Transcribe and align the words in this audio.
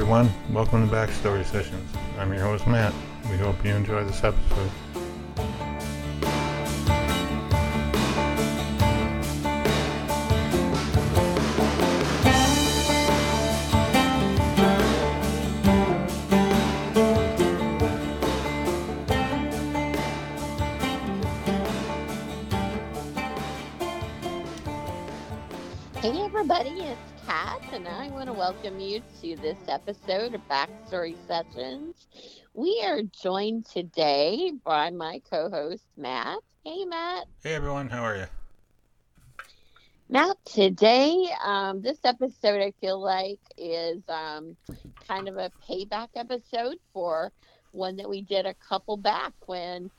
everyone. 0.00 0.32
Welcome 0.50 0.88
to 0.88 0.94
Backstory 0.96 1.44
Sessions. 1.44 1.92
I'm 2.18 2.32
your 2.32 2.40
host, 2.40 2.66
Matt. 2.66 2.94
We 3.30 3.36
hope 3.36 3.62
you 3.62 3.72
enjoy 3.72 4.02
this 4.04 4.24
episode. 4.24 4.70
Welcome 28.50 28.80
you 28.80 29.00
to 29.20 29.36
this 29.36 29.58
episode 29.68 30.34
of 30.34 30.40
Backstory 30.50 31.16
Sessions. 31.24 32.08
We 32.52 32.82
are 32.84 33.00
joined 33.22 33.64
today 33.64 34.50
by 34.64 34.90
my 34.90 35.20
co-host 35.30 35.84
Matt. 35.96 36.38
Hey 36.64 36.84
Matt. 36.84 37.28
Hey 37.44 37.54
everyone, 37.54 37.90
how 37.90 38.02
are 38.02 38.16
you? 38.16 38.26
Matt, 40.08 40.36
today, 40.44 41.28
um, 41.44 41.80
this 41.80 42.00
episode 42.04 42.60
I 42.60 42.72
feel 42.80 43.00
like 43.00 43.38
is 43.56 44.02
um, 44.08 44.56
kind 45.06 45.28
of 45.28 45.36
a 45.36 45.52
payback 45.70 46.08
episode 46.16 46.78
for 46.92 47.30
one 47.70 47.94
that 47.98 48.10
we 48.10 48.20
did 48.20 48.46
a 48.46 48.54
couple 48.54 48.96
back 48.96 49.32
when, 49.46 49.92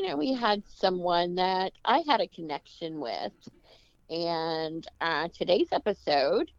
you 0.00 0.08
know, 0.08 0.16
we 0.16 0.32
had 0.32 0.64
someone 0.66 1.36
that 1.36 1.70
I 1.84 2.02
had 2.08 2.20
a 2.20 2.26
connection 2.26 2.98
with. 2.98 3.32
And 4.10 4.84
uh, 5.00 5.28
today's 5.32 5.68
episode, 5.70 6.50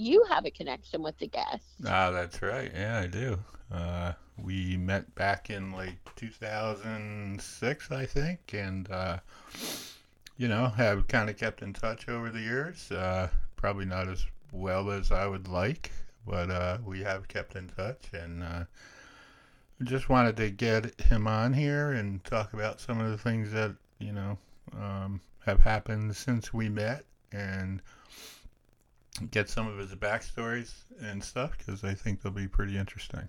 you 0.00 0.24
have 0.30 0.46
a 0.46 0.50
connection 0.50 1.02
with 1.02 1.18
the 1.18 1.26
guest. 1.26 1.64
Ah, 1.86 2.10
that's 2.10 2.40
right. 2.40 2.70
Yeah, 2.74 3.00
I 3.00 3.06
do. 3.06 3.38
Uh, 3.70 4.12
we 4.42 4.76
met 4.78 5.14
back 5.14 5.50
in 5.50 5.72
like 5.72 5.96
2006, 6.16 7.90
I 7.90 8.06
think, 8.06 8.54
and 8.54 8.90
uh, 8.90 9.18
you 10.38 10.48
know, 10.48 10.68
have 10.68 11.06
kind 11.06 11.28
of 11.28 11.36
kept 11.36 11.60
in 11.60 11.74
touch 11.74 12.08
over 12.08 12.30
the 12.30 12.40
years. 12.40 12.90
Uh, 12.90 13.28
probably 13.56 13.84
not 13.84 14.08
as 14.08 14.24
well 14.52 14.90
as 14.90 15.12
I 15.12 15.26
would 15.26 15.48
like, 15.48 15.92
but 16.26 16.50
uh, 16.50 16.78
we 16.84 17.00
have 17.02 17.28
kept 17.28 17.54
in 17.54 17.68
touch, 17.68 18.02
and 18.14 18.42
uh, 18.42 18.64
just 19.82 20.08
wanted 20.08 20.36
to 20.38 20.48
get 20.48 20.98
him 21.02 21.26
on 21.26 21.52
here 21.52 21.92
and 21.92 22.24
talk 22.24 22.54
about 22.54 22.80
some 22.80 23.00
of 23.00 23.10
the 23.10 23.18
things 23.18 23.52
that 23.52 23.74
you 23.98 24.12
know 24.12 24.38
um, 24.78 25.20
have 25.44 25.60
happened 25.60 26.16
since 26.16 26.54
we 26.54 26.70
met, 26.70 27.04
and 27.32 27.82
get 29.30 29.48
some 29.48 29.66
of 29.66 29.78
his 29.78 29.94
backstories 29.94 30.72
and 31.00 31.22
stuff 31.22 31.56
because 31.58 31.84
I 31.84 31.94
think 31.94 32.22
they'll 32.22 32.32
be 32.32 32.48
pretty 32.48 32.76
interesting. 32.76 33.28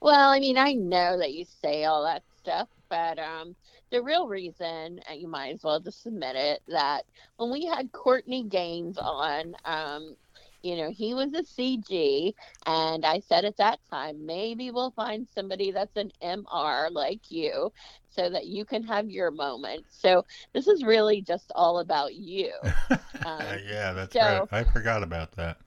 Well, 0.00 0.30
I 0.30 0.40
mean, 0.40 0.58
I 0.58 0.72
know 0.72 1.18
that 1.18 1.32
you 1.32 1.44
say 1.44 1.84
all 1.84 2.02
that 2.04 2.22
stuff, 2.40 2.68
but 2.88 3.18
um, 3.18 3.54
the 3.90 4.02
real 4.02 4.26
reason, 4.26 5.00
you 5.14 5.28
might 5.28 5.54
as 5.54 5.62
well 5.62 5.78
just 5.78 6.06
admit 6.06 6.34
it, 6.34 6.62
that 6.68 7.04
when 7.36 7.52
we 7.52 7.66
had 7.66 7.92
Courtney 7.92 8.42
Gaines 8.42 8.98
on, 8.98 9.54
um, 9.64 10.16
you 10.62 10.76
know, 10.76 10.90
he 10.90 11.14
was 11.14 11.32
a 11.34 11.44
CG, 11.44 12.34
and 12.66 13.04
I 13.04 13.20
said 13.20 13.44
at 13.44 13.56
that 13.58 13.80
time, 13.90 14.26
maybe 14.26 14.70
we'll 14.70 14.92
find 14.92 15.28
somebody 15.28 15.70
that's 15.72 15.96
an 15.96 16.10
MR 16.20 16.90
like 16.90 17.30
you 17.30 17.72
so 18.08 18.28
that 18.30 18.46
you 18.46 18.64
can 18.64 18.82
have 18.84 19.10
your 19.10 19.30
moment. 19.30 19.86
So 19.88 20.24
this 20.54 20.66
is 20.68 20.84
really 20.84 21.22
just 21.22 21.52
all 21.54 21.78
about 21.78 22.14
you. 22.14 22.52
Um, 23.24 23.60
yeah, 23.66 23.92
that's 23.92 24.14
so- 24.14 24.20
right. 24.20 24.42
I 24.50 24.64
forgot 24.64 25.02
about 25.02 25.32
that. 25.36 25.58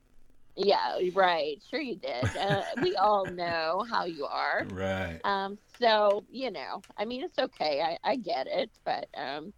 Yeah, 0.56 1.00
right. 1.14 1.62
Sure, 1.70 1.80
you 1.82 1.98
did. 1.98 2.36
Uh, 2.36 2.64
we 2.78 2.96
all 2.96 3.28
know 3.28 3.86
how 3.90 4.06
you 4.06 4.26
are. 4.26 4.68
Right. 4.74 5.22
Um, 5.24 5.58
so 5.80 6.26
you 6.30 6.52
know, 6.52 6.84
I 6.98 7.06
mean, 7.06 7.24
it's 7.24 7.38
okay. 7.40 7.82
I, 7.82 7.98
I 8.12 8.16
get 8.18 8.48
it, 8.48 8.72
but 8.86 9.08
um, 9.18 9.54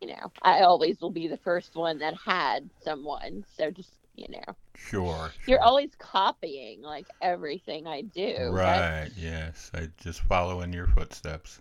you 0.00 0.08
know, 0.08 0.32
I 0.42 0.60
always 0.62 1.00
will 1.00 1.10
be 1.10 1.28
the 1.28 1.38
first 1.38 1.76
one 1.76 1.98
that 1.98 2.14
had 2.24 2.70
someone. 2.84 3.44
So 3.56 3.70
just 3.70 4.01
you 4.14 4.26
know, 4.28 4.54
Sure. 4.74 5.30
you're 5.46 5.58
sure. 5.58 5.62
always 5.62 5.90
copying 5.98 6.82
like 6.82 7.06
everything 7.20 7.86
I 7.86 8.02
do. 8.02 8.34
but- 8.38 8.52
Right. 8.52 9.10
Yes. 9.16 9.70
I 9.74 9.88
just 9.98 10.20
follow 10.20 10.60
in 10.60 10.72
your 10.72 10.86
footsteps. 10.86 11.60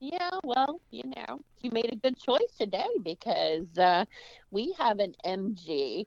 yeah. 0.00 0.30
Well, 0.44 0.80
you 0.90 1.04
know, 1.16 1.40
you 1.60 1.70
made 1.72 1.92
a 1.92 1.96
good 1.96 2.16
choice 2.18 2.52
today 2.58 2.86
because 3.02 3.66
uh, 3.78 4.04
we 4.50 4.72
have 4.78 4.98
an 5.00 5.14
MG, 5.26 6.06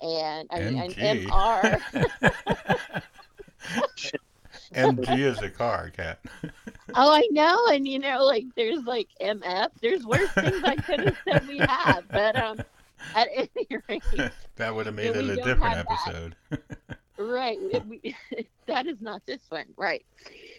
and 0.00 0.48
I 0.50 0.60
mean 0.60 0.90
MG? 0.90 0.98
an 0.98 1.26
MR. 1.26 3.02
MG 4.74 5.18
is 5.18 5.38
a 5.42 5.50
car, 5.50 5.90
cat. 5.90 6.18
Oh, 6.94 7.10
I 7.10 7.26
know, 7.30 7.68
and 7.70 7.88
you 7.88 7.98
know, 7.98 8.22
like 8.24 8.44
there's 8.54 8.84
like 8.84 9.08
MF. 9.18 9.68
There's 9.80 10.04
worse 10.04 10.28
things 10.32 10.62
I 10.62 10.76
could 10.76 11.00
have 11.00 11.16
said 11.26 11.48
we 11.48 11.56
have, 11.58 12.04
but 12.10 12.36
um, 12.36 12.58
at 13.14 13.28
any 13.34 13.68
rate, 13.88 14.02
that 14.56 14.74
would 14.74 14.86
have 14.86 14.94
made 14.94 15.14
it 15.16 15.16
a 15.16 15.36
different 15.36 15.76
episode. 15.76 16.36
right, 17.18 17.58
we, 17.60 18.00
we, 18.02 18.16
that 18.66 18.86
is 18.86 19.00
not 19.00 19.22
this 19.26 19.42
one, 19.48 19.66
right? 19.76 20.04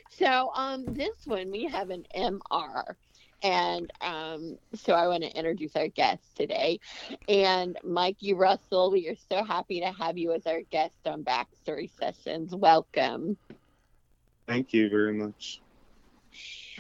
So 0.10 0.52
um, 0.56 0.86
this 0.94 1.26
one 1.26 1.52
we 1.52 1.66
have 1.66 1.90
an 1.90 2.06
MR, 2.16 2.96
and 3.42 3.92
um, 4.02 4.58
so 4.76 4.94
I 4.94 5.08
want 5.08 5.24
to 5.24 5.36
introduce 5.36 5.76
our 5.76 5.88
guest 5.88 6.24
today, 6.36 6.80
and 7.28 7.78
Mikey 7.84 8.34
Russell. 8.34 8.92
We 8.92 9.08
are 9.10 9.16
so 9.30 9.44
happy 9.44 9.82
to 9.82 9.92
have 9.92 10.18
you 10.18 10.34
as 10.34 10.46
our 10.46 10.62
guest 10.72 10.96
on 11.06 11.24
Backstory 11.24 11.90
Sessions. 12.00 12.56
Welcome. 12.56 13.38
Thank 14.48 14.74
you 14.74 14.90
very 14.90 15.14
much. 15.14 15.62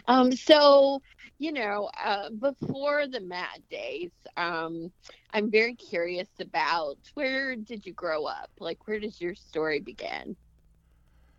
Um, 0.07 0.31
so, 0.31 1.01
you 1.44 1.52
know, 1.52 1.90
uh, 2.02 2.30
before 2.30 3.06
the 3.06 3.20
Matt 3.20 3.59
days, 3.70 4.12
um, 4.38 4.90
I'm 5.34 5.52
very 5.52 5.76
curious 5.76 6.30
about 6.40 6.96
where 7.16 7.58
did 7.58 7.86
you 7.86 7.92
grow 7.92 8.24
up? 8.24 8.50
Like, 8.62 8.88
where 8.88 8.98
does 8.98 9.20
your 9.20 9.36
story 9.36 9.80
begin? 9.80 10.36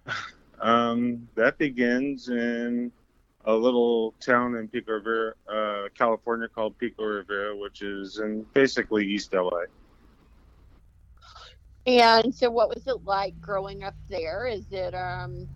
Um, 0.61 1.29
that 1.35 1.59
begins 1.59 2.29
in 2.29 2.93
a 3.45 3.53
little 3.53 4.15
town 4.21 4.55
in 4.55 4.69
Pico 4.69 4.93
Rivera, 4.93 5.35
uh, 5.53 5.89
California 5.99 6.47
called 6.47 6.79
Pico 6.79 7.03
Rivera, 7.05 7.57
which 7.57 7.83
is 7.83 8.19
in 8.19 8.47
basically 8.55 9.05
East 9.05 9.35
LA. 9.35 9.65
And 11.87 12.33
so, 12.33 12.51
what 12.51 12.69
was 12.69 12.87
it 12.87 13.05
like 13.05 13.39
growing 13.41 13.83
up 13.83 13.97
there? 14.09 14.47
Is 14.47 14.71
it, 14.71 14.95
um, 14.95 15.49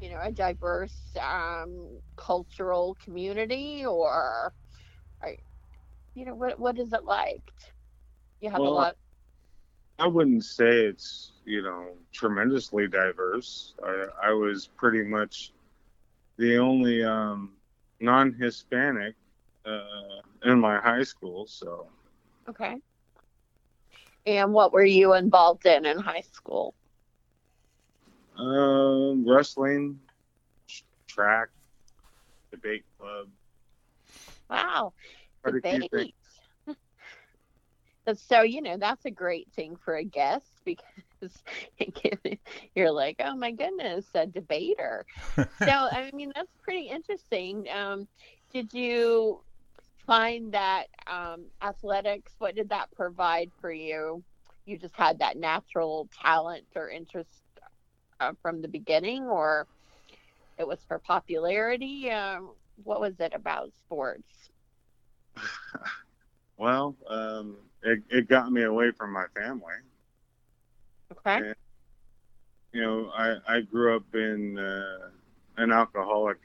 you 0.00 0.10
know, 0.10 0.20
a 0.22 0.30
diverse 0.30 1.16
um, 1.20 1.98
cultural 2.16 2.96
community, 3.02 3.84
or, 3.84 4.52
are, 5.22 5.32
you 6.14 6.24
know, 6.24 6.34
what 6.34 6.58
what 6.58 6.78
is 6.78 6.92
it 6.92 7.04
like? 7.04 7.42
You 8.40 8.50
have 8.50 8.60
a 8.60 8.64
lot. 8.64 8.96
I 9.98 10.06
wouldn't 10.06 10.44
say 10.44 10.84
it's, 10.84 11.32
you 11.44 11.62
know, 11.62 11.88
tremendously 12.12 12.86
diverse. 12.86 13.74
I, 13.84 14.06
I 14.28 14.32
was 14.32 14.68
pretty 14.76 15.02
much 15.02 15.52
the 16.36 16.56
only 16.58 17.02
um, 17.02 17.52
non 18.00 18.32
Hispanic 18.32 19.16
uh, 19.66 20.20
in 20.44 20.60
my 20.60 20.78
high 20.78 21.02
school, 21.02 21.46
so. 21.46 21.86
Okay. 22.48 22.76
And 24.24 24.52
what 24.52 24.72
were 24.72 24.84
you 24.84 25.14
involved 25.14 25.66
in 25.66 25.84
in 25.84 25.98
high 25.98 26.22
school? 26.32 26.74
Um, 28.38 29.28
wrestling, 29.28 29.98
tr- 30.68 30.84
track, 31.08 31.48
debate 32.52 32.84
club. 32.98 33.28
Wow. 34.48 34.92
quite 35.42 35.56
a 35.56 35.60
few 35.60 35.88
things. 35.88 35.88
debate. 35.90 36.14
So 38.14 38.40
you 38.40 38.62
know 38.62 38.78
that's 38.78 39.04
a 39.04 39.10
great 39.10 39.48
thing 39.54 39.76
for 39.76 39.96
a 39.96 40.04
guest 40.04 40.46
because 40.64 42.18
you're 42.74 42.90
like, 42.90 43.16
oh 43.22 43.36
my 43.36 43.50
goodness, 43.50 44.06
a 44.14 44.26
debater. 44.26 45.04
so 45.36 45.68
I 45.68 46.10
mean 46.14 46.32
that's 46.34 46.52
pretty 46.62 46.88
interesting. 46.88 47.66
Um, 47.68 48.08
did 48.50 48.72
you 48.72 49.42
find 50.06 50.52
that 50.54 50.86
um, 51.06 51.46
athletics? 51.62 52.32
What 52.38 52.54
did 52.54 52.70
that 52.70 52.90
provide 52.96 53.50
for 53.60 53.70
you? 53.70 54.24
You 54.64 54.78
just 54.78 54.96
had 54.96 55.18
that 55.18 55.36
natural 55.36 56.08
talent 56.22 56.66
or 56.76 56.88
interest 56.88 57.42
uh, 58.20 58.32
from 58.42 58.62
the 58.62 58.68
beginning, 58.68 59.24
or 59.24 59.66
it 60.58 60.66
was 60.66 60.84
for 60.86 60.98
popularity? 60.98 62.10
Um, 62.10 62.50
what 62.84 63.00
was 63.00 63.20
it 63.20 63.32
about 63.34 63.72
sports? 63.84 64.50
Well, 66.58 66.96
um, 67.08 67.56
it, 67.82 68.02
it 68.10 68.28
got 68.28 68.50
me 68.50 68.62
away 68.64 68.90
from 68.90 69.12
my 69.12 69.26
family. 69.36 69.74
Okay. 71.12 71.44
Yeah. 71.46 71.52
You 72.72 72.82
know, 72.82 73.10
I, 73.14 73.36
I 73.46 73.60
grew 73.60 73.96
up 73.96 74.14
in 74.14 74.58
uh, 74.58 75.10
an 75.56 75.72
alcoholic 75.72 76.38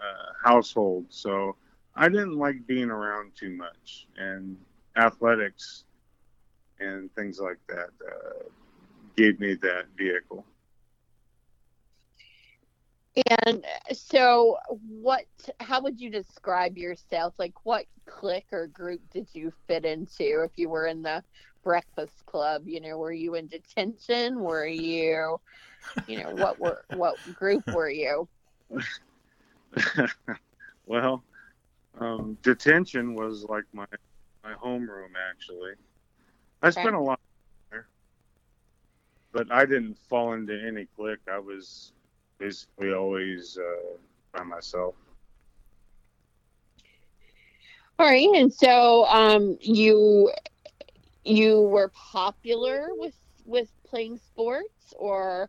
uh, 0.00 0.32
household, 0.44 1.06
so 1.08 1.56
I 1.94 2.08
didn't 2.08 2.36
like 2.36 2.66
being 2.66 2.90
around 2.90 3.32
too 3.36 3.50
much. 3.50 4.06
And 4.16 4.56
athletics 4.96 5.84
and 6.80 7.12
things 7.14 7.38
like 7.40 7.58
that 7.68 7.90
uh, 8.06 8.48
gave 9.16 9.40
me 9.40 9.54
that 9.54 9.86
vehicle. 9.96 10.44
And 13.16 13.64
so, 13.92 14.58
what? 14.88 15.24
How 15.60 15.80
would 15.82 16.00
you 16.00 16.10
describe 16.10 16.76
yourself? 16.76 17.34
Like, 17.38 17.54
what 17.64 17.86
clique 18.06 18.48
or 18.52 18.66
group 18.66 19.02
did 19.10 19.28
you 19.32 19.52
fit 19.68 19.84
into? 19.84 20.42
If 20.42 20.52
you 20.56 20.68
were 20.68 20.86
in 20.86 21.02
the 21.02 21.22
Breakfast 21.62 22.26
Club, 22.26 22.64
you 22.66 22.80
know, 22.80 22.98
were 22.98 23.12
you 23.12 23.36
in 23.36 23.46
detention? 23.46 24.40
Were 24.40 24.66
you, 24.66 25.40
you 26.06 26.22
know, 26.22 26.30
what 26.30 26.58
were 26.58 26.84
what 26.90 27.18
group 27.32 27.64
were 27.70 27.90
you? 27.90 28.28
well, 30.86 31.24
um, 32.00 32.36
detention 32.42 33.14
was 33.14 33.44
like 33.48 33.64
my 33.72 33.86
my 34.42 34.54
homeroom 34.54 35.12
actually. 35.30 35.72
I 36.62 36.70
spent 36.70 36.94
Okay. 36.94 36.96
a 36.96 37.00
lot 37.00 37.20
there, 37.70 37.88
but 39.32 39.52
I 39.52 39.66
didn't 39.66 39.98
fall 39.98 40.32
into 40.34 40.60
any 40.66 40.86
clique. 40.96 41.20
I 41.32 41.38
was 41.38 41.93
basically 42.38 42.92
always 42.92 43.58
uh, 43.58 43.96
by 44.32 44.42
myself. 44.44 44.94
All 47.98 48.06
right, 48.06 48.28
and 48.34 48.52
so 48.52 49.06
um, 49.06 49.56
you 49.60 50.30
you 51.24 51.62
were 51.62 51.90
popular 51.94 52.88
with 52.92 53.14
with 53.44 53.70
playing 53.86 54.18
sports, 54.18 54.92
or 54.98 55.48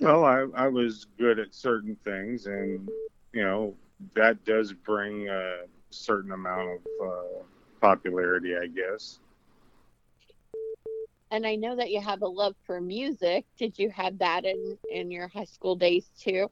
Well, 0.00 0.24
I, 0.24 0.46
I 0.54 0.68
was 0.68 1.06
good 1.18 1.38
at 1.38 1.54
certain 1.54 1.96
things, 2.04 2.46
and 2.46 2.88
you 3.32 3.42
know 3.42 3.74
that 4.14 4.44
does 4.44 4.72
bring 4.72 5.28
a 5.28 5.62
certain 5.90 6.32
amount 6.32 6.80
of 7.00 7.08
uh, 7.08 7.42
popularity, 7.80 8.54
I 8.56 8.66
guess. 8.68 9.18
And 11.30 11.46
I 11.46 11.56
know 11.56 11.76
that 11.76 11.90
you 11.90 12.00
have 12.00 12.22
a 12.22 12.28
love 12.28 12.56
for 12.64 12.80
music. 12.80 13.46
Did 13.58 13.78
you 13.78 13.90
have 13.90 14.18
that 14.18 14.44
in 14.44 14.78
in 14.90 15.10
your 15.10 15.28
high 15.28 15.44
school 15.44 15.76
days 15.76 16.10
too? 16.18 16.50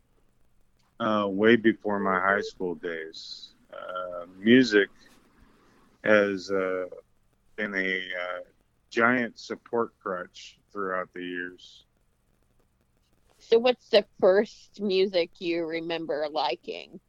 Uh, 1.00 1.26
way 1.28 1.56
before 1.56 1.98
my 2.00 2.18
high 2.20 2.40
school 2.40 2.74
days, 2.74 3.54
uh, 3.72 4.26
music 4.38 4.88
has 6.04 6.50
uh, 6.50 6.86
been 7.56 7.74
a 7.74 7.98
uh, 7.98 8.40
giant 8.90 9.38
support 9.38 9.92
crutch 10.00 10.58
throughout 10.72 11.08
the 11.14 11.22
years. 11.22 11.84
So, 13.38 13.58
what's 13.58 13.88
the 13.90 14.06
first 14.20 14.80
music 14.80 15.40
you 15.40 15.64
remember 15.64 16.26
liking? 16.30 17.00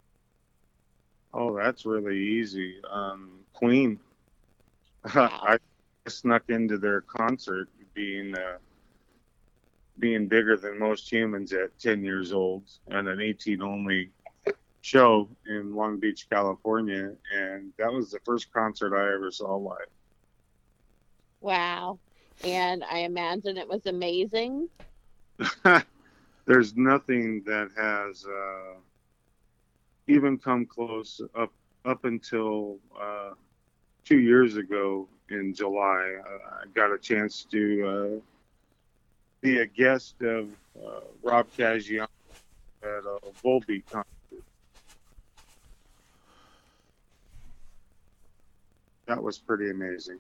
Oh, 1.34 1.56
that's 1.56 1.86
really 1.86 2.18
easy. 2.18 2.82
Um, 2.90 3.46
Queen. 3.54 4.00
Wow. 5.16 5.44
I 5.44 5.58
snuck 6.08 6.44
into 6.50 6.78
their 6.78 7.02
concert 7.02 7.70
being 7.94 8.36
uh, 8.36 8.58
being 10.00 10.28
bigger 10.28 10.56
than 10.56 10.78
most 10.78 11.12
humans 11.12 11.54
at 11.54 11.78
10 11.80 12.04
years 12.04 12.32
old 12.32 12.64
and 12.90 13.08
an 13.08 13.20
18 13.20 13.62
only 13.62 14.12
show 14.82 15.28
in 15.48 15.76
Long 15.76 16.00
Beach, 16.00 16.28
California. 16.30 17.14
And 17.36 17.74
that 17.78 17.92
was 17.92 18.12
the 18.12 18.20
first 18.24 18.54
concert 18.54 18.96
I 18.96 19.14
ever 19.14 19.32
saw 19.32 19.56
live. 19.56 19.88
Wow. 21.42 22.00
And 22.44 22.84
I 22.84 23.00
imagine 23.00 23.58
it 23.58 23.68
was 23.68 23.86
amazing. 23.88 24.70
There's 26.46 26.76
nothing 26.76 27.44
that 27.46 27.70
has 27.76 28.26
uh, 28.26 28.80
even 30.08 30.38
come 30.38 30.66
close 30.66 31.20
up 31.36 31.52
up 31.86 32.06
until 32.06 32.78
uh, 33.00 33.32
two 34.04 34.20
years 34.20 34.58
ago 34.58 35.08
in 35.30 35.54
July. 35.54 36.16
Uh, 36.26 36.62
I 36.62 36.68
got 36.74 36.92
a 36.92 36.98
chance 36.98 37.46
to 37.52 37.88
uh, 37.88 38.20
be 39.42 39.60
a 39.60 39.66
guest 39.66 40.16
of 40.22 40.50
uh, 40.78 41.02
Rob 41.24 41.48
Caggiano 41.58 42.08
at 42.84 42.90
a 43.06 43.20
Volbeat 43.44 43.84
concert. 43.90 44.06
That 49.08 49.22
was 49.22 49.38
pretty 49.38 49.70
amazing. 49.70 50.20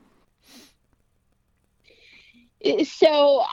So, 2.85 3.43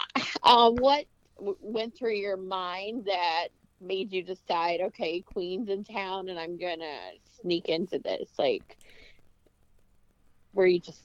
what 0.70 1.06
went 1.38 1.96
through 1.96 2.14
your 2.14 2.36
mind 2.36 3.04
that 3.06 3.48
made 3.80 4.12
you 4.12 4.22
decide, 4.22 4.80
okay, 4.80 5.20
Queen's 5.20 5.68
in 5.68 5.84
town 5.84 6.28
and 6.28 6.38
I'm 6.38 6.56
to 6.80 6.98
sneak 7.40 7.68
into 7.68 7.98
this? 7.98 8.30
Like, 8.38 8.78
were 10.52 10.66
you 10.66 10.78
just, 10.78 11.02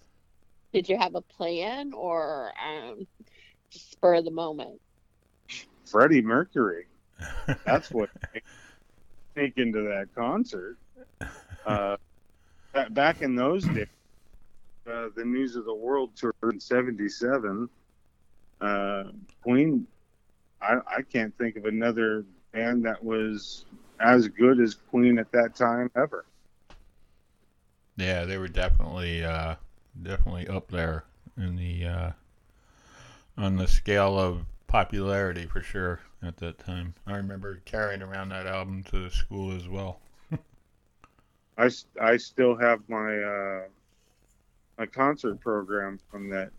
did 0.74 0.90
you 0.90 0.98
have 0.98 1.16
a 1.16 1.22
plan 1.22 1.94
or 1.94 2.52
um, 2.64 3.08
spur 3.72 4.16
of 4.16 4.26
the 4.26 4.32
moment? 4.32 4.80
Freddie 5.86 6.22
Mercury. 6.22 6.86
That's 7.66 7.92
what 7.92 8.10
made 8.34 8.44
me 8.44 9.44
sneak 9.44 9.58
into 9.58 9.82
that 9.84 10.08
concert. 10.16 10.78
Uh, 11.66 11.98
back 12.92 13.22
in 13.22 13.36
those 13.36 13.66
days, 13.66 13.88
uh, 14.90 15.08
the 15.16 15.26
News 15.26 15.56
of 15.56 15.66
the 15.66 15.74
World 15.74 16.16
tour 16.16 16.34
in 16.44 16.60
'77, 16.60 17.70
uh, 18.62 19.04
Queen. 19.42 19.88
I, 20.62 20.78
I 20.98 21.02
can't 21.02 21.36
think 21.38 21.56
of 21.56 21.66
another 21.66 22.26
band 22.54 22.86
that 22.86 23.04
was 23.04 23.66
as 24.00 24.28
good 24.28 24.60
as 24.60 24.76
Queen 24.76 25.18
at 25.20 25.32
that 25.32 25.56
time 25.56 25.90
ever. 25.96 26.26
Yeah, 27.98 28.26
they 28.26 28.38
were 28.38 28.48
definitely 28.48 29.24
uh, 29.24 29.56
definitely 30.02 30.48
up 30.48 30.70
there 30.70 31.06
in 31.38 31.56
the 31.56 31.86
uh, 31.86 32.12
on 33.38 33.56
the 33.56 33.68
scale 33.68 34.20
of 34.20 34.46
popularity 34.68 35.46
for 35.46 35.62
sure 35.62 36.00
at 36.22 36.38
that 36.38 36.60
time. 36.60 36.94
I 37.08 37.16
remember 37.16 37.62
carrying 37.66 38.02
around 38.02 38.30
that 38.30 38.46
album 38.46 38.84
to 38.92 39.10
school 39.10 39.56
as 39.56 39.68
well. 39.68 40.00
I, 41.58 41.70
I 42.02 42.18
still 42.18 42.56
have 42.56 42.82
my 42.88 43.18
uh, 43.18 43.62
my 44.78 44.86
concert 44.86 45.40
program 45.40 46.00
from 46.10 46.30
that 46.30 46.52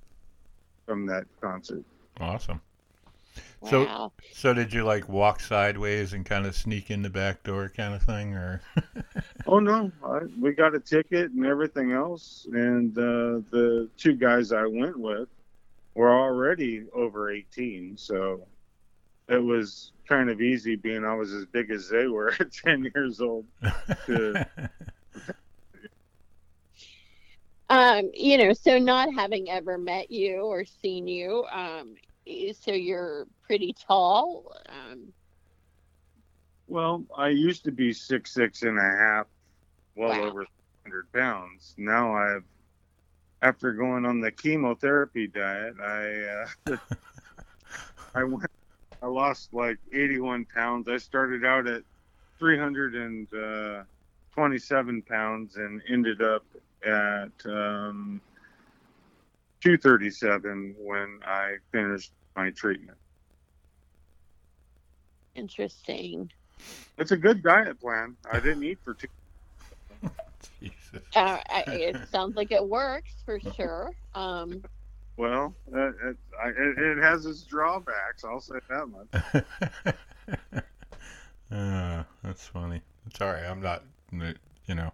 from 0.87 1.07
that 1.07 1.27
concert. 1.41 1.85
Awesome. 2.19 2.61
So- 3.69 3.85
Wow. 3.85 4.13
So 4.33 4.55
did 4.55 4.73
you 4.73 4.85
like 4.85 5.09
walk 5.09 5.41
sideways 5.41 6.13
and 6.15 6.25
kind 6.25 6.47
of 6.47 6.57
sneak 6.57 6.91
in 6.91 7.03
the 7.03 7.11
back 7.11 7.43
door 7.43 7.71
kind 7.75 7.95
of 7.95 8.03
thing, 8.03 8.35
or? 8.35 8.61
Oh 9.47 9.59
no, 9.59 9.91
I, 10.05 10.21
we 10.41 10.53
got 10.53 10.75
a 10.75 10.81
ticket 10.81 11.33
and 11.33 11.45
everything 11.47 11.93
else, 11.93 12.47
and 12.53 12.97
uh, 12.97 13.41
the 13.51 13.89
two 13.97 14.13
guys 14.15 14.53
I 14.53 14.65
went 14.67 14.99
with 14.99 15.29
were 15.95 16.11
already 16.11 16.85
over 16.95 17.31
18, 17.31 17.97
so 17.97 18.47
it 19.29 19.43
was 19.43 19.93
kind 20.09 20.31
of 20.31 20.41
easy 20.41 20.77
being 20.77 21.05
I 21.05 21.15
was 21.15 21.33
as 21.33 21.47
big 21.47 21.71
as 21.71 21.89
they 21.89 22.07
were 22.07 22.33
at 22.41 22.53
10 22.53 22.91
years 22.95 23.21
old. 23.21 23.45
to- 24.07 24.47
Um, 27.69 28.11
you 28.15 28.37
know, 28.37 28.53
so 28.53 28.79
not 28.79 29.15
having 29.15 29.49
ever 29.49 29.79
met 29.79 30.11
you 30.11 30.41
or 30.41 30.65
seen 30.65 31.07
you, 31.07 31.45
um, 31.53 31.95
so 32.53 32.73
you're 32.73 33.27
pretty 33.47 33.75
tall. 33.87 34.53
Um, 34.69 35.13
Well, 36.67 37.05
I 37.17 37.29
used 37.29 37.65
to 37.65 37.73
be 37.73 37.93
six 37.93 38.33
six 38.33 38.63
and 38.63 38.79
a 38.79 38.83
half, 38.83 39.27
well 39.97 40.11
Wow. 40.11 40.29
over 40.29 40.47
100 40.85 41.13
pounds. 41.13 41.75
Now 41.77 42.15
I've, 42.15 42.45
after 43.43 43.73
going 43.73 44.07
on 44.07 44.21
the 44.21 44.31
chemotherapy 44.31 45.27
diet, 45.27 45.75
I 45.81 46.45
uh, 46.73 46.77
I 48.15 48.23
went, 48.25 48.47
I 49.03 49.07
lost 49.07 49.53
like 49.53 49.79
81 49.93 50.47
pounds. 50.55 50.87
I 50.89 50.99
started 50.99 51.45
out 51.45 51.67
at 51.67 51.83
327 52.39 55.03
pounds 55.03 55.57
and 55.57 55.83
ended 55.89 56.23
up 56.23 56.45
at 56.85 57.33
um, 57.47 58.21
237 59.63 60.77
when 60.79 61.21
I 61.25 61.57
finished 61.73 62.13
my 62.37 62.51
treatment. 62.51 62.99
interesting. 65.35 66.31
It's 66.99 67.13
a 67.13 67.17
good 67.17 67.43
diet 67.43 67.81
plan. 67.81 68.17
I 68.31 68.41
didn't 68.41 68.63
eat 68.65 68.79
for 68.83 68.95
two. 68.95 69.09
Jesus. 70.61 71.03
Uh, 71.15 71.39
it 71.69 71.99
sounds 72.05 72.37
like 72.37 72.53
it 72.53 72.67
works 72.67 73.23
for 73.25 73.41
sure. 73.41 73.93
Um, 74.15 74.63
Well, 75.17 75.55
uh, 75.75 75.89
it, 75.89 76.17
I, 76.43 76.49
it, 76.49 76.79
it 76.79 76.99
has 77.03 77.27
its 77.27 77.43
drawbacks. 77.45 78.25
I'll 78.25 78.41
say 78.41 78.55
that 78.69 78.87
much. 78.87 79.45
uh, 81.51 82.03
that's 82.23 82.47
funny. 82.47 82.83
Sorry. 83.17 83.47
I'm 83.47 83.61
not, 83.61 83.85
you 84.13 84.75
know, 84.75 84.93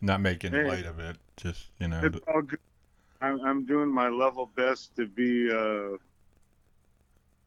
not 0.00 0.20
making 0.20 0.52
Hey. 0.52 0.64
light 0.66 0.86
of 0.86 0.98
it. 0.98 1.16
Just 1.36 1.70
you 1.78 1.88
know, 1.88 2.00
It's 2.04 2.18
all 2.28 2.42
good. 2.42 2.58
I'm, 3.20 3.40
I'm 3.40 3.64
doing 3.66 3.88
my 3.92 4.08
level 4.08 4.46
best 4.56 4.94
to 4.96 5.06
be. 5.06 5.50
Uh, 5.50 5.96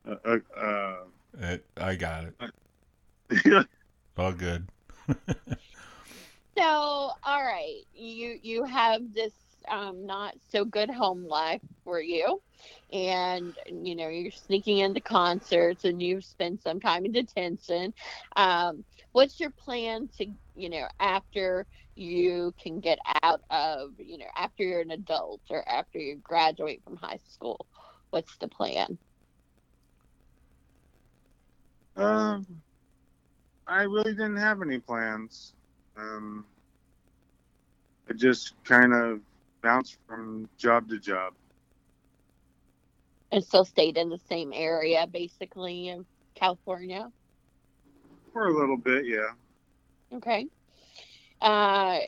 uh, 0.08 0.38
uh, 0.56 0.96
it, 1.40 1.66
I 1.78 1.96
got 1.96 2.26
it. 2.26 2.36
uh, 2.40 3.64
All 4.18 4.34
good. 4.34 4.68
so, 6.58 6.64
all 6.64 7.44
right, 7.44 7.84
you 7.94 8.38
you 8.42 8.64
have 8.64 9.02
this 9.14 9.34
um, 9.70 10.06
not 10.06 10.36
so 10.50 10.66
good 10.66 10.90
home 10.90 11.26
life 11.26 11.62
for 11.84 12.02
you, 12.02 12.42
and 12.92 13.56
you 13.68 13.96
know 13.96 14.08
you're 14.10 14.32
sneaking 14.32 14.80
into 14.80 15.02
concerts 15.02 15.86
and 15.86 16.02
you've 16.02 16.26
spent 16.26 16.62
some 16.62 16.80
time 16.80 17.06
in 17.06 17.12
detention. 17.12 17.94
Um, 18.36 18.84
what's 19.12 19.40
your 19.40 19.52
plan 19.52 20.10
to 20.18 20.28
you 20.56 20.70
know 20.70 20.88
after 21.00 21.66
you 21.96 22.54
can 22.62 22.80
get 22.80 23.00
out 23.24 23.42
of 23.50 23.92
you 24.00 24.18
know 24.18 24.28
after 24.36 24.64
you're 24.64 24.82
an 24.82 24.92
adult 24.92 25.42
or 25.50 25.68
after 25.68 26.00
you 26.00 26.18
graduate 26.18 26.82
from 26.84 26.96
high 26.98 27.20
school? 27.30 27.68
What's 28.12 28.38
the 28.38 28.48
plan? 28.48 28.98
Um, 31.98 32.46
I 33.66 33.84
really 33.84 34.14
didn't 34.14 34.38
have 34.38 34.62
any 34.62 34.80
plans. 34.80 35.54
Um, 35.98 36.46
I 38.10 38.14
just 38.14 38.54
kind 38.64 38.94
of 38.94 39.20
bounced 39.62 39.98
from 40.08 40.48
job 40.58 40.90
to 40.90 41.00
job. 41.00 41.34
And 43.32 43.44
still 43.44 43.66
stayed 43.66 43.98
in 43.98 44.10
the 44.10 44.20
same 44.30 44.54
area, 44.54 45.06
basically 45.08 45.90
in 45.90 46.06
California. 46.36 47.12
For 48.32 48.48
a 48.48 48.58
little 48.58 48.78
bit, 48.78 49.06
yeah. 49.06 49.32
Okay. 50.14 50.48
Uh, 51.42 52.00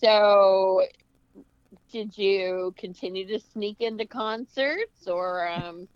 so 0.00 0.82
did 1.92 2.16
you 2.16 2.74
continue 2.78 3.26
to 3.26 3.38
sneak 3.38 3.80
into 3.80 4.06
concerts 4.06 5.06
or 5.06 5.46
um 5.48 5.86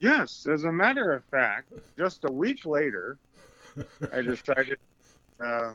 Yes, 0.00 0.46
as 0.50 0.64
a 0.64 0.72
matter 0.72 1.12
of 1.12 1.22
fact, 1.26 1.72
just 1.96 2.24
a 2.24 2.32
week 2.32 2.64
later, 2.64 3.18
I 4.10 4.22
decided 4.22 4.78
uh, 5.38 5.72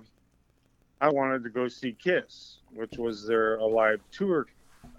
I 0.99 1.09
wanted 1.09 1.43
to 1.43 1.49
go 1.51 1.67
see 1.67 1.93
Kiss, 1.93 2.57
which 2.73 2.97
was 2.97 3.25
their 3.27 3.57
Alive 3.57 4.01
tour 4.11 4.47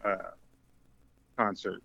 uh, 0.05 0.31
concert, 1.37 1.83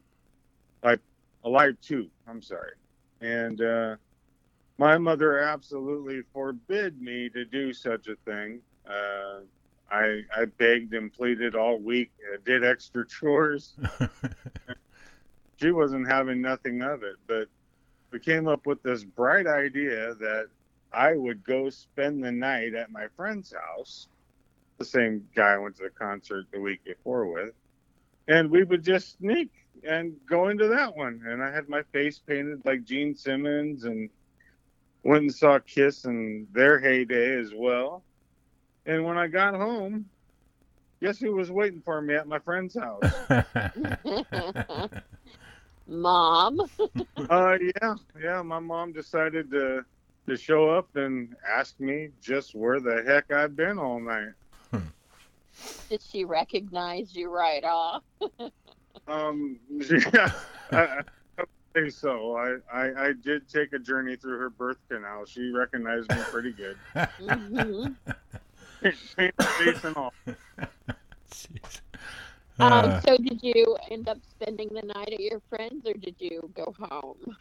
like 0.84 1.00
Alive 1.44 1.76
two. 1.82 2.10
I'm 2.28 2.44
sorry, 2.44 2.74
and 3.22 3.60
uh, 3.60 3.96
my 4.78 5.00
mother 5.00 5.40
absolutely 5.40 6.22
forbid 6.32 7.02
me 7.02 7.28
to 7.30 7.44
do 7.44 7.74
such 7.74 8.08
a 8.08 8.16
thing. 8.18 8.62
Uh, 8.88 9.40
I 9.92 10.22
I 10.38 10.46
begged 10.60 10.94
and 10.94 11.12
pleaded 11.12 11.56
all 11.56 11.80
week, 11.80 12.12
I 12.32 12.38
did 12.46 12.64
extra 12.64 13.08
chores. 13.08 13.74
she 15.62 15.72
wasn't 15.72 16.08
having 16.08 16.42
nothing 16.42 16.82
of 16.82 17.04
it, 17.04 17.18
but 17.28 17.48
we 18.12 18.20
came 18.20 18.48
up 18.48 18.66
with 18.66 18.82
this 18.82 19.04
bright 19.04 19.46
idea 19.46 20.16
that 20.16 20.48
I 20.92 21.14
would 21.14 21.44
go 21.44 21.70
spend 21.70 22.24
the 22.24 22.32
night 22.32 22.74
at 22.74 22.92
my 22.92 23.08
friend's 23.16 23.54
house, 23.54 24.08
the 24.80 24.86
same 24.86 25.28
guy 25.36 25.54
I 25.54 25.58
went 25.58 25.78
to 25.78 25.84
the 25.84 25.90
concert 25.92 26.48
the 26.52 26.60
week 26.60 26.84
before 26.84 27.28
with, 27.28 27.54
and 28.28 28.50
we 28.50 28.64
would 28.64 28.84
just 28.84 29.20
sneak 29.20 29.52
and 29.88 30.16
go 30.28 30.50
into 30.50 30.68
that 30.68 30.98
one. 30.98 31.22
And 31.26 31.44
I 31.44 31.52
had 31.52 31.70
my 31.70 31.84
face 31.94 32.20
painted 32.20 32.66
like 32.66 32.84
Gene 32.84 33.16
Simmons 33.16 33.84
and 33.84 34.10
went 35.04 35.22
and 35.22 35.34
saw 35.34 35.60
Kiss 35.60 36.06
in 36.06 36.48
their 36.52 36.80
heyday 36.80 37.40
as 37.40 37.54
well. 37.56 38.04
And 38.88 39.06
when 39.06 39.18
I 39.18 39.28
got 39.28 39.54
home, 39.54 40.06
guess 41.02 41.20
who 41.20 41.36
was 41.36 41.52
waiting 41.52 41.82
for 41.82 42.02
me 42.02 42.16
at 42.16 42.28
my 42.28 42.40
friend's 42.40 42.76
house? 42.76 43.04
mom? 45.88 46.60
uh, 47.30 47.58
yeah, 47.82 47.96
yeah. 48.22 48.42
My 48.42 48.60
mom 48.60 48.92
decided 48.94 49.52
to 49.52 49.86
to 50.28 50.38
show 50.38 50.70
up 50.70 50.96
and 50.96 51.36
ask 51.50 51.80
me 51.80 52.10
just 52.22 52.56
where 52.56 52.80
the 52.80 53.04
heck 53.06 53.32
I've 53.32 53.56
been 53.56 53.80
all 53.80 54.00
night. 54.00 54.34
Did 55.90 56.02
she 56.02 56.26
recognize 56.26 57.16
you 57.16 57.30
right 57.30 57.64
off? 57.64 58.04
Um, 59.08 59.58
yeah, 60.14 60.32
I, 60.72 61.02
I 61.38 61.44
think 61.74 61.92
so. 61.92 62.36
I, 62.36 62.58
I 62.72 63.08
I 63.08 63.14
did 63.14 63.48
take 63.50 63.74
a 63.74 63.80
journey 63.80 64.16
through 64.16 64.38
her 64.38 64.50
birth 64.50 64.78
canal. 64.90 65.26
She 65.26 65.50
recognized 65.50 66.10
me 66.12 66.18
pretty 66.30 66.52
good. 66.52 66.78
mm-hmm. 66.96 67.94
Paint 69.18 69.38
the 69.38 69.44
face 69.44 69.84
and 69.84 69.98
all. 69.98 70.14
Jeez. 71.32 71.82
Um, 72.62 72.92
Uh, 72.92 73.02
so 73.06 73.18
did 73.18 73.42
you 73.44 73.78
end 73.90 74.08
up 74.08 74.20
spending 74.30 74.70
the 74.70 74.84
night 74.84 75.14
at 75.14 75.20
your 75.20 75.42
friend's 75.50 75.86
or 75.88 75.94
did 75.94 76.16
you 76.20 76.52
go 76.56 76.74
home? 76.80 77.38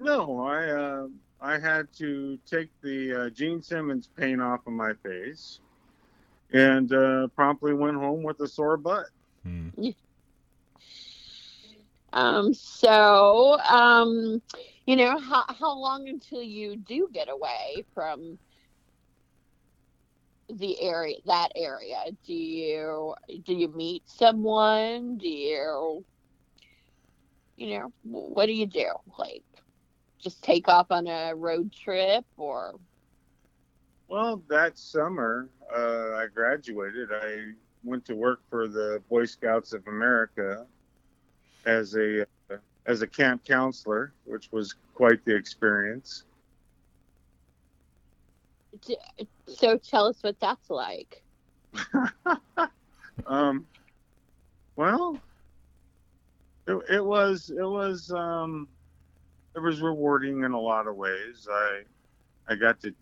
No, 0.00 0.40
I 0.44 0.68
uh, 0.70 1.08
I 1.40 1.58
had 1.58 1.92
to 1.94 2.38
take 2.46 2.70
the 2.82 3.12
uh, 3.26 3.30
Gene 3.30 3.62
Simmons 3.62 4.08
paint 4.16 4.40
off 4.40 4.66
of 4.66 4.72
my 4.72 4.94
face, 4.94 5.60
and 6.52 6.92
uh, 6.92 7.28
promptly 7.28 7.74
went 7.74 7.96
home 7.96 8.22
with 8.22 8.40
a 8.40 8.48
sore 8.48 8.76
butt. 8.76 9.06
hmm. 9.44 9.68
Um, 12.12 12.52
so, 12.54 13.58
um, 13.60 14.42
you 14.86 14.96
know, 14.96 15.18
how, 15.18 15.44
how 15.48 15.76
long 15.76 16.08
until 16.08 16.42
you 16.42 16.76
do 16.76 17.08
get 17.12 17.28
away 17.28 17.84
from 17.94 18.38
the 20.58 20.80
area, 20.80 21.16
that 21.26 21.48
area? 21.56 22.04
Do 22.26 22.34
you, 22.34 23.14
do 23.44 23.54
you 23.54 23.68
meet 23.68 24.02
someone? 24.06 25.18
Do 25.18 25.28
you, 25.28 26.04
you 27.56 27.78
know, 27.78 27.92
what 28.02 28.46
do 28.46 28.52
you 28.52 28.66
do? 28.66 28.88
Like, 29.18 29.44
just 30.18 30.42
take 30.42 30.68
off 30.68 30.90
on 30.90 31.06
a 31.06 31.34
road 31.34 31.72
trip 31.72 32.24
or, 32.36 32.74
Well, 34.08 34.42
that 34.48 34.78
summer 34.78 35.48
uh, 35.74 36.14
I 36.14 36.26
graduated. 36.32 37.08
I 37.12 37.52
went 37.82 38.04
to 38.06 38.14
work 38.14 38.40
for 38.48 38.68
the 38.68 39.02
Boy 39.08 39.24
Scouts 39.24 39.72
of 39.72 39.86
America 39.86 40.66
as 41.64 41.96
a 41.96 42.26
as 42.86 43.02
a 43.02 43.06
camp 43.06 43.44
counselor, 43.44 44.12
which 44.24 44.50
was 44.50 44.74
quite 44.94 45.24
the 45.24 45.34
experience. 45.34 46.24
So 49.56 49.78
tell 49.78 50.06
us 50.06 50.22
what 50.22 50.38
that's 50.40 50.70
like. 50.70 51.22
Um, 53.26 53.66
well, 54.76 55.18
it, 56.66 56.82
it 56.90 57.04
was 57.04 57.50
it 57.50 57.64
was 57.64 58.10
um, 58.10 58.68
it 59.54 59.60
was 59.60 59.80
rewarding 59.80 60.44
in 60.44 60.52
a 60.52 60.60
lot 60.60 60.86
of 60.86 60.96
ways. 60.96 61.46
I 61.50 61.82
I 62.48 62.54
got 62.56 62.80
to 62.80 62.94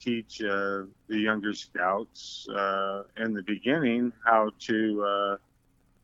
teach 0.00 0.42
uh, 0.42 0.82
the 1.08 1.18
younger 1.18 1.52
scouts 1.52 2.46
uh, 2.48 3.04
in 3.18 3.34
the 3.34 3.42
beginning 3.42 4.12
how 4.24 4.50
to 4.58 5.02
uh, 5.04 5.36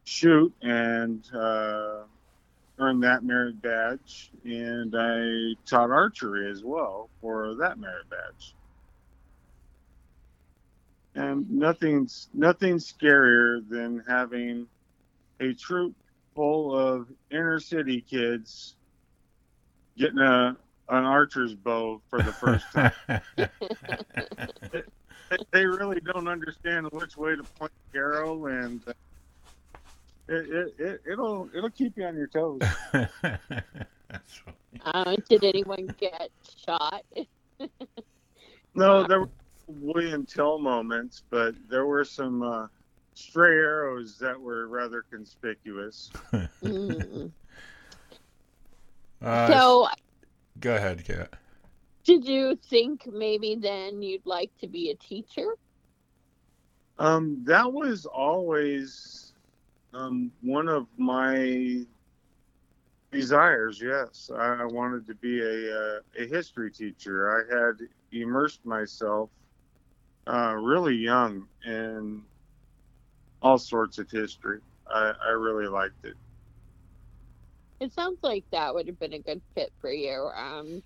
shoot 0.04 0.52
and 0.62 1.24
uh, 1.34 2.02
earn 2.78 3.00
that 3.00 3.24
merit 3.24 3.60
badge, 3.60 4.30
and 4.44 4.94
I 4.96 5.56
taught 5.68 5.90
archery 5.90 6.50
as 6.50 6.62
well 6.62 7.10
for 7.20 7.56
that 7.56 7.78
merit 7.78 8.08
badge. 8.08 8.54
And 11.14 11.50
nothing's 11.50 12.28
nothing 12.32 12.76
scarier 12.76 13.66
than 13.68 14.04
having 14.06 14.66
a 15.40 15.52
troop 15.54 15.94
full 16.34 16.76
of 16.76 17.08
inner 17.30 17.58
city 17.58 18.00
kids 18.00 18.74
getting 19.96 20.18
a 20.18 20.56
an 20.90 21.04
archer's 21.04 21.54
bow 21.54 22.00
for 22.08 22.22
the 22.22 22.32
first 22.32 22.64
time. 22.72 22.92
they 25.52 25.66
really 25.66 26.00
don't 26.00 26.28
understand 26.28 26.88
which 26.92 27.16
way 27.16 27.36
to 27.36 27.42
point 27.58 27.72
the 27.92 27.98
arrow, 27.98 28.46
and 28.46 28.80
uh, 28.86 28.92
it, 30.28 30.48
it, 30.48 30.74
it 30.78 31.00
it'll 31.12 31.50
it'll 31.54 31.70
keep 31.70 31.96
you 31.96 32.04
on 32.04 32.16
your 32.16 32.28
toes. 32.28 32.60
That's 32.92 33.12
funny. 34.44 34.56
Uh, 34.84 35.16
did 35.28 35.44
anyone 35.44 35.94
get 35.98 36.30
shot? 36.64 37.04
No, 38.74 39.06
there 39.06 39.20
were 39.20 39.28
William 39.68 40.24
Tell 40.26 40.58
moments, 40.58 41.22
but 41.30 41.54
there 41.68 41.86
were 41.86 42.04
some 42.04 42.42
uh, 42.42 42.66
stray 43.14 43.52
arrows 43.56 44.18
that 44.18 44.40
were 44.40 44.68
rather 44.68 45.04
conspicuous. 45.10 46.10
Mm. 46.64 47.32
Uh, 49.22 49.46
so, 49.50 49.88
go 50.60 50.74
ahead, 50.76 51.04
Kat. 51.04 51.34
did 52.04 52.26
you 52.26 52.56
think 52.56 53.06
maybe 53.06 53.56
then 53.56 54.02
you'd 54.02 54.26
like 54.26 54.50
to 54.60 54.66
be 54.68 54.90
a 54.90 54.96
teacher? 54.96 55.46
Um, 56.98 57.42
that 57.44 57.72
was 57.72 58.06
always 58.06 59.32
um, 59.94 60.32
one 60.42 60.68
of 60.68 60.86
my 60.96 61.84
desires. 63.12 63.80
Yes, 63.82 64.30
I, 64.34 64.62
I 64.62 64.64
wanted 64.64 65.06
to 65.06 65.14
be 65.14 65.40
a 65.40 65.76
uh, 65.76 66.00
a 66.18 66.26
history 66.26 66.70
teacher. 66.70 67.30
I 67.30 67.54
had 67.54 67.76
immersed 68.12 68.64
myself 68.64 69.30
uh, 70.28 70.54
really 70.54 70.94
young 70.94 71.46
in 71.64 72.22
all 73.42 73.58
sorts 73.58 73.98
of 73.98 74.10
history. 74.10 74.60
I, 74.88 75.12
I 75.26 75.30
really 75.30 75.68
liked 75.68 76.04
it. 76.04 76.14
It 77.80 77.92
sounds 77.92 78.18
like 78.22 78.44
that 78.52 78.74
would 78.74 78.88
have 78.88 78.98
been 78.98 79.12
a 79.12 79.20
good 79.20 79.40
fit 79.54 79.72
for 79.80 79.90
you. 79.92 80.30
Um, 80.36 80.82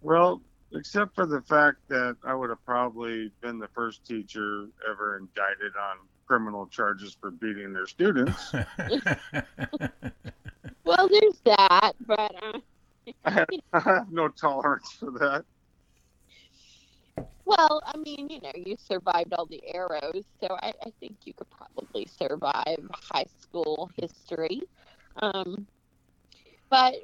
Well, 0.00 0.42
except 0.72 1.14
for 1.14 1.26
the 1.26 1.42
fact 1.42 1.78
that 1.88 2.16
I 2.24 2.34
would 2.34 2.50
have 2.50 2.64
probably 2.64 3.30
been 3.40 3.58
the 3.58 3.68
first 3.68 4.04
teacher 4.04 4.66
ever 4.90 5.16
indicted 5.18 5.72
on 5.80 5.98
criminal 6.26 6.66
charges 6.66 7.16
for 7.20 7.30
beating 7.30 7.72
their 7.72 7.86
students. 7.86 8.52
Well, 10.86 11.08
there's 11.08 11.40
that, 11.46 11.92
but 12.06 12.34
uh, 12.42 12.58
I 13.24 13.30
have, 13.30 13.48
I 13.72 13.80
have 13.80 14.12
no 14.12 14.28
tolerance 14.28 14.90
for 15.00 15.10
that. 15.12 15.44
Well, 17.44 17.82
I 17.84 17.96
mean, 17.98 18.28
you 18.30 18.40
know, 18.40 18.52
you 18.54 18.76
survived 18.78 19.34
all 19.34 19.46
the 19.46 19.62
arrows, 19.74 20.24
so 20.40 20.56
I, 20.62 20.72
I 20.84 20.92
think 21.00 21.18
you 21.24 21.34
could 21.34 21.48
probably 21.50 22.06
survive 22.06 22.78
high 22.92 23.26
school 23.40 23.90
history. 23.96 24.62
Um, 25.20 25.66
but 26.70 26.94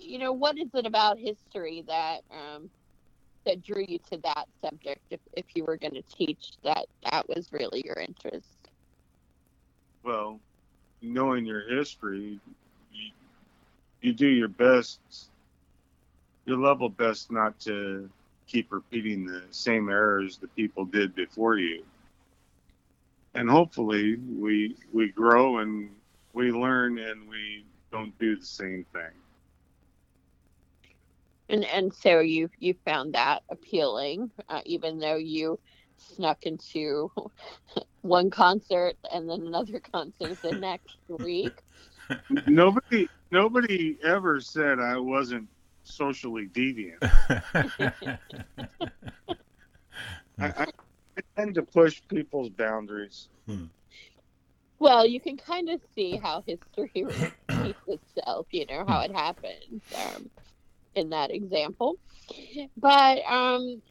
you 0.00 0.18
know, 0.18 0.32
what 0.32 0.58
is 0.58 0.68
it 0.74 0.86
about 0.86 1.18
history 1.18 1.84
that 1.86 2.20
um, 2.30 2.70
that 3.46 3.62
drew 3.62 3.84
you 3.86 3.98
to 4.12 4.18
that 4.24 4.46
subject? 4.62 5.00
If 5.10 5.20
if 5.34 5.46
you 5.54 5.64
were 5.64 5.76
going 5.76 5.94
to 5.94 6.02
teach 6.02 6.52
that, 6.64 6.86
that 7.10 7.28
was 7.28 7.48
really 7.52 7.82
your 7.84 7.96
interest. 7.96 8.68
Well, 10.02 10.40
knowing 11.00 11.46
your 11.46 11.62
history, 11.68 12.38
you, 12.92 13.10
you 14.02 14.12
do 14.12 14.26
your 14.26 14.48
best, 14.48 15.00
your 16.44 16.58
level 16.58 16.88
best 16.88 17.30
not 17.30 17.58
to 17.60 18.10
keep 18.46 18.72
repeating 18.72 19.26
the 19.26 19.42
same 19.50 19.88
errors 19.88 20.38
the 20.38 20.48
people 20.48 20.84
did 20.84 21.14
before 21.14 21.58
you. 21.58 21.84
And 23.34 23.50
hopefully 23.50 24.16
we 24.16 24.76
we 24.92 25.10
grow 25.10 25.58
and 25.58 25.90
we 26.32 26.52
learn 26.52 26.98
and 26.98 27.28
we 27.28 27.64
don't 27.90 28.16
do 28.18 28.36
the 28.36 28.44
same 28.44 28.84
thing. 28.92 29.12
And 31.48 31.64
and 31.64 31.92
so 31.92 32.20
you 32.20 32.48
you 32.58 32.74
found 32.84 33.14
that 33.14 33.42
appealing, 33.50 34.30
uh, 34.48 34.60
even 34.64 34.98
though 34.98 35.16
you 35.16 35.58
snuck 35.96 36.44
into 36.44 37.10
one 38.02 38.30
concert 38.30 38.96
and 39.12 39.28
then 39.28 39.42
another 39.42 39.80
concert 39.92 40.40
the 40.42 40.52
next 40.52 40.96
week. 41.08 41.60
nobody 42.46 43.08
nobody 43.30 43.98
ever 44.04 44.40
said 44.40 44.78
I 44.78 44.98
wasn't 44.98 45.48
socially 45.84 46.48
deviant. 46.48 46.98
I, 50.40 50.46
I, 50.46 50.66
I 51.16 51.22
tend 51.36 51.54
to 51.54 51.62
push 51.62 52.02
people's 52.08 52.50
boundaries. 52.50 53.28
Well, 54.78 55.06
you 55.06 55.20
can 55.20 55.36
kind 55.36 55.70
of 55.70 55.80
see 55.94 56.16
how 56.16 56.42
history 56.46 56.90
repeats 57.48 57.80
itself. 57.86 58.46
You 58.50 58.66
know 58.66 58.84
how 58.86 59.00
it 59.00 59.12
happened 59.12 59.82
um, 59.96 60.30
in 60.94 61.10
that 61.10 61.30
example. 61.30 61.94
But 62.76 63.20
um, 63.28 63.82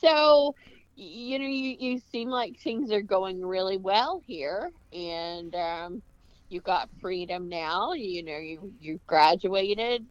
so 0.00 0.54
you 0.98 1.38
know, 1.38 1.46
you, 1.46 1.76
you 1.78 2.00
seem 2.10 2.28
like 2.28 2.58
things 2.58 2.90
are 2.90 3.02
going 3.02 3.40
really 3.40 3.76
well 3.76 4.20
here, 4.26 4.70
and 4.92 5.54
um, 5.54 6.02
you 6.48 6.60
got 6.60 6.90
freedom 7.00 7.48
now. 7.48 7.92
You 7.92 8.24
know, 8.24 8.38
you 8.38 8.72
you 8.80 9.00
graduated. 9.06 10.04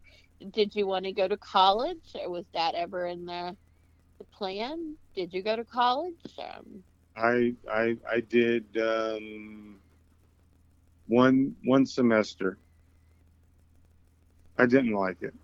Did 0.52 0.74
you 0.74 0.86
want 0.86 1.04
to 1.04 1.12
go 1.12 1.26
to 1.28 1.36
college? 1.36 2.14
Or 2.14 2.30
was 2.30 2.46
that 2.54 2.74
ever 2.74 3.06
in 3.06 3.26
the, 3.26 3.56
the 4.18 4.24
plan? 4.24 4.96
Did 5.14 5.32
you 5.32 5.42
go 5.42 5.56
to 5.56 5.64
college? 5.64 6.14
Um, 6.38 6.84
I 7.16 7.54
I 7.70 7.96
I 8.10 8.20
did 8.20 8.76
um, 8.78 9.80
one 11.06 11.54
one 11.64 11.86
semester. 11.86 12.58
I 14.58 14.66
didn't 14.66 14.92
like 14.92 15.22
it. 15.22 15.34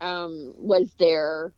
um, 0.00 0.52
was 0.56 0.94
there 0.98 1.52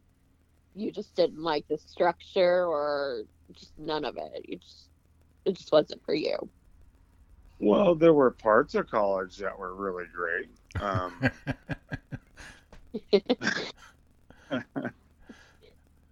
you 0.74 0.92
just 0.92 1.14
didn't 1.16 1.42
like 1.42 1.66
the 1.68 1.78
structure 1.78 2.64
or 2.66 3.22
just 3.52 3.72
none 3.78 4.04
of 4.04 4.16
it 4.16 4.44
you 4.48 4.58
just 4.58 4.88
it 5.44 5.54
just 5.56 5.72
wasn't 5.72 6.02
for 6.04 6.14
you 6.14 6.36
Well, 7.58 7.94
there 7.94 8.12
were 8.14 8.30
parts 8.30 8.74
of 8.74 8.88
college 8.88 9.36
that 9.38 9.58
were 9.58 9.74
really 9.74 10.04
great. 10.12 10.50
Um, 10.78 11.30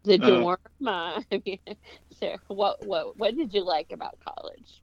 the 0.04 0.18
Uh. 0.18 0.18
dorm 0.18 0.58
uh, 0.86 1.20
I 1.32 1.42
mean, 1.44 1.58
so 2.12 2.36
what 2.48 2.84
what 2.84 3.16
what 3.18 3.36
did 3.36 3.54
you 3.54 3.64
like 3.64 3.92
about 3.92 4.18
college 4.26 4.82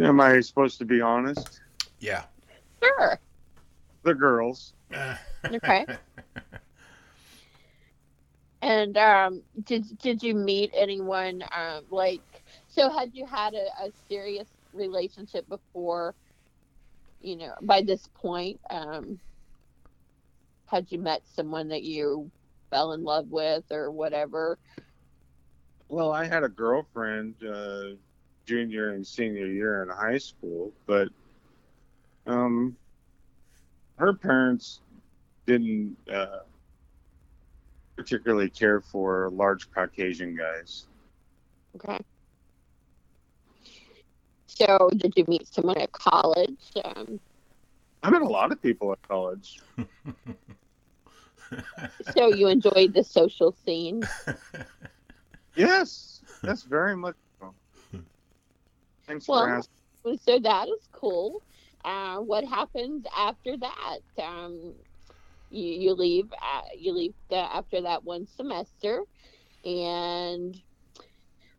am 0.00 0.20
I 0.20 0.40
supposed 0.40 0.78
to 0.78 0.84
be 0.84 1.00
honest? 1.00 1.60
yeah. 1.98 2.24
sure 2.82 3.20
The 4.04 4.14
girls. 4.14 4.74
Okay. 5.52 5.86
and 8.62 8.96
um 8.96 9.42
did 9.64 9.84
did 9.98 10.22
you 10.22 10.34
meet 10.34 10.70
anyone 10.74 11.42
um 11.54 11.84
like 11.90 12.22
so 12.78 12.90
had 12.90 13.10
you 13.12 13.26
had 13.26 13.54
a, 13.54 13.66
a 13.84 13.90
serious 14.08 14.48
relationship 14.72 15.48
before 15.48 16.14
you 17.20 17.36
know 17.36 17.54
by 17.62 17.82
this 17.82 18.06
point 18.14 18.60
um 18.70 19.18
had 20.66 20.90
you 20.90 20.98
met 20.98 21.22
someone 21.26 21.68
that 21.68 21.82
you 21.82 22.30
fell 22.70 22.92
in 22.92 23.02
love 23.02 23.28
with 23.30 23.64
or 23.72 23.90
whatever 23.90 24.58
Well, 25.88 26.12
I 26.12 26.24
had 26.24 26.44
a 26.44 26.48
girlfriend 26.48 27.34
uh, 27.42 27.96
junior 28.46 28.90
and 28.94 29.06
senior 29.06 29.46
year 29.46 29.82
in 29.82 29.88
high 29.88 30.18
school, 30.18 30.72
but 30.86 31.08
um, 32.26 32.76
her 33.96 34.14
parents 34.14 34.80
didn't 35.46 35.96
uh, 36.12 36.40
particularly 37.96 38.50
care 38.50 38.80
for 38.80 39.30
large 39.30 39.70
Caucasian 39.70 40.36
guys. 40.36 40.86
okay 41.74 41.98
so 44.58 44.90
did 44.96 45.12
you 45.16 45.24
meet 45.28 45.46
someone 45.46 45.78
at 45.78 45.92
college 45.92 46.72
um 46.84 47.20
I 48.02 48.10
met 48.10 48.22
a 48.22 48.26
lot 48.28 48.52
of 48.52 48.62
people 48.62 48.92
at 48.92 49.02
college. 49.02 49.60
so 52.02 52.28
you 52.28 52.48
enjoyed 52.48 52.94
the 52.94 53.04
social 53.04 53.52
scene 53.52 54.08
Yes, 55.56 56.22
that's 56.42 56.62
very 56.64 56.96
much. 56.96 57.16
so. 57.40 57.54
Thanks 59.06 59.26
Well, 59.26 59.46
for 59.46 59.48
asking. 59.48 60.18
so 60.20 60.38
that 60.40 60.68
is 60.68 60.88
cool. 60.92 61.42
Uh, 61.84 62.18
what 62.18 62.44
happens 62.44 63.04
after 63.16 63.56
that? 63.56 64.00
Um, 64.22 64.74
you, 65.50 65.64
you 65.72 65.94
leave. 65.94 66.32
Uh, 66.32 66.62
you 66.76 66.92
leave 66.92 67.14
the, 67.30 67.36
after 67.36 67.82
that 67.82 68.04
one 68.04 68.26
semester, 68.26 69.02
and 69.64 70.56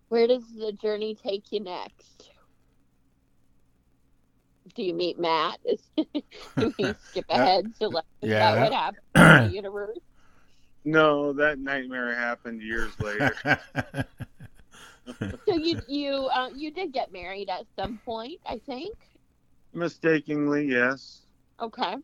where 0.09 0.27
does 0.27 0.53
the 0.55 0.71
journey 0.71 1.15
take 1.15 1.51
you 1.51 1.59
next? 1.59 2.31
Do 4.75 4.83
you 4.83 4.93
meet 4.93 5.19
Matt? 5.19 5.59
Do 6.57 6.73
we 6.77 6.95
skip 7.09 7.25
ahead 7.29 7.73
to 7.79 7.89
like 7.89 8.05
is 8.21 8.29
Yeah, 8.29 8.53
that 8.55 8.59
what 8.61 8.69
that- 8.71 8.75
happened 9.15 9.43
in 9.43 9.49
the 9.49 9.55
universe? 9.55 9.97
No, 10.85 11.33
that 11.33 11.59
nightmare 11.59 12.15
happened 12.15 12.61
years 12.61 12.97
later. 12.99 13.35
So 15.47 15.55
you 15.55 15.81
you 15.87 16.13
uh, 16.33 16.49
you 16.55 16.71
did 16.71 16.93
get 16.93 17.11
married 17.11 17.49
at 17.49 17.65
some 17.75 17.97
point, 18.05 18.39
I 18.45 18.59
think. 18.65 18.95
Mistakenly, 19.73 20.67
yes. 20.67 21.25
Okay. 21.59 21.95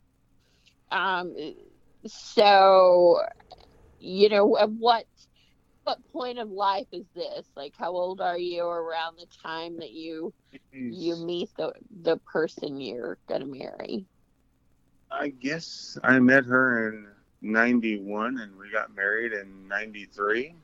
Um, 0.92 1.36
so, 2.06 3.22
you 4.00 4.30
know, 4.30 4.46
what 4.46 5.06
what 5.86 6.00
point 6.12 6.40
of 6.40 6.50
life 6.50 6.88
is 6.92 7.06
this? 7.16 7.48
Like, 7.56 7.74
how 7.78 7.92
old 7.92 8.20
are 8.20 8.38
you 8.38 8.66
around 8.66 9.18
the 9.18 9.28
time 9.42 9.78
that 9.80 9.92
you 9.92 10.34
you 10.90 11.16
meet 11.16 11.50
the 11.58 11.74
the 12.04 12.18
person 12.18 12.82
you're 12.82 13.18
gonna 13.28 13.46
marry? 13.46 14.08
I 15.12 15.30
guess 15.30 15.98
I 16.04 16.20
met 16.20 16.46
her 16.46 16.90
in 16.90 17.08
91 17.42 18.40
and 18.40 18.58
we 18.58 18.72
got 18.72 18.96
married 18.96 19.32
in 19.34 19.68
93 19.68 20.56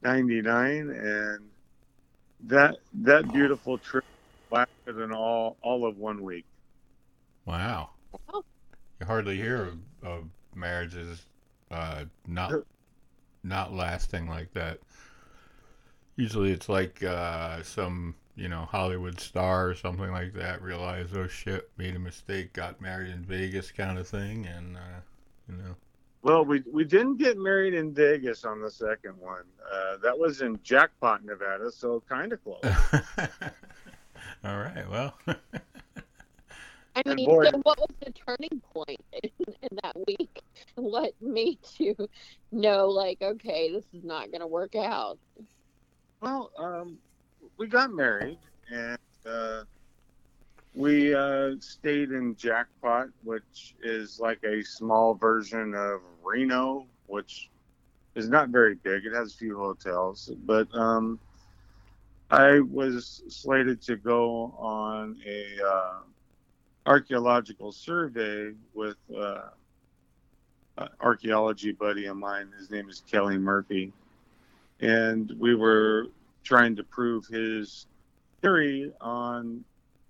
'99, 0.03 0.91
and 0.91 1.49
that 2.45 2.77
that 2.95 3.33
beautiful 3.33 3.79
trip 3.79 4.05
lasted 4.51 4.99
in 4.99 5.13
all 5.13 5.57
all 5.63 5.87
of 5.87 5.97
one 5.99 6.23
week. 6.23 6.45
Wow. 7.47 7.91
You 8.33 9.07
hardly 9.07 9.37
hear 9.37 9.65
of, 9.65 9.79
of 10.03 10.25
marriages 10.55 11.27
uh, 11.71 12.05
not 12.27 12.53
not 13.43 13.73
lasting 13.73 14.29
like 14.29 14.53
that. 14.55 14.79
Usually, 16.17 16.53
it's 16.53 16.69
like 16.69 17.03
uh, 17.03 17.63
some 17.63 18.15
you 18.37 18.49
know 18.49 18.63
Hollywood 18.71 19.21
star 19.21 19.69
or 19.69 19.75
something 19.75 20.11
like 20.11 20.33
that 20.35 20.63
realized 20.63 21.17
oh 21.17 21.27
shit 21.27 21.71
made 21.77 21.97
a 21.97 21.99
mistake, 21.99 22.53
got 22.53 22.81
married 22.81 23.11
in 23.11 23.25
Vegas 23.25 23.71
kind 23.71 23.99
of 23.99 24.07
thing, 24.07 24.47
and 24.47 24.77
uh, 24.77 25.01
you 25.49 25.57
know. 25.57 25.75
Well, 26.23 26.45
we 26.45 26.63
we 26.73 26.85
didn't 26.85 27.17
get 27.17 27.37
married 27.37 27.75
in 27.75 27.93
Vegas 27.93 28.45
on 28.45 28.61
the 28.61 28.71
second 28.71 29.19
one. 29.19 29.45
Uh, 29.71 29.97
that 29.99 30.19
was 30.19 30.41
in 30.41 30.59
Jackpot, 30.63 31.25
Nevada, 31.25 31.71
so 31.71 32.03
kind 32.09 32.33
of 32.33 32.43
close. 32.43 32.65
All 34.45 34.59
right. 34.59 34.89
Well. 34.89 35.15
I 36.95 37.15
mean, 37.15 37.27
so 37.27 37.51
what 37.63 37.79
was 37.79 37.91
the 38.05 38.13
turning 38.13 38.61
point 38.73 39.01
in, 39.23 39.31
in 39.63 39.79
that 39.83 39.97
week? 40.07 40.43
What 40.77 41.15
made 41.21 41.59
you 41.79 41.97
know, 42.53 42.89
like, 42.89 43.21
okay, 43.21 43.73
this 43.73 43.85
is 43.93 44.05
not 44.05 44.31
going 44.31 44.41
to 44.41 44.47
work 44.47 44.75
out? 44.75 45.19
Well, 46.21 46.53
um, 46.59 46.99
we 47.57 47.67
got 47.67 47.93
married 47.93 48.39
and 48.71 48.99
uh, 49.27 49.65
we 50.75 51.15
uh, 51.15 51.53
stayed 51.61 52.11
in 52.11 52.37
Jackpot, 52.37 53.09
which 53.23 53.75
is 53.83 54.21
like 54.21 54.43
a 54.45 54.63
small 54.63 55.15
version 55.15 55.75
of 55.75 56.01
Reno, 56.23 56.87
which 57.07 57.51
is 58.15 58.29
not 58.29 58.49
very 58.51 58.75
big. 58.77 59.05
It 59.05 59.13
has 59.13 59.35
a 59.35 59.37
few 59.37 59.59
hotels, 59.59 60.31
but 60.45 60.73
um, 60.75 61.19
I 62.31 62.61
was 62.61 63.23
slated 63.29 63.83
to 63.83 63.97
go 63.97 64.55
on 64.59 65.21
a 65.27 65.47
uh, 65.65 65.99
archaeological 66.87 67.73
survey 67.73 68.53
with 68.75 68.97
uh, 69.17 69.49
an 70.79 70.89
archaeology 71.01 71.73
buddy 71.73 72.07
of 72.07 72.17
mine. 72.17 72.51
His 72.59 72.71
name 72.71 72.89
is 72.89 73.03
Kelly 73.11 73.39
Murphy 73.39 73.93
and 74.81 75.33
we 75.39 75.55
were 75.55 76.09
trying 76.43 76.77
to 76.77 76.85
prove 76.85 77.27
his 77.27 77.87
theory 78.43 78.93
on 79.01 79.65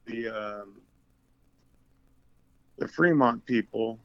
the 0.07 0.29
um, 0.29 0.73
the 2.79 2.89
Fremont 2.89 3.45
people 3.47 3.99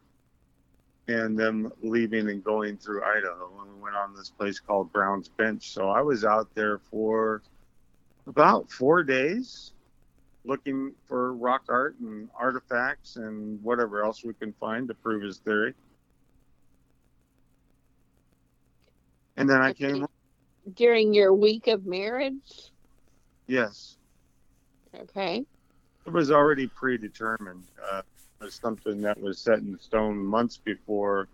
and 1.08 1.38
them 1.38 1.72
leaving 1.82 2.30
and 2.30 2.44
going 2.44 2.78
through 2.78 3.04
Idaho. 3.04 3.52
And 3.64 3.76
we 3.76 3.82
went 3.82 3.96
on 3.96 4.16
this 4.16 4.30
place 4.30 4.60
called 4.60 4.94
Brown's 4.94 5.28
Bench. 5.28 5.72
So 5.72 5.90
I 5.90 6.02
was 6.02 6.24
out 6.24 6.54
there 6.54 6.78
for 6.78 7.42
about 8.28 8.70
four 8.70 9.02
days 9.02 9.72
looking 10.46 10.94
for 11.08 11.34
rock 11.34 11.64
art 11.70 11.96
and 12.00 12.30
artifacts 12.38 13.18
and 13.18 13.62
whatever 13.64 14.04
else 14.04 14.24
we 14.24 14.34
can 14.34 14.54
find 14.54 14.88
to 14.88 14.94
prove 14.94 15.22
his 15.22 15.38
theory. 15.40 15.74
And 19.38 19.50
then 19.50 19.62
I 19.62 19.74
came. 19.74 20.08
During 20.76 21.14
your 21.14 21.34
week 21.34 21.68
of 21.68 21.86
marriage? 21.86 22.72
Yes. 23.48 23.98
Okay. 24.94 25.46
It 26.06 26.12
was 26.12 26.32
already 26.32 26.68
predetermined. 26.68 27.64
Uh, 27.92 28.02
it 28.42 28.44
was 28.44 28.56
something 28.56 29.02
that 29.02 29.20
was 29.20 29.40
set 29.40 29.60
in 29.60 29.78
stone 29.80 30.18
months 30.18 30.58
before 30.58 31.28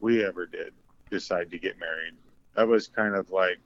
we 0.00 0.24
ever 0.24 0.46
did 0.46 0.72
decide 1.10 1.50
to 1.50 1.58
get 1.58 1.78
married. 1.78 2.14
That 2.56 2.68
was 2.68 2.88
kind 2.88 3.14
of 3.14 3.30
like 3.30 3.58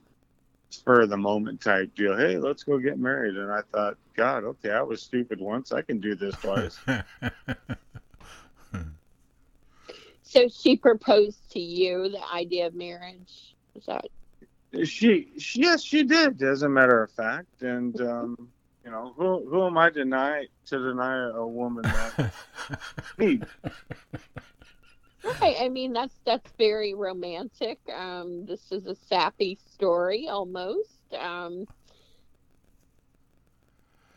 spur 0.71 1.03
of 1.03 1.11
the 1.11 1.17
moment 1.17 1.61
type 1.61 1.95
deal. 1.95 2.17
Hey, 2.17 2.39
let's 2.39 2.63
go 2.63 2.79
get 2.79 2.99
married. 2.99 3.37
And 3.37 3.53
I 3.53 3.61
thought, 3.73 3.97
God, 4.17 4.45
okay, 4.45 4.71
I 4.71 4.83
was 4.83 5.03
stupid 5.03 5.41
once. 5.41 5.73
I 5.73 5.83
can 5.83 6.01
do 6.01 6.15
this 6.15 6.35
twice. 6.37 6.79
So 10.27 10.49
she 10.49 10.77
proposed 10.77 11.39
to 11.53 11.61
you 11.61 12.09
the 12.09 12.33
idea 12.35 12.67
of 12.67 12.75
marriage. 12.75 13.55
Is 13.77 13.85
that 13.87 14.07
she, 14.85 15.29
she, 15.39 15.61
yes, 15.61 15.83
she 15.85 16.03
did, 16.03 16.43
as 16.43 16.63
a 16.63 16.69
matter 16.69 17.05
of 17.05 17.13
fact. 17.13 17.63
And, 17.63 18.01
um, 18.01 18.49
you 18.85 18.91
know, 18.91 19.15
who, 19.17 19.49
who 19.49 19.65
am 19.65 19.79
I 19.79 19.91
to 19.91 19.95
deny 19.95 20.47
to 20.67 20.79
deny 20.79 21.29
a 21.29 21.47
woman 21.47 21.83
that? 21.83 22.35
Me. 23.19 23.41
Right? 25.25 25.57
I 25.61 25.69
mean, 25.69 25.93
that's 25.93 26.21
that's 26.25 26.53
very 26.59 26.95
romantic. 26.95 27.79
Um, 27.93 28.47
this 28.47 28.73
is 28.73 28.87
a 28.87 28.95
sappy 28.95 29.59
story 29.75 30.29
almost, 30.29 31.15
um, 31.19 31.67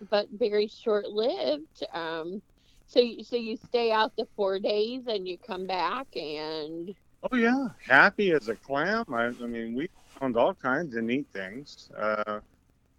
but 0.09 0.27
very 0.31 0.67
short 0.67 1.07
lived. 1.09 1.83
Um, 1.93 2.41
so 2.87 2.99
you, 2.99 3.23
so 3.23 3.35
you 3.35 3.57
stay 3.57 3.91
out 3.91 4.15
the 4.15 4.27
four 4.35 4.59
days 4.59 5.07
and 5.07 5.27
you 5.27 5.37
come 5.37 5.67
back 5.67 6.07
and 6.15 6.95
Oh 7.31 7.35
yeah, 7.35 7.69
happy 7.87 8.31
as 8.31 8.47
a 8.47 8.55
clam. 8.55 9.05
I, 9.13 9.25
I 9.27 9.47
mean, 9.47 9.75
we 9.75 9.89
found 10.19 10.37
all 10.37 10.53
kinds 10.53 10.95
of 10.95 11.03
neat 11.03 11.27
things, 11.33 11.89
uh, 11.97 12.39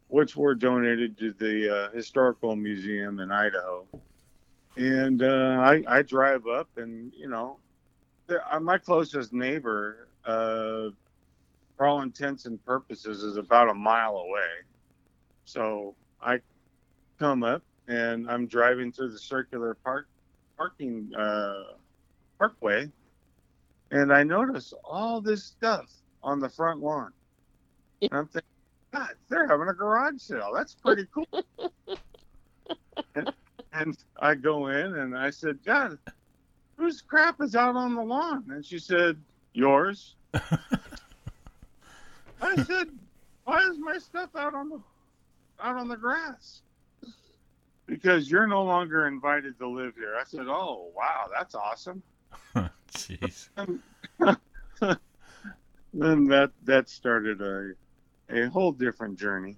which 0.09 0.37
were 0.37 0.55
donated 0.55 1.19
to 1.19 1.33
the 1.33 1.75
uh, 1.77 1.91
historical 1.93 2.57
museum 2.57 3.21
in 3.21 3.31
Idaho. 3.31 3.87
And 4.77 5.23
uh, 5.23 5.59
I, 5.61 5.83
I 5.89 6.03
drive 6.03 6.47
up, 6.47 6.69
and 6.77 7.13
you 7.17 7.29
know, 7.29 7.59
my 8.61 8.79
closest 8.79 9.33
neighbor, 9.33 10.09
uh, 10.25 10.91
for 11.77 11.87
all 11.87 12.03
intents 12.03 12.47
and 12.47 12.65
purposes, 12.65 13.23
is 13.23 13.37
about 13.37 13.69
a 13.69 13.75
mile 13.75 14.17
away. 14.17 14.49
So 15.45 15.95
I 16.21 16.41
come 17.19 17.43
up, 17.43 17.63
and 17.87 18.31
I'm 18.31 18.47
driving 18.47 18.93
through 18.93 19.11
the 19.13 19.19
circular 19.19 19.75
park 19.75 20.09
parking 20.57 21.11
uh, 21.17 21.63
parkway 22.39 22.91
and 23.91 24.13
I 24.13 24.23
notice 24.23 24.73
all 24.85 25.21
this 25.21 25.45
stuff 25.45 25.91
on 26.23 26.41
the 26.41 26.49
front 26.49 26.81
lawn. 26.81 27.13
And 28.03 28.11
I'm 28.13 28.27
thinking, 28.27 28.49
God, 28.93 29.11
they're 29.29 29.47
having 29.49 29.69
a 29.69 29.75
garage 29.75 30.21
sale. 30.21 30.53
That's 30.55 30.75
pretty 30.75 31.07
cool. 31.15 31.27
and, 33.15 33.33
and 33.73 33.97
I 34.21 34.35
go 34.35 34.69
in 34.69 34.97
and 34.97 35.17
I 35.17 35.31
said, 35.31 35.59
God, 35.65 35.99
whose 36.79 37.03
crap 37.03 37.41
is 37.43 37.55
out 37.55 37.77
on 37.77 37.95
the 37.95 38.03
lawn? 38.03 38.45
And 38.49 38.65
she 38.65 38.79
said, 38.79 39.19
Yours. 39.53 40.15
I 40.35 40.59
said, 42.65 42.89
Why 43.45 43.61
is 43.63 43.79
my 43.79 43.99
stuff 43.99 44.31
out 44.37 44.55
on 44.55 44.69
the 44.71 44.81
out 45.61 45.77
on 45.77 45.89
the 45.89 45.97
grass? 45.97 46.63
Because 47.87 48.31
you're 48.31 48.47
no 48.47 48.63
longer 48.63 49.07
invited 49.09 49.59
to 49.59 49.69
live 49.69 49.95
here. 49.97 50.15
I 50.19 50.25
said, 50.25 50.47
Oh 50.47 50.91
wow, 50.97 51.27
that's 51.37 51.55
awesome. 51.55 52.03
Jeez. 52.93 53.49
then 55.93 56.25
that 56.27 56.51
that 56.65 56.89
started 56.89 57.41
a 57.41 57.73
a 58.31 58.49
whole 58.51 58.73
different 58.73 59.19
journey. 59.19 59.57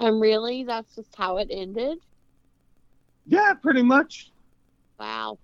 and 0.00 0.20
really 0.20 0.64
that's 0.64 0.94
just 0.96 1.14
how 1.16 1.38
it 1.38 1.48
ended. 1.50 1.98
Yeah, 3.26 3.54
pretty 3.54 3.82
much. 3.82 4.32
Wow. 4.98 5.38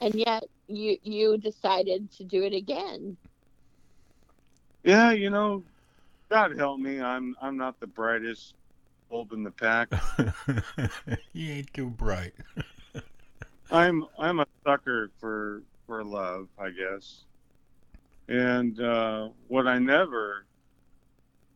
And 0.00 0.14
yet 0.14 0.44
you 0.68 0.96
you 1.02 1.38
decided 1.38 2.10
to 2.12 2.24
do 2.24 2.42
it 2.44 2.54
again. 2.54 3.16
Yeah, 4.84 5.12
you 5.12 5.30
know, 5.30 5.64
God 6.30 6.56
help 6.56 6.80
me, 6.80 7.00
I'm 7.00 7.34
I'm 7.40 7.56
not 7.56 7.80
the 7.80 7.86
brightest 7.86 8.54
bulb 9.10 9.32
in 9.32 9.42
the 9.42 9.50
pack. 9.50 9.88
he 11.32 11.50
ain't 11.52 11.72
too 11.72 11.90
bright. 11.90 12.34
I'm 13.70 14.06
I'm 14.18 14.40
a 14.40 14.46
sucker 14.66 15.10
for 15.18 15.62
for 15.86 16.04
love, 16.04 16.48
I 16.58 16.70
guess. 16.70 17.24
And 18.28 18.80
uh, 18.80 19.30
what 19.48 19.66
I 19.66 19.78
never 19.78 20.46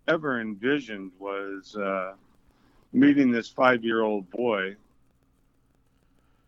ever 0.09 0.41
envisioned 0.41 1.13
was 1.19 1.77
uh, 1.77 2.15
meeting 2.93 3.31
this 3.31 3.49
five 3.49 3.85
year 3.85 4.03
old 4.03 4.29
boy 4.31 4.77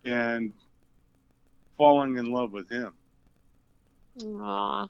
and 0.05 0.53
falling 1.77 2.17
in 2.17 2.31
love 2.31 2.53
with 2.53 2.69
him. 2.71 2.93
Aw. 4.23 4.89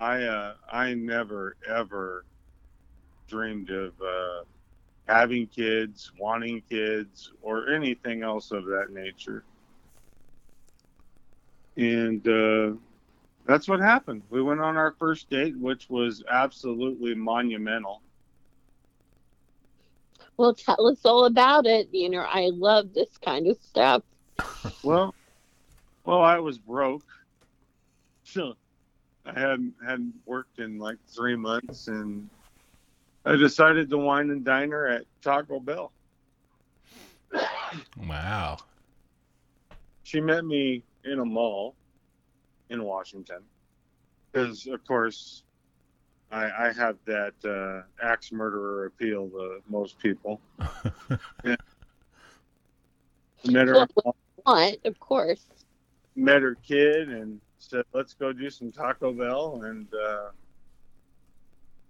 I 0.00 0.22
uh, 0.22 0.54
I 0.70 0.94
never 0.94 1.56
ever 1.68 2.24
dreamed 3.28 3.70
of 3.70 3.92
uh, 4.00 4.44
having 5.06 5.46
kids, 5.46 6.12
wanting 6.18 6.62
kids, 6.68 7.32
or 7.42 7.70
anything 7.70 8.22
else 8.22 8.50
of 8.50 8.64
that 8.66 8.88
nature. 8.90 9.44
And 11.76 12.26
uh, 12.26 12.76
that's 13.46 13.68
what 13.68 13.80
happened. 13.80 14.22
We 14.30 14.42
went 14.42 14.60
on 14.60 14.76
our 14.76 14.92
first 14.98 15.30
date, 15.30 15.56
which 15.58 15.88
was 15.88 16.22
absolutely 16.30 17.14
monumental. 17.14 18.02
Well, 20.36 20.54
tell 20.54 20.86
us 20.86 21.04
all 21.04 21.26
about 21.26 21.66
it. 21.66 21.88
You 21.92 22.08
know, 22.08 22.20
I 22.20 22.50
love 22.52 22.94
this 22.94 23.18
kind 23.18 23.46
of 23.46 23.58
stuff. 23.58 24.02
Well, 24.82 25.14
well, 26.04 26.22
I 26.22 26.38
was 26.38 26.58
broke, 26.58 27.04
so 28.24 28.54
I 29.26 29.38
hadn't 29.38 29.74
hadn't 29.84 30.14
worked 30.26 30.58
in 30.58 30.78
like 30.78 30.96
three 31.06 31.36
months, 31.36 31.88
and 31.88 32.28
I 33.24 33.36
decided 33.36 33.90
to 33.90 33.98
wine 33.98 34.30
and 34.30 34.44
dine 34.44 34.70
her 34.70 34.88
at 34.88 35.04
Taco 35.22 35.60
Bell. 35.60 35.92
Wow. 37.96 38.56
She 40.02 40.20
met 40.20 40.44
me 40.44 40.82
in 41.04 41.20
a 41.20 41.24
mall 41.24 41.76
in 42.68 42.82
Washington, 42.82 43.42
because 44.32 44.66
of 44.66 44.84
course 44.84 45.44
I, 46.32 46.50
I 46.68 46.72
have 46.72 46.96
that 47.06 47.34
uh, 47.44 47.82
axe 48.04 48.32
murderer 48.32 48.86
appeal 48.86 49.28
to 49.28 49.60
most 49.68 49.98
people. 49.98 50.40
yeah. 51.44 51.56
Met 53.46 53.68
her, 53.68 53.86
What? 54.44 54.78
Of 54.84 54.98
course. 55.00 55.46
met 56.16 56.42
her 56.42 56.56
kid, 56.56 57.08
and 57.08 57.40
said, 57.58 57.84
"Let's 57.92 58.14
go 58.14 58.32
do 58.32 58.50
some 58.50 58.72
Taco 58.72 59.12
Bell." 59.12 59.62
And 59.64 59.86
uh, 59.94 60.30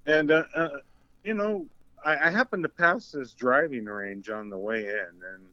and 0.06 0.30
uh, 0.30 0.44
uh, 0.54 0.68
you 1.24 1.34
know, 1.34 1.66
I, 2.04 2.28
I 2.28 2.30
happened 2.30 2.62
to 2.64 2.68
pass 2.68 3.12
this 3.12 3.32
driving 3.32 3.84
range 3.84 4.30
on 4.30 4.50
the 4.50 4.58
way 4.58 4.86
in, 4.86 5.08
and 5.34 5.46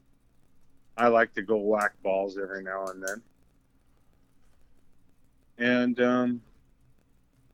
I 0.96 1.08
like 1.08 1.34
to 1.34 1.42
go 1.42 1.56
whack 1.56 1.94
balls 2.02 2.38
every 2.38 2.62
now 2.62 2.86
and 2.86 3.02
then. 3.02 3.22
And 5.58 6.00
um, 6.00 6.42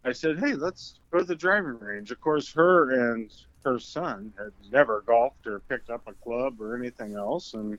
I 0.04 0.12
said, 0.12 0.38
"Hey, 0.38 0.54
let's 0.54 1.00
go 1.10 1.18
to 1.18 1.24
the 1.24 1.36
driving 1.36 1.78
range." 1.78 2.10
Of 2.10 2.20
course, 2.20 2.52
her 2.52 3.12
and 3.12 3.30
her 3.64 3.78
son 3.78 4.32
had 4.38 4.52
never 4.70 5.02
golfed 5.06 5.46
or 5.46 5.60
picked 5.60 5.90
up 5.90 6.02
a 6.06 6.12
club 6.12 6.60
or 6.60 6.76
anything 6.76 7.14
else, 7.14 7.54
and 7.54 7.78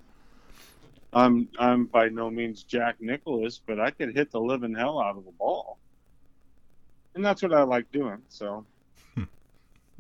I'm 1.15 1.47
I'm 1.58 1.86
by 1.86 2.10
no 2.10 2.30
means 2.30 2.63
Jack 2.63 2.97
Nicklaus, 2.99 3.62
but 3.65 3.80
I 3.80 3.91
could 3.91 4.13
hit 4.13 4.32
the 4.32 4.41
living 4.41 4.75
hell 4.75 4.99
out 4.99 5.17
of 5.17 5.25
the 5.25 5.32
ball, 5.32 5.80
and 7.15 7.23
that's 7.25 7.41
what 7.41 7.54
I 7.54 7.63
like 7.63 7.89
doing. 7.91 8.21
So 8.28 8.65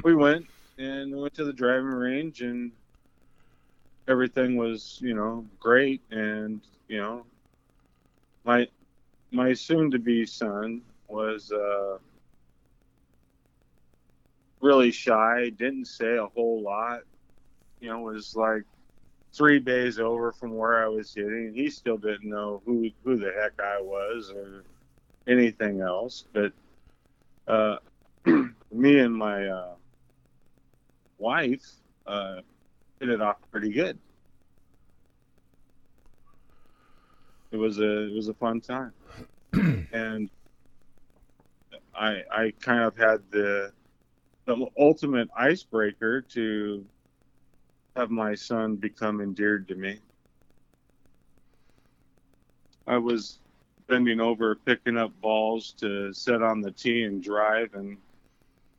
we 0.03 0.13
went 0.13 0.47
and 0.77 1.13
we 1.15 1.21
went 1.21 1.33
to 1.35 1.45
the 1.45 1.53
driving 1.53 1.85
range, 1.85 2.41
and 2.41 2.73
everything 4.09 4.57
was 4.57 4.99
you 5.01 5.15
know 5.15 5.47
great, 5.57 6.01
and 6.11 6.61
you 6.89 6.97
know 6.97 7.25
my 8.43 8.67
my 9.31 9.53
soon-to-be 9.53 10.25
son 10.25 10.81
was 11.07 11.51
uh, 11.51 11.97
really 14.61 14.91
shy, 14.91 15.49
didn't 15.57 15.85
say 15.85 16.17
a 16.17 16.27
whole 16.27 16.61
lot. 16.61 17.01
You 17.79 17.89
know, 17.89 18.01
was 18.01 18.35
like 18.35 18.63
three 19.35 19.59
bays 19.59 19.99
over 19.99 20.31
from 20.31 20.55
where 20.55 20.83
I 20.83 20.87
was 20.87 21.13
hitting. 21.13 21.53
He 21.53 21.69
still 21.69 21.97
didn't 21.97 22.29
know 22.29 22.61
who 22.65 22.89
who 23.03 23.17
the 23.17 23.31
heck 23.31 23.59
I 23.59 23.81
was 23.81 24.31
or 24.35 24.63
anything 25.27 25.81
else. 25.81 26.25
But 26.33 26.53
uh, 27.47 27.77
me 28.25 28.99
and 28.99 29.13
my 29.15 29.47
uh, 29.47 29.75
wife 31.17 31.65
uh, 32.07 32.37
hit 32.99 33.09
it 33.09 33.21
off 33.21 33.37
pretty 33.51 33.71
good. 33.71 33.99
It 37.51 37.57
was 37.57 37.79
a 37.79 38.07
it 38.07 38.13
was 38.13 38.27
a 38.27 38.33
fun 38.33 38.59
time, 38.61 38.93
and 39.93 40.29
I 41.93 42.23
I 42.31 42.53
kind 42.59 42.83
of 42.83 42.97
had 42.97 43.19
the 43.31 43.71
the 44.45 44.67
ultimate 44.77 45.29
icebreaker 45.35 46.21
to 46.21 46.85
have 47.95 48.11
my 48.11 48.35
son 48.35 48.75
become 48.75 49.21
endeared 49.21 49.67
to 49.69 49.75
me. 49.75 49.99
I 52.87 52.97
was 52.97 53.39
bending 53.87 54.19
over 54.19 54.55
picking 54.55 54.97
up 54.97 55.19
balls 55.21 55.73
to 55.79 56.13
set 56.13 56.41
on 56.41 56.61
the 56.61 56.71
tee 56.71 57.03
and 57.03 57.21
drive 57.23 57.73
and 57.73 57.97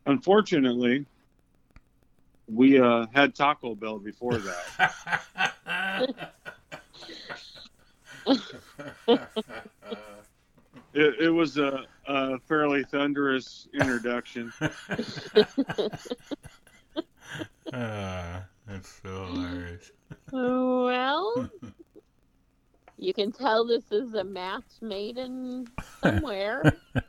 unfortunately 0.07 1.07
we 2.49 2.79
uh, 2.79 3.07
had 3.13 3.35
Taco 3.35 3.75
Bell 3.75 3.99
before 3.99 4.39
that. 4.39 4.95
It, 10.97 11.27
it 11.27 11.29
was 11.29 11.59
a, 11.59 11.85
a 12.07 12.39
fairly 12.49 12.83
thunderous 12.85 13.69
introduction. 13.75 14.51
Ah, 17.71 18.45
that's 18.67 19.01
so 19.03 19.27
hilarious. 19.27 19.93
Well, 20.33 21.51
you 22.99 23.15
can 23.15 23.33
tell 23.33 23.67
this 23.67 23.91
is 23.91 24.15
a 24.15 24.25
match 24.25 24.65
made 24.81 25.19
in 25.19 25.67
somewhere. 26.03 26.63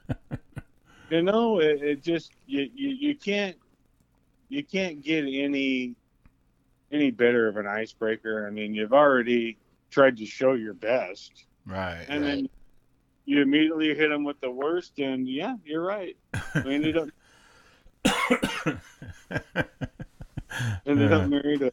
You 1.09 1.21
know, 1.21 1.61
it, 1.61 1.81
it 1.81 2.03
just 2.03 2.33
you, 2.47 2.69
you 2.75 2.89
you 2.89 3.15
can't 3.15 3.55
you 4.49 4.61
can't 4.61 5.01
get 5.01 5.23
any 5.23 5.95
any 6.91 7.11
better 7.11 7.47
of 7.47 7.55
an 7.55 7.65
icebreaker. 7.65 8.45
I 8.45 8.49
mean, 8.49 8.73
you've 8.73 8.91
already 8.91 9.57
tried 9.89 10.17
to 10.17 10.25
show 10.25 10.51
your 10.53 10.73
best, 10.73 11.45
Right. 11.65 12.05
and 12.09 12.23
right. 12.23 12.29
then 12.29 12.49
you 13.23 13.41
immediately 13.41 13.95
hit 13.95 14.09
them 14.09 14.25
with 14.25 14.39
the 14.41 14.51
worst. 14.51 14.99
And 14.99 15.29
yeah, 15.29 15.55
you're 15.63 15.81
right. 15.85 16.17
We 16.65 16.75
ended 16.75 16.97
up 16.97 17.07
ended 20.85 21.11
up 21.11 21.27
married 21.27 21.61
a 21.61 21.71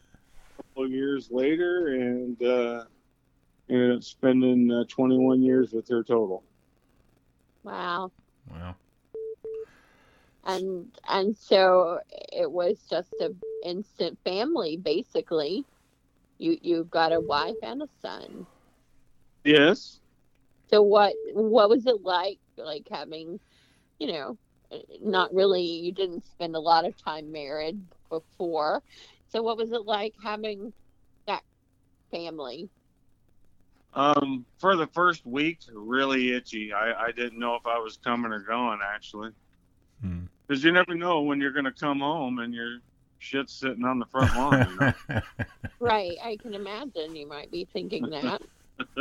couple 0.57 0.85
of 0.85 0.91
years 0.91 1.31
later, 1.31 1.89
and 1.89 2.43
uh, 2.43 2.85
ended 3.69 3.97
up 3.97 4.03
spending 4.03 4.71
uh, 4.71 4.85
21 4.89 5.43
years 5.43 5.73
with 5.73 5.89
her 5.89 6.03
total. 6.03 6.43
Wow. 7.63 8.11
Wow. 8.51 8.77
And 10.47 10.87
and 11.09 11.37
so 11.37 12.01
it 12.11 12.51
was 12.51 12.77
just 12.91 13.13
a 13.21 13.35
instant 13.65 14.19
family 14.25 14.77
basically. 14.77 15.65
You 16.37 16.59
you've 16.61 16.91
got 16.91 17.13
a 17.13 17.21
wife 17.21 17.57
and 17.63 17.83
a 17.83 17.89
son. 18.03 18.47
Yes. 19.45 20.01
So 20.71 20.83
what 20.83 21.15
what 21.33 21.71
was 21.71 21.87
it 21.87 22.03
like 22.03 22.39
like 22.59 22.87
having, 22.91 23.41
you 23.99 24.13
know, 24.13 24.37
not 25.03 25.33
really 25.33 25.63
you 25.63 25.93
didn't 25.93 26.27
spend 26.27 26.57
a 26.57 26.61
lot 26.61 26.85
of 26.85 26.97
time 27.03 27.33
married 27.33 27.81
before. 28.21 28.83
So 29.29 29.43
what 29.43 29.57
was 29.57 29.73
it 29.73 29.85
like 29.85 30.15
having 30.23 30.73
that 31.27 31.43
family? 32.11 32.69
Um, 33.95 34.45
for 34.59 34.77
the 34.77 34.87
first 34.89 35.25
week, 35.25 35.59
really 35.73 36.35
itchy. 36.35 36.73
I, 36.73 37.07
I 37.07 37.13
didn't 37.13 37.39
know 37.39 37.55
if 37.55 37.67
I 37.67 37.79
was 37.79 37.97
coming 37.97 38.33
or 38.33 38.41
going 38.41 38.81
actually, 38.85 39.31
hmm. 40.01 40.25
because 40.47 40.65
you 40.65 40.73
never 40.73 40.95
know 40.95 41.23
when 41.23 41.41
you're 41.41 41.53
gonna 41.53 41.73
come 41.73 42.01
home 42.01 42.41
and 42.41 42.53
your 42.53 42.79
shit's 43.19 43.53
sitting 43.53 43.85
on 43.85 43.99
the 43.99 44.07
front 44.07 44.35
lawn. 44.37 44.69
You 44.69 45.15
know? 45.15 45.21
Right, 45.81 46.17
I 46.23 46.37
can 46.37 46.55
imagine 46.55 47.15
you 47.15 47.29
might 47.29 47.51
be 47.51 47.69
thinking 47.73 48.09
that. 48.09 48.41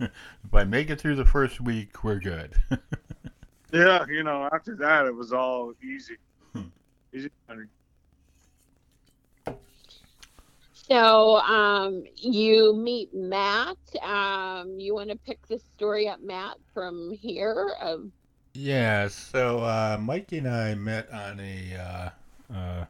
if 0.00 0.52
I 0.52 0.64
make 0.64 0.90
it 0.90 1.00
through 1.00 1.16
the 1.16 1.24
first 1.24 1.60
week, 1.60 2.04
we're 2.04 2.18
good. 2.18 2.54
yeah, 3.72 4.04
you 4.08 4.22
know. 4.22 4.48
After 4.52 4.76
that, 4.76 5.06
it 5.06 5.14
was 5.14 5.32
all 5.32 5.72
easy. 5.82 6.16
Hmm. 6.52 6.64
Easy. 7.14 7.30
So 10.88 11.36
um, 11.38 12.04
you 12.16 12.74
meet 12.74 13.14
Matt. 13.14 13.78
Um, 14.02 14.78
you 14.78 14.94
want 14.94 15.08
to 15.08 15.16
pick 15.16 15.46
the 15.46 15.58
story 15.58 16.08
up, 16.08 16.20
Matt, 16.20 16.58
from 16.74 17.10
here? 17.10 17.72
Of 17.80 18.10
Yeah, 18.52 19.08
so 19.08 19.60
uh, 19.60 19.96
Mikey 19.98 20.38
and 20.38 20.48
I 20.48 20.74
met 20.74 21.10
on 21.10 21.40
a 21.40 21.76
uh, 21.80 22.54
uh, 22.54 22.84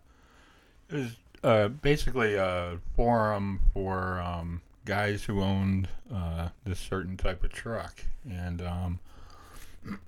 it 0.90 0.94
was 0.94 1.16
uh, 1.44 1.68
basically 1.68 2.34
a 2.34 2.80
forum 2.96 3.60
for 3.72 4.20
um, 4.20 4.60
guys 4.84 5.22
who 5.22 5.40
owned 5.40 5.88
uh, 6.12 6.48
this 6.64 6.80
certain 6.80 7.16
type 7.16 7.44
of 7.44 7.52
truck, 7.52 8.02
and 8.28 8.60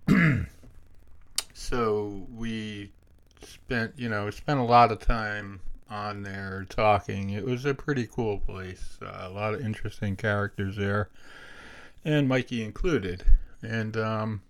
um, 0.09 0.49
so 1.55 2.27
we 2.35 2.90
spent 3.44 3.92
you 3.96 4.09
know 4.09 4.29
spent 4.31 4.59
a 4.59 4.64
lot 4.64 4.90
of 4.90 4.99
time 4.99 5.61
on 5.90 6.22
there 6.22 6.66
talking. 6.68 7.31
It 7.31 7.44
was 7.44 7.64
a 7.64 7.75
pretty 7.75 8.07
cool 8.07 8.38
place, 8.38 8.99
uh, 9.03 9.27
a 9.29 9.31
lot 9.31 9.55
of 9.55 9.61
interesting 9.61 10.16
characters 10.16 10.77
there, 10.77 11.09
and 12.05 12.29
Mikey 12.29 12.62
included, 12.62 13.25
and 13.62 13.96
um, 13.96 14.42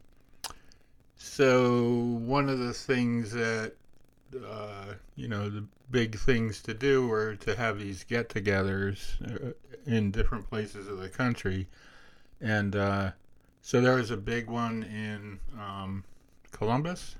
so 1.16 1.88
one 2.25 2.49
of 2.49 2.59
the 2.59 2.72
things 2.72 3.33
that 3.33 3.75
uh, 4.46 4.94
you 5.14 5.29
know 5.29 5.49
the 5.49 5.64
big 5.90 6.16
things 6.18 6.62
to 6.62 6.75
do 6.75 7.07
were 7.07 7.37
to 7.37 7.55
have 7.57 7.79
these 7.79 8.03
get-togethers 8.05 9.20
uh, 9.49 9.53
in 9.87 10.11
different 10.11 10.49
places 10.49 10.88
of 10.88 10.99
the 10.99 11.09
country, 11.09 11.68
and 12.40 12.75
uh, 12.77 13.12
So 13.62 13.81
there 13.81 13.96
was 13.96 14.11
a 14.11 14.16
big 14.16 14.49
one 14.49 14.83
in 14.85 15.40
um, 15.61 16.05
Columbus, 16.53 17.16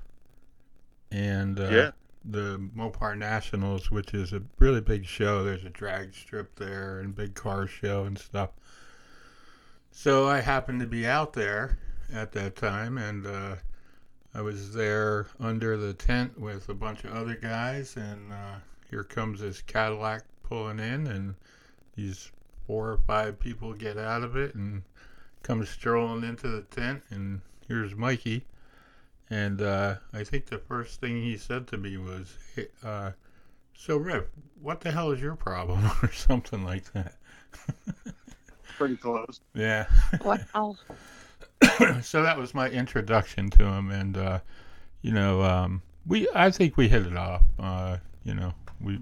and 1.11 1.59
uh, 1.59 1.69
Yeah. 1.69 1.91
The 2.25 2.69
Mopar 2.75 3.17
Nationals, 3.17 3.89
which 3.91 4.13
is 4.13 4.33
a 4.33 4.41
really 4.59 4.81
big 4.81 5.05
show. 5.05 5.43
There's 5.43 5.63
a 5.63 5.69
drag 5.69 6.13
strip 6.13 6.55
there 6.55 6.99
and 6.99 7.15
big 7.15 7.35
car 7.35 7.67
show 7.67 8.03
and 8.03 8.17
stuff. 8.17 8.51
So 9.91 10.27
I 10.27 10.41
happened 10.41 10.79
to 10.81 10.87
be 10.87 11.07
out 11.07 11.33
there 11.33 11.79
at 12.13 12.31
that 12.33 12.55
time, 12.55 12.97
and 12.97 13.25
uh, 13.25 13.55
I 14.33 14.41
was 14.41 14.73
there 14.73 15.27
under 15.39 15.77
the 15.77 15.93
tent 15.93 16.39
with 16.39 16.69
a 16.69 16.73
bunch 16.73 17.03
of 17.03 17.13
other 17.13 17.35
guys, 17.35 17.97
and 17.97 18.31
uh, 18.31 18.55
here 18.89 19.03
comes 19.03 19.39
this 19.39 19.61
Cadillac 19.61 20.23
pulling 20.43 20.79
in, 20.79 21.07
and 21.07 21.35
these 21.95 22.31
four 22.67 22.91
or 22.91 22.99
five 23.07 23.39
people 23.39 23.73
get 23.73 23.97
out 23.97 24.23
of 24.23 24.35
it 24.35 24.53
and 24.53 24.83
come 25.41 25.65
strolling 25.65 26.23
into 26.23 26.47
the 26.47 26.61
tent, 26.63 27.01
and 27.09 27.41
here's 27.67 27.95
Mikey. 27.95 28.45
And 29.29 29.61
uh, 29.61 29.95
I 30.13 30.23
think 30.23 30.45
the 30.45 30.57
first 30.57 31.01
thing 31.01 31.21
he 31.21 31.37
said 31.37 31.67
to 31.67 31.77
me 31.77 31.97
was, 31.97 32.37
hey, 32.55 32.67
uh, 32.83 33.11
"So 33.73 33.97
Rip, 33.97 34.31
what 34.61 34.81
the 34.81 34.91
hell 34.91 35.11
is 35.11 35.21
your 35.21 35.35
problem?" 35.35 35.85
or 36.03 36.11
something 36.11 36.63
like 36.63 36.91
that. 36.93 37.15
Pretty 38.77 38.97
close. 38.97 39.41
Yeah. 39.53 39.87
Wow. 40.23 40.77
so 42.01 42.21
that 42.23 42.37
was 42.37 42.53
my 42.53 42.69
introduction 42.69 43.49
to 43.51 43.65
him, 43.65 43.91
and 43.91 44.17
uh, 44.17 44.39
you 45.01 45.11
know, 45.11 45.41
um, 45.41 45.81
we 46.05 46.27
I 46.33 46.51
think 46.51 46.77
we 46.77 46.87
hit 46.87 47.05
it 47.05 47.17
off. 47.17 47.43
Uh, 47.59 47.97
you 48.23 48.33
know, 48.35 48.53
we. 48.81 48.99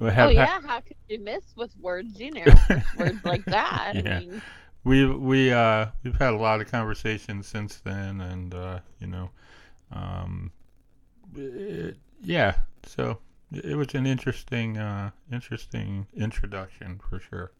we 0.00 0.08
Oh 0.08 0.10
have, 0.10 0.32
yeah, 0.32 0.60
how 0.66 0.80
could 0.80 0.96
you 1.08 1.20
miss 1.20 1.54
with 1.56 1.70
words, 1.80 2.18
you 2.18 2.30
know, 2.32 2.58
words 2.98 3.24
like 3.24 3.44
that? 3.46 3.92
Yeah. 3.94 4.16
I 4.16 4.20
mean, 4.20 4.42
we 4.84 5.06
we 5.06 5.50
uh 5.52 5.86
we've 6.02 6.16
had 6.16 6.34
a 6.34 6.36
lot 6.36 6.60
of 6.60 6.70
conversations 6.70 7.46
since 7.46 7.76
then 7.80 8.20
and 8.20 8.54
uh 8.54 8.78
you 9.00 9.06
know 9.06 9.30
um 9.92 10.52
it- 11.34 11.96
yeah 12.22 12.56
so 12.86 13.18
it 13.52 13.76
was 13.76 13.94
an 13.94 14.06
interesting 14.06 14.78
uh 14.78 15.10
interesting 15.32 16.06
introduction 16.16 16.98
for 17.08 17.18
sure 17.18 17.52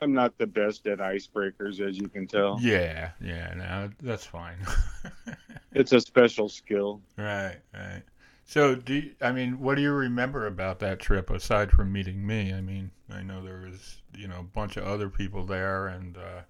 I'm 0.00 0.14
not 0.14 0.38
the 0.38 0.46
best 0.46 0.86
at 0.86 1.00
icebreakers, 1.00 1.78
as 1.86 1.98
you 1.98 2.08
can 2.08 2.26
tell. 2.26 2.58
yeah 2.62 3.10
yeah 3.20 3.52
no 3.54 3.90
that's 4.00 4.24
fine 4.24 4.56
It's 5.74 5.92
a 5.92 6.00
special 6.00 6.48
skill. 6.50 7.00
right 7.16 7.56
right 7.74 8.02
so 8.44 8.74
do 8.74 8.94
you, 8.94 9.10
i 9.20 9.30
mean 9.32 9.58
what 9.60 9.76
do 9.76 9.82
you 9.82 9.92
remember 9.92 10.46
about 10.46 10.78
that 10.78 10.98
trip 10.98 11.30
aside 11.30 11.70
from 11.70 11.92
meeting 11.92 12.26
me 12.26 12.52
i 12.52 12.60
mean 12.60 12.90
i 13.10 13.22
know 13.22 13.42
there 13.42 13.60
was 13.60 14.02
you 14.16 14.28
know 14.28 14.40
a 14.40 14.42
bunch 14.42 14.76
of 14.76 14.84
other 14.84 15.08
people 15.08 15.44
there 15.44 15.86
and 15.88 16.16
uh 16.16 16.42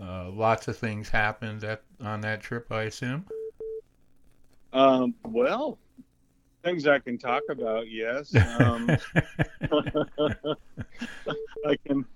uh 0.00 0.30
lots 0.30 0.68
of 0.68 0.76
things 0.76 1.08
happened 1.08 1.64
at 1.64 1.82
on 2.00 2.20
that 2.20 2.40
trip 2.40 2.70
i 2.70 2.82
assume 2.82 3.24
Um, 4.72 5.14
well, 5.24 5.78
things 6.64 6.86
I 6.86 6.98
can 6.98 7.18
talk 7.18 7.42
about, 7.50 7.90
yes. 7.90 8.34
Um, 8.34 8.88
I 11.66 11.76
can, 11.86 12.06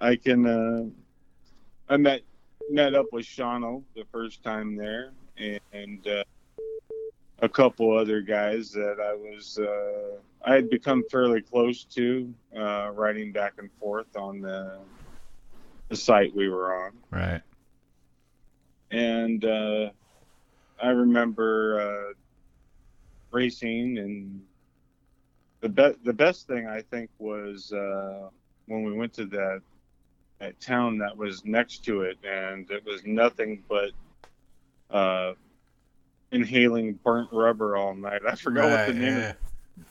I 0.00 0.16
can. 0.16 0.46
Uh, 0.46 0.84
I 1.90 1.96
met 1.98 2.22
met 2.70 2.94
up 2.94 3.06
with 3.12 3.26
Shawno 3.26 3.82
the 3.94 4.04
first 4.10 4.42
time 4.42 4.74
there, 4.76 5.12
and 5.72 6.06
uh, 6.06 6.24
a 7.40 7.48
couple 7.48 7.96
other 7.96 8.20
guys 8.20 8.70
that 8.72 8.96
I 9.00 9.14
was 9.14 9.58
uh, 9.58 10.18
I 10.44 10.54
had 10.54 10.70
become 10.70 11.04
fairly 11.10 11.40
close 11.40 11.84
to, 11.84 12.32
uh, 12.56 12.90
riding 12.92 13.32
back 13.32 13.54
and 13.58 13.70
forth 13.80 14.16
on 14.16 14.40
the 14.40 14.78
the 15.88 15.96
site 15.96 16.34
we 16.34 16.48
were 16.48 16.84
on. 16.84 16.92
Right. 17.10 17.40
And 18.90 19.44
uh, 19.44 19.90
I 20.82 20.88
remember 20.88 21.80
uh, 21.80 22.14
racing, 23.30 23.98
and 23.98 24.42
the 25.60 25.68
be- 25.68 25.96
the 26.04 26.12
best 26.12 26.46
thing 26.46 26.66
I 26.66 26.82
think 26.82 27.10
was 27.18 27.72
uh, 27.72 28.28
when 28.66 28.84
we 28.84 28.92
went 28.92 29.12
to 29.14 29.26
that 29.26 29.62
that 30.40 30.60
town 30.60 30.98
that 30.98 31.16
was 31.16 31.44
next 31.44 31.84
to 31.84 32.02
it, 32.02 32.18
and 32.24 32.70
it 32.70 32.84
was 32.84 33.02
nothing 33.04 33.62
but 33.68 33.90
uh, 34.90 35.32
inhaling 36.32 36.94
burnt 37.04 37.28
rubber 37.32 37.76
all 37.76 37.94
night. 37.94 38.22
I 38.28 38.34
forgot 38.34 38.70
what 38.70 38.86
the 38.88 38.94
name. 38.94 39.34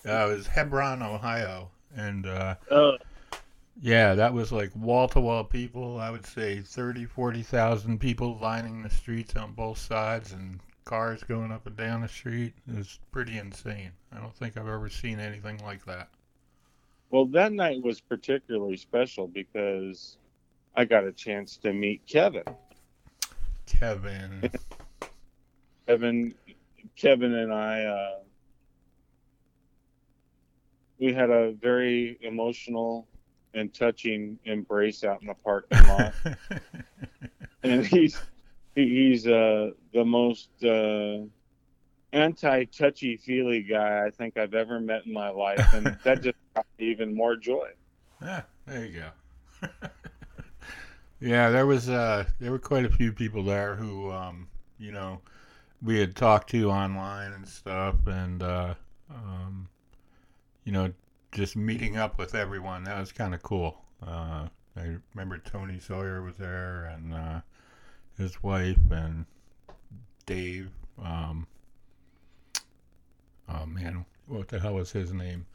yeah. 0.06 0.23
Uh, 0.23 0.30
it 0.30 0.38
was 0.38 0.47
Hebron, 0.47 1.02
Ohio, 1.02 1.69
and 1.95 2.26
uh, 2.26 2.56
uh, 2.69 2.91
yeah, 3.82 4.15
that 4.15 4.34
was 4.34 4.52
like 4.52 4.71
wall 4.76 5.08
to 5.10 5.19
wall 5.19 5.43
people. 5.43 6.00
I 6.00 6.10
would 6.12 6.26
say 6.26 6.60
30, 6.60 7.06
40,000 7.06 8.00
people 8.00 8.38
lining 8.41 8.84
the 8.84 8.89
streets 8.89 9.36
on 9.36 9.54
both 9.54 9.78
sides, 9.78 10.34
and 10.34 10.60
cars 10.84 11.23
going 11.23 11.52
up 11.52 11.67
and 11.67 11.76
down 11.78 12.02
the 12.02 12.08
street. 12.08 12.54
It 12.67 12.78
was 12.78 13.00
pretty 13.12 13.38
insane. 13.38 13.91
I 14.12 14.19
don't 14.19 14.36
think 14.36 14.58
I've 14.58 14.67
ever 14.67 14.89
seen 14.89 15.19
anything 15.19 15.60
like 15.63 15.86
that. 15.86 16.10
well, 17.12 17.26
that 17.28 17.54
night 17.54 17.82
was 17.82 18.02
particularly 18.02 18.78
special 18.78 19.28
because 19.28 20.17
I 20.76 20.86
got 20.86 21.06
a 21.06 21.12
chance 21.12 21.58
to 21.58 21.71
meet 21.73 22.06
Kevin. 22.08 22.43
Kevin, 23.65 24.50
Kevin, 25.88 26.34
Kevin 26.97 27.34
and 27.34 27.54
I, 27.54 27.84
uh, 27.84 28.19
we 31.00 31.13
had 31.13 31.30
a 31.30 31.54
very 31.54 32.17
emotional 32.21 33.08
and 33.54 33.73
touching 33.73 34.38
embrace 34.43 35.04
out 35.04 35.21
in 35.21 35.28
the 35.28 35.34
parking 35.34 35.88
lot. 35.88 36.13
and 37.63 37.86
he's 37.86 38.19
he's 38.76 39.28
uh, 39.28 39.71
the 39.93 40.04
most 40.04 40.50
uh, 40.63 41.19
anti 42.13 42.65
touchy 42.65 43.17
feely 43.17 43.63
guy 43.63 44.06
I 44.06 44.10
think 44.10 44.38
I've 44.38 44.54
ever 44.54 44.80
met 44.80 45.06
in 45.06 45.13
my 45.13 45.30
life, 45.30 45.73
and 45.73 45.86
that 46.04 46.21
just 46.21 46.38
brought 46.54 46.67
me 46.80 46.88
even 46.88 47.15
more 47.15 47.36
joy. 47.36 47.69
Yeah, 48.21 48.41
there 48.65 48.86
you 48.86 49.02
go. 49.62 49.69
yeah, 51.19 51.50
there 51.50 51.65
was 51.65 51.89
uh 51.89 52.26
there 52.39 52.52
were 52.52 52.60
quite 52.60 52.86
a 52.86 52.89
few 52.89 53.13
people 53.13 53.43
there 53.43 53.76
who 53.76 54.12
um 54.12 54.47
you 54.78 54.91
know 54.91 55.21
we 55.82 56.00
had 56.00 56.16
talked 56.16 56.50
to 56.52 56.70
online 56.72 57.34
and 57.34 57.48
stuff 57.48 57.96
and 58.08 58.42
uh 58.42 58.74
um 59.10 59.68
you 60.63 60.72
know 60.72 60.92
just 61.32 61.56
meeting 61.56 61.98
up 61.98 62.18
with 62.18 62.34
everyone 62.34 62.84
that 62.84 63.00
was 63.00 63.12
kind 63.12 63.34
of 63.34 63.42
cool. 63.44 63.82
Uh 64.06 64.48
I 64.76 64.98
remember 65.13 65.38
Tony 65.40 65.80
Sawyer 65.80 66.22
was 66.22 66.36
there 66.38 66.86
and 66.86 67.13
uh 67.13 67.42
his 68.18 68.42
wife 68.44 68.78
and 68.92 69.26
Dave 70.26 70.70
um 71.04 71.48
oh 73.50 73.66
man, 73.66 74.06
what 74.28 74.48
the 74.48 74.60
hell 74.60 74.76
was 74.76 74.92
his 74.92 75.13
name? 75.13 75.46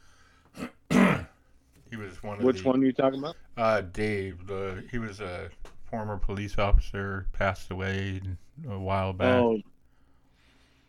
he 0.89 1.95
was 1.95 2.21
one 2.23 2.37
of 2.39 2.43
Which 2.43 2.61
the, 2.63 2.67
one 2.69 2.81
are 2.81 2.85
you 2.85 2.93
talking 2.93 3.19
about? 3.19 3.35
uh, 3.57 3.81
Dave. 3.81 4.47
The 4.47 4.83
he 4.91 4.97
was 4.99 5.19
a 5.19 5.49
former 5.85 6.17
police 6.17 6.57
officer, 6.57 7.27
passed 7.33 7.69
away 7.71 8.21
a 8.69 8.79
while 8.79 9.13
back. 9.13 9.41
Oh, 9.41 9.59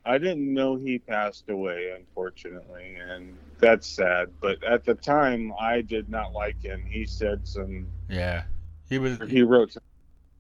I 0.07 0.19
didn't 0.19 0.53
know 0.53 0.77
he 0.77 0.99
passed 0.99 1.49
away, 1.49 1.95
unfortunately, 1.97 2.97
and 2.97 3.37
that's 3.59 3.87
sad. 3.87 4.29
But 4.41 4.63
at 4.63 4.85
the 4.85 4.95
time, 4.95 5.53
I 5.59 5.81
did 5.81 6.09
not 6.09 6.33
like 6.33 6.63
him. 6.63 6.85
He 6.87 7.07
said 7.07 7.47
some, 7.47 7.87
Yeah, 8.09 8.45
he 8.89 8.99
was. 8.99 9.19
he 9.29 9.43
wrote 9.43 9.73
some 9.73 9.83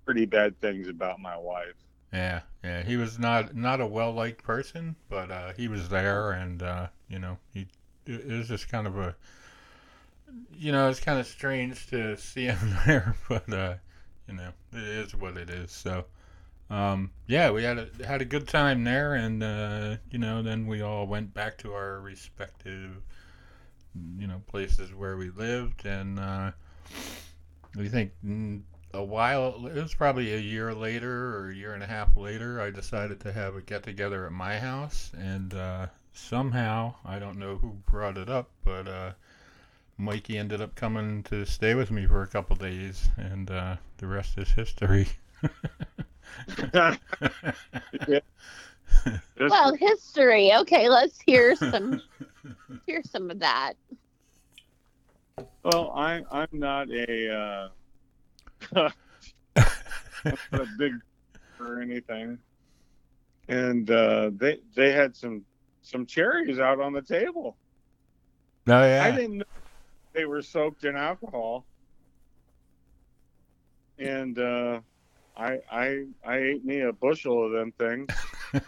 pretty 0.04 0.26
bad 0.26 0.60
things 0.60 0.88
about 0.88 1.18
my 1.20 1.36
wife. 1.36 1.74
Yeah, 2.12 2.42
yeah. 2.62 2.82
He 2.82 2.96
was 2.96 3.18
not 3.18 3.56
not 3.56 3.80
a 3.80 3.86
well 3.86 4.12
liked 4.12 4.42
person, 4.44 4.96
but 5.08 5.30
uh, 5.30 5.52
he 5.56 5.66
was 5.66 5.88
there, 5.88 6.32
and 6.32 6.62
uh, 6.62 6.88
you 7.08 7.18
know, 7.18 7.38
he 7.52 7.66
it 8.06 8.26
was 8.26 8.48
just 8.48 8.68
kind 8.68 8.86
of 8.86 8.98
a. 8.98 9.16
You 10.56 10.72
know, 10.72 10.88
it's 10.88 11.00
kind 11.00 11.18
of 11.18 11.26
strange 11.26 11.86
to 11.88 12.16
see 12.16 12.44
him 12.44 12.76
there, 12.86 13.16
but 13.28 13.52
uh, 13.52 13.74
you 14.28 14.34
know, 14.34 14.50
it 14.72 14.82
is 14.82 15.14
what 15.14 15.36
it 15.36 15.48
is. 15.50 15.70
So, 15.72 16.04
um, 16.70 17.10
yeah, 17.26 17.50
we 17.50 17.62
had 17.62 17.78
a 17.78 18.06
had 18.06 18.22
a 18.22 18.24
good 18.24 18.48
time 18.48 18.84
there, 18.84 19.14
and 19.14 19.42
uh, 19.42 19.96
you 20.10 20.18
know, 20.18 20.42
then 20.42 20.66
we 20.66 20.80
all 20.80 21.06
went 21.06 21.34
back 21.34 21.58
to 21.58 21.72
our 21.74 22.00
respective, 22.00 23.02
you 24.18 24.26
know, 24.26 24.42
places 24.46 24.94
where 24.94 25.16
we 25.16 25.30
lived, 25.30 25.84
and 25.84 26.18
uh, 26.18 26.52
we 27.76 27.88
think 27.88 28.12
a 28.94 29.04
while. 29.04 29.66
It 29.66 29.74
was 29.74 29.94
probably 29.94 30.32
a 30.32 30.38
year 30.38 30.72
later 30.74 31.36
or 31.36 31.50
a 31.50 31.54
year 31.54 31.74
and 31.74 31.82
a 31.82 31.86
half 31.86 32.16
later. 32.16 32.60
I 32.60 32.70
decided 32.70 33.20
to 33.20 33.32
have 33.32 33.56
a 33.56 33.60
get 33.60 33.82
together 33.82 34.24
at 34.24 34.32
my 34.32 34.58
house, 34.58 35.12
and 35.16 35.52
uh, 35.52 35.86
somehow 36.12 36.94
I 37.04 37.18
don't 37.18 37.38
know 37.38 37.56
who 37.56 37.76
brought 37.90 38.16
it 38.16 38.30
up, 38.30 38.48
but 38.64 38.88
uh, 38.88 39.12
Mikey 39.98 40.38
ended 40.38 40.60
up 40.62 40.74
coming 40.74 41.22
to 41.24 41.44
stay 41.44 41.74
with 41.74 41.90
me 41.90 42.06
for 42.06 42.22
a 42.22 42.26
couple 42.26 42.56
days, 42.56 43.10
and 43.18 43.50
uh, 43.50 43.76
the 43.98 44.06
rest 44.06 44.38
is 44.38 44.50
history. 44.50 45.08
Just- 49.38 49.50
well, 49.50 49.74
history. 49.74 50.52
Okay, 50.54 50.88
let's 50.88 51.20
hear 51.20 51.56
some 51.56 52.00
hear 52.86 53.02
some 53.02 53.30
of 53.30 53.38
that. 53.40 53.74
well, 55.64 55.92
I'm 55.94 56.24
I'm 56.30 56.48
not 56.52 56.90
a. 56.90 57.70
Uh, 58.74 58.90
not 60.24 60.40
a 60.52 60.66
big 60.78 60.92
or 61.60 61.80
anything. 61.80 62.38
And 63.48 63.90
uh, 63.90 64.30
they 64.34 64.60
they 64.74 64.92
had 64.92 65.14
some 65.14 65.44
some 65.82 66.06
cherries 66.06 66.58
out 66.58 66.80
on 66.80 66.92
the 66.92 67.02
table. 67.02 67.56
Oh 68.68 68.82
yeah. 68.82 69.02
I 69.04 69.10
didn't 69.10 69.38
know 69.38 69.44
they 70.12 70.24
were 70.24 70.42
soaked 70.42 70.84
in 70.84 70.96
alcohol. 70.96 71.66
And 73.98 74.38
uh, 74.38 74.80
I 75.36 75.58
I 75.70 76.06
I 76.26 76.36
ate 76.36 76.64
me 76.64 76.80
a 76.80 76.92
bushel 76.92 77.46
of 77.46 77.52
them 77.52 77.72
things. 77.72 78.10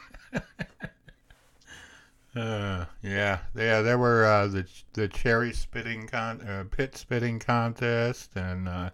Uh, 2.36 2.84
yeah, 3.02 3.38
yeah. 3.56 3.80
There 3.80 3.96
were 3.96 4.26
uh, 4.26 4.46
the 4.48 4.66
the 4.92 5.08
cherry 5.08 5.54
spitting 5.54 6.06
con 6.06 6.42
uh, 6.42 6.64
pit 6.70 6.94
spitting 6.94 7.38
contest, 7.38 8.36
and 8.36 8.68
uh, 8.68 8.90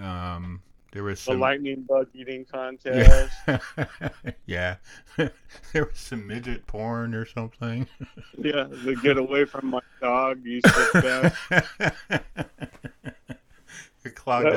um, 0.00 0.62
there 0.92 1.02
was 1.02 1.24
The 1.24 1.34
lightning 1.34 1.82
bug 1.82 2.06
eating 2.14 2.44
contest. 2.44 3.32
yeah, 3.48 3.96
yeah. 4.46 4.76
there 5.16 5.84
was 5.84 5.98
some 5.98 6.24
midget 6.28 6.64
porn 6.68 7.12
or 7.14 7.26
something. 7.26 7.88
Yeah, 8.38 8.68
to 8.84 8.94
get 9.02 9.18
away 9.18 9.44
from 9.44 9.66
my 9.66 9.80
dog, 10.00 10.38
you. 10.44 10.60
That 10.62 11.32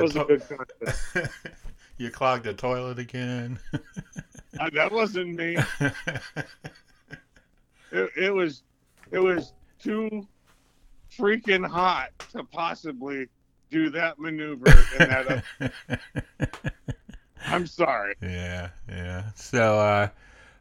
was 0.01 0.15
a 0.15 0.23
good 0.23 0.43
contest. 0.47 1.31
You 1.97 2.09
clogged 2.09 2.43
the 2.45 2.53
toilet 2.53 2.99
again. 2.99 3.59
Uh, 4.57 4.69
That 4.73 4.89
wasn't 4.89 5.35
me. 5.35 5.57
It, 7.91 8.09
it 8.17 8.33
was 8.33 8.63
it 9.11 9.19
was 9.19 9.53
too 9.81 10.27
freaking 11.17 11.65
hot 11.65 12.09
to 12.31 12.43
possibly 12.43 13.27
do 13.69 13.89
that 13.91 14.19
maneuver 14.19 14.69
in 14.99 15.09
that 15.09 15.43
up. 15.61 15.71
I'm 17.45 17.67
sorry. 17.67 18.15
Yeah, 18.21 18.69
yeah. 18.89 19.29
So 19.35 19.79
uh, 19.79 20.07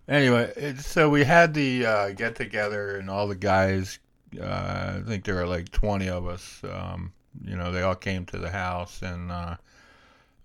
anyway, 0.08 0.52
it, 0.56 0.78
so 0.80 1.08
we 1.08 1.24
had 1.24 1.54
the 1.54 1.86
uh, 1.86 2.10
get 2.10 2.36
together, 2.36 2.98
and 2.98 3.08
all 3.10 3.26
the 3.26 3.34
guys. 3.36 3.98
Uh, 4.40 4.98
I 4.98 5.02
think 5.06 5.24
there 5.24 5.36
were 5.36 5.46
like 5.46 5.70
twenty 5.70 6.08
of 6.08 6.26
us. 6.26 6.60
Um, 6.64 7.12
you 7.44 7.56
know, 7.56 7.72
they 7.72 7.82
all 7.82 7.94
came 7.94 8.26
to 8.26 8.38
the 8.38 8.50
house, 8.50 9.02
and 9.02 9.32
uh, 9.32 9.56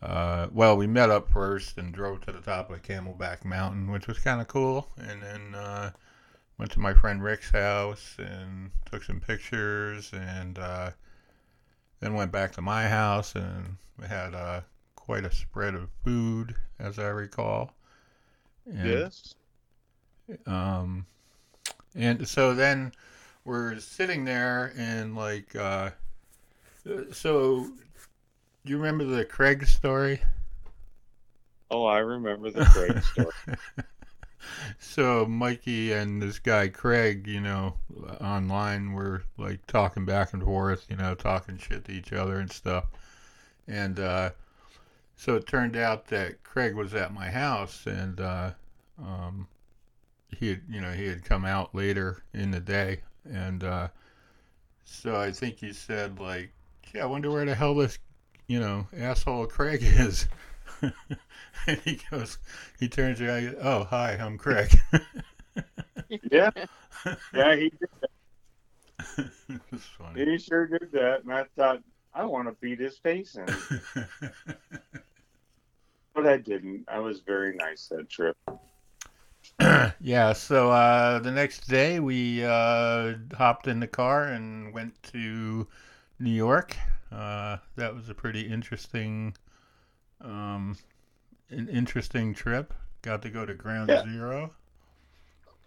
uh, 0.02 0.48
well, 0.52 0.78
we 0.78 0.88
met 0.88 1.10
up 1.10 1.30
first 1.30 1.78
and 1.78 1.94
drove 1.94 2.22
to 2.22 2.32
the 2.32 2.40
top 2.40 2.72
of 2.72 2.82
Camelback 2.82 3.44
Mountain, 3.44 3.92
which 3.92 4.08
was 4.08 4.20
kind 4.20 4.40
of 4.40 4.48
cool, 4.48 4.90
and 4.98 5.22
then 5.22 5.56
uh, 5.56 5.92
went 6.58 6.72
to 6.72 6.80
my 6.80 6.94
friend 6.94 7.22
Rick's 7.22 7.52
house 7.52 8.16
and 8.18 8.72
took 8.90 9.04
some 9.04 9.20
pictures, 9.20 10.12
and 10.14 10.58
uh, 10.58 10.92
then 12.00 12.14
went 12.14 12.32
back 12.32 12.54
to 12.54 12.62
my 12.62 12.88
house, 12.88 13.36
and 13.36 13.78
we 14.00 14.08
had 14.08 14.34
uh, 14.34 14.62
quite 14.96 15.26
a 15.26 15.32
spread 15.32 15.76
of 15.76 15.90
food, 16.04 16.56
as 16.80 16.98
I 16.98 17.08
recall. 17.08 17.74
And, 18.66 18.88
Yes. 18.88 19.36
Um, 20.46 21.06
and 21.96 22.28
so 22.28 22.54
then 22.54 22.94
we're 23.44 23.80
sitting 23.80 24.26
there 24.26 24.74
and 24.78 25.16
like, 25.16 25.56
uh, 25.56 25.90
uh, 26.90 27.02
so 27.12 27.68
you 28.64 28.78
remember 28.78 29.06
the 29.06 29.26
Craig 29.26 29.66
story? 29.68 30.22
Oh, 31.72 31.86
I 31.86 32.00
remember 32.00 32.50
the 32.50 32.66
Craig 32.66 33.04
story. 33.14 33.58
so 34.80 35.26
Mikey 35.26 35.94
and 35.94 36.22
this 36.22 36.40
guy 36.40 36.68
Craig, 36.68 37.28
you 37.28 37.42
know, 37.42 37.76
online 38.22 38.94
were 38.94 39.24
like 39.38 39.66
talking 39.68 40.06
back 40.06 40.34
and 40.34 40.44
forth, 40.44 40.86
you 40.90 40.96
know, 40.96 41.16
talking 41.16 41.58
shit 41.58 41.86
to 41.86 41.92
each 41.92 42.14
other 42.14 42.40
and 42.40 42.52
stuff. 42.52 42.86
And 43.68 44.00
uh, 44.00 44.32
so 45.16 45.36
it 45.36 45.46
turned 45.46 45.76
out 45.76 46.08
that 46.08 46.44
Craig 46.44 46.76
was 46.76 46.96
at 46.96 47.14
my 47.14 47.30
house, 47.30 47.86
and 47.86 48.20
uh, 48.20 48.52
um, 48.98 49.48
he 50.30 50.50
had, 50.50 50.62
you 50.70 50.82
know, 50.82 50.92
he 50.92 51.08
had 51.08 51.24
come 51.26 51.46
out 51.46 51.76
later 51.76 52.24
in 52.34 52.52
the 52.52 52.60
day, 52.62 53.02
and 53.30 53.64
uh, 53.64 53.90
so 54.86 55.18
I 55.18 55.32
think 55.32 55.60
he 55.60 55.74
said 55.74 56.20
like, 56.20 56.52
"Yeah, 56.94 57.04
I 57.04 57.06
wonder 57.06 57.30
where 57.30 57.46
the 57.46 57.54
hell 57.54 57.76
this, 57.76 58.00
you 58.50 58.60
know, 58.60 58.88
asshole 58.98 59.46
Craig 59.46 59.80
is." 59.84 60.28
and 60.82 61.80
he 61.86 62.00
goes, 62.12 62.38
he 62.80 62.90
turns 62.90 63.22
around, 63.22 63.56
oh 63.62 63.86
hi, 63.86 64.18
I'm 64.20 64.38
Craig. 64.38 64.78
yeah. 66.32 66.50
Yeah, 67.34 67.56
he 67.56 67.72
did. 67.80 67.90
funny. 69.80 70.26
He 70.26 70.38
sure 70.38 70.68
did 70.68 70.92
that, 70.92 71.24
and 71.24 71.34
I 71.34 71.46
thought 71.56 71.82
I 72.14 72.26
want 72.26 72.48
to 72.48 72.56
beat 72.60 72.80
his 72.80 72.98
face 72.98 73.36
in, 73.36 73.46
but 76.14 76.26
I 76.26 76.38
didn't. 76.38 76.86
I 76.88 77.00
was 77.00 77.22
very 77.22 77.56
nice 77.56 77.88
that 77.88 78.10
trip. 78.10 78.38
yeah, 80.02 80.34
so 80.34 80.72
uh, 80.72 81.20
the 81.20 81.32
next 81.32 81.68
day 81.68 82.00
we 82.00 82.44
uh, 82.44 83.14
hopped 83.38 83.68
in 83.68 83.80
the 83.80 83.88
car 83.88 84.26
and 84.26 84.74
went 84.74 85.02
to 85.04 85.68
New 86.20 86.32
York. 86.32 86.76
Uh, 87.12 87.58
that 87.76 87.94
was 87.96 88.10
a 88.10 88.14
pretty 88.14 88.42
interesting, 88.42 89.36
um, 90.22 90.78
an 91.50 91.68
interesting 91.70 92.34
trip. 92.34 92.74
Got 93.02 93.22
to 93.24 93.30
go 93.30 93.46
to 93.46 93.54
Ground 93.54 93.90
Yeah. 93.90 94.04
Zero. 94.04 94.52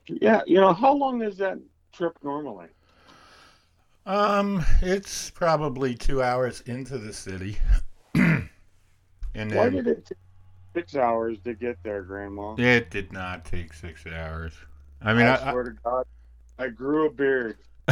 Yeah, 0.06 0.42
you 0.46 0.60
know 0.60 0.72
how 0.72 0.92
long 0.92 1.22
is 1.22 1.36
that 1.38 1.58
trip 1.92 2.18
normally? 2.22 2.68
Um, 4.04 4.64
it's 4.80 5.30
probably 5.30 5.94
two 5.94 6.22
hours 6.22 6.60
into 6.62 6.98
the 6.98 7.12
city, 7.12 7.58
and 8.14 8.48
Why 9.34 9.68
did 9.68 9.86
it 9.86 10.06
take 10.06 10.18
six 10.74 10.96
hours 10.96 11.38
to 11.44 11.54
get 11.54 11.78
there, 11.84 12.02
Grandma? 12.02 12.54
it 12.58 12.90
did 12.90 13.12
not 13.12 13.44
take 13.44 13.72
six 13.72 14.04
hours. 14.06 14.54
I 15.00 15.14
mean, 15.14 15.26
I, 15.26 15.34
I, 15.34 15.50
swear 15.50 15.62
to 15.64 15.70
God, 15.84 16.06
I 16.58 16.68
grew 16.68 17.06
a 17.06 17.10
beard. 17.10 17.58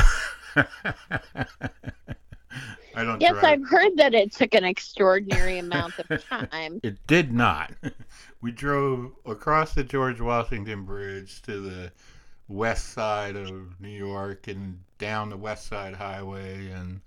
I, 2.94 3.04
don't. 3.04 3.20
Yes. 3.20 3.42
I've 3.42 3.66
heard 3.68 3.96
that 3.96 4.14
it 4.14 4.32
took 4.32 4.54
an 4.54 4.64
extraordinary 4.64 5.58
amount 5.58 5.94
of 5.98 6.24
time. 6.50 6.80
It 6.82 7.06
did 7.06 7.32
not. 7.32 7.72
We 8.42 8.52
drove 8.52 9.12
across 9.26 9.74
the 9.74 9.84
George 9.84 10.18
Washington 10.18 10.86
Bridge 10.86 11.42
to 11.42 11.60
the 11.60 11.92
west 12.48 12.94
side 12.94 13.36
of 13.36 13.78
New 13.80 13.90
York 13.90 14.48
and 14.48 14.80
down 14.96 15.28
the 15.28 15.36
West 15.36 15.66
Side 15.66 15.94
Highway 15.94 16.70
and 16.70 17.02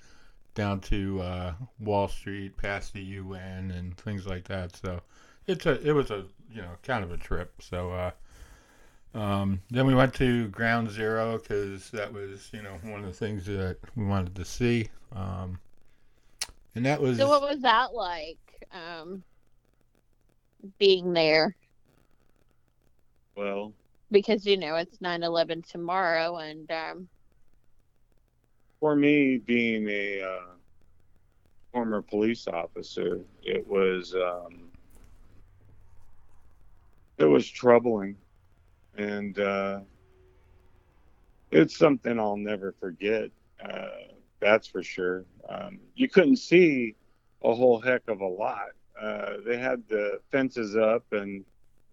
down 0.53 0.79
to 0.81 1.21
uh, 1.21 1.53
Wall 1.79 2.07
Street, 2.07 2.55
past 2.57 2.93
the 2.93 3.01
UN 3.01 3.71
and 3.71 3.97
things 3.97 4.27
like 4.27 4.47
that. 4.47 4.75
So 4.75 5.01
it's 5.47 5.65
a 5.65 5.81
it 5.87 5.93
was 5.93 6.11
a 6.11 6.25
you 6.51 6.61
know 6.61 6.71
kind 6.83 7.03
of 7.03 7.11
a 7.11 7.17
trip. 7.17 7.53
So 7.61 7.91
uh, 7.91 8.11
um, 9.17 9.61
then 9.69 9.85
we 9.85 9.95
went 9.95 10.13
to 10.15 10.47
Ground 10.49 10.89
Zero 10.89 11.37
because 11.37 11.89
that 11.91 12.13
was 12.13 12.49
you 12.53 12.61
know 12.61 12.77
one 12.83 13.01
of 13.01 13.07
the 13.07 13.13
things 13.13 13.45
that 13.47 13.77
we 13.95 14.05
wanted 14.05 14.35
to 14.35 14.45
see. 14.45 14.89
Um, 15.13 15.59
and 16.75 16.85
that 16.85 17.01
was 17.01 17.17
So, 17.17 17.27
what 17.27 17.41
was 17.41 17.61
that 17.61 17.93
like? 17.93 18.39
Um, 18.71 19.23
being 20.79 21.13
there 21.13 21.55
Well, 23.35 23.73
because 24.11 24.45
you 24.45 24.57
know 24.57 24.75
it's 24.75 24.97
9/11 24.99 25.67
tomorrow, 25.67 26.37
and 26.37 26.71
um, 26.71 27.09
for 28.79 28.95
me, 28.95 29.37
being 29.37 29.87
a 29.89 30.21
uh, 30.21 30.53
former 31.71 32.01
police 32.01 32.47
officer, 32.47 33.21
it 33.41 33.65
was 33.67 34.13
um, 34.13 34.69
it 37.17 37.25
was 37.25 37.49
troubling, 37.49 38.15
and 38.95 39.39
uh, 39.39 39.79
it's 41.51 41.75
something 41.75 42.19
I'll 42.19 42.37
never 42.37 42.75
forget. 42.79 43.31
Uh, 43.63 44.12
that's 44.43 44.67
for 44.67 44.83
sure. 44.83 45.25
Um, 45.49 45.79
you 45.95 46.09
couldn't 46.09 46.37
see 46.37 46.95
a 47.43 47.53
whole 47.53 47.79
heck 47.79 48.07
of 48.07 48.21
a 48.21 48.27
lot. 48.27 48.69
Uh, 48.99 49.37
they 49.45 49.57
had 49.57 49.83
the 49.89 50.19
fences 50.31 50.75
up 50.75 51.05
and 51.11 51.43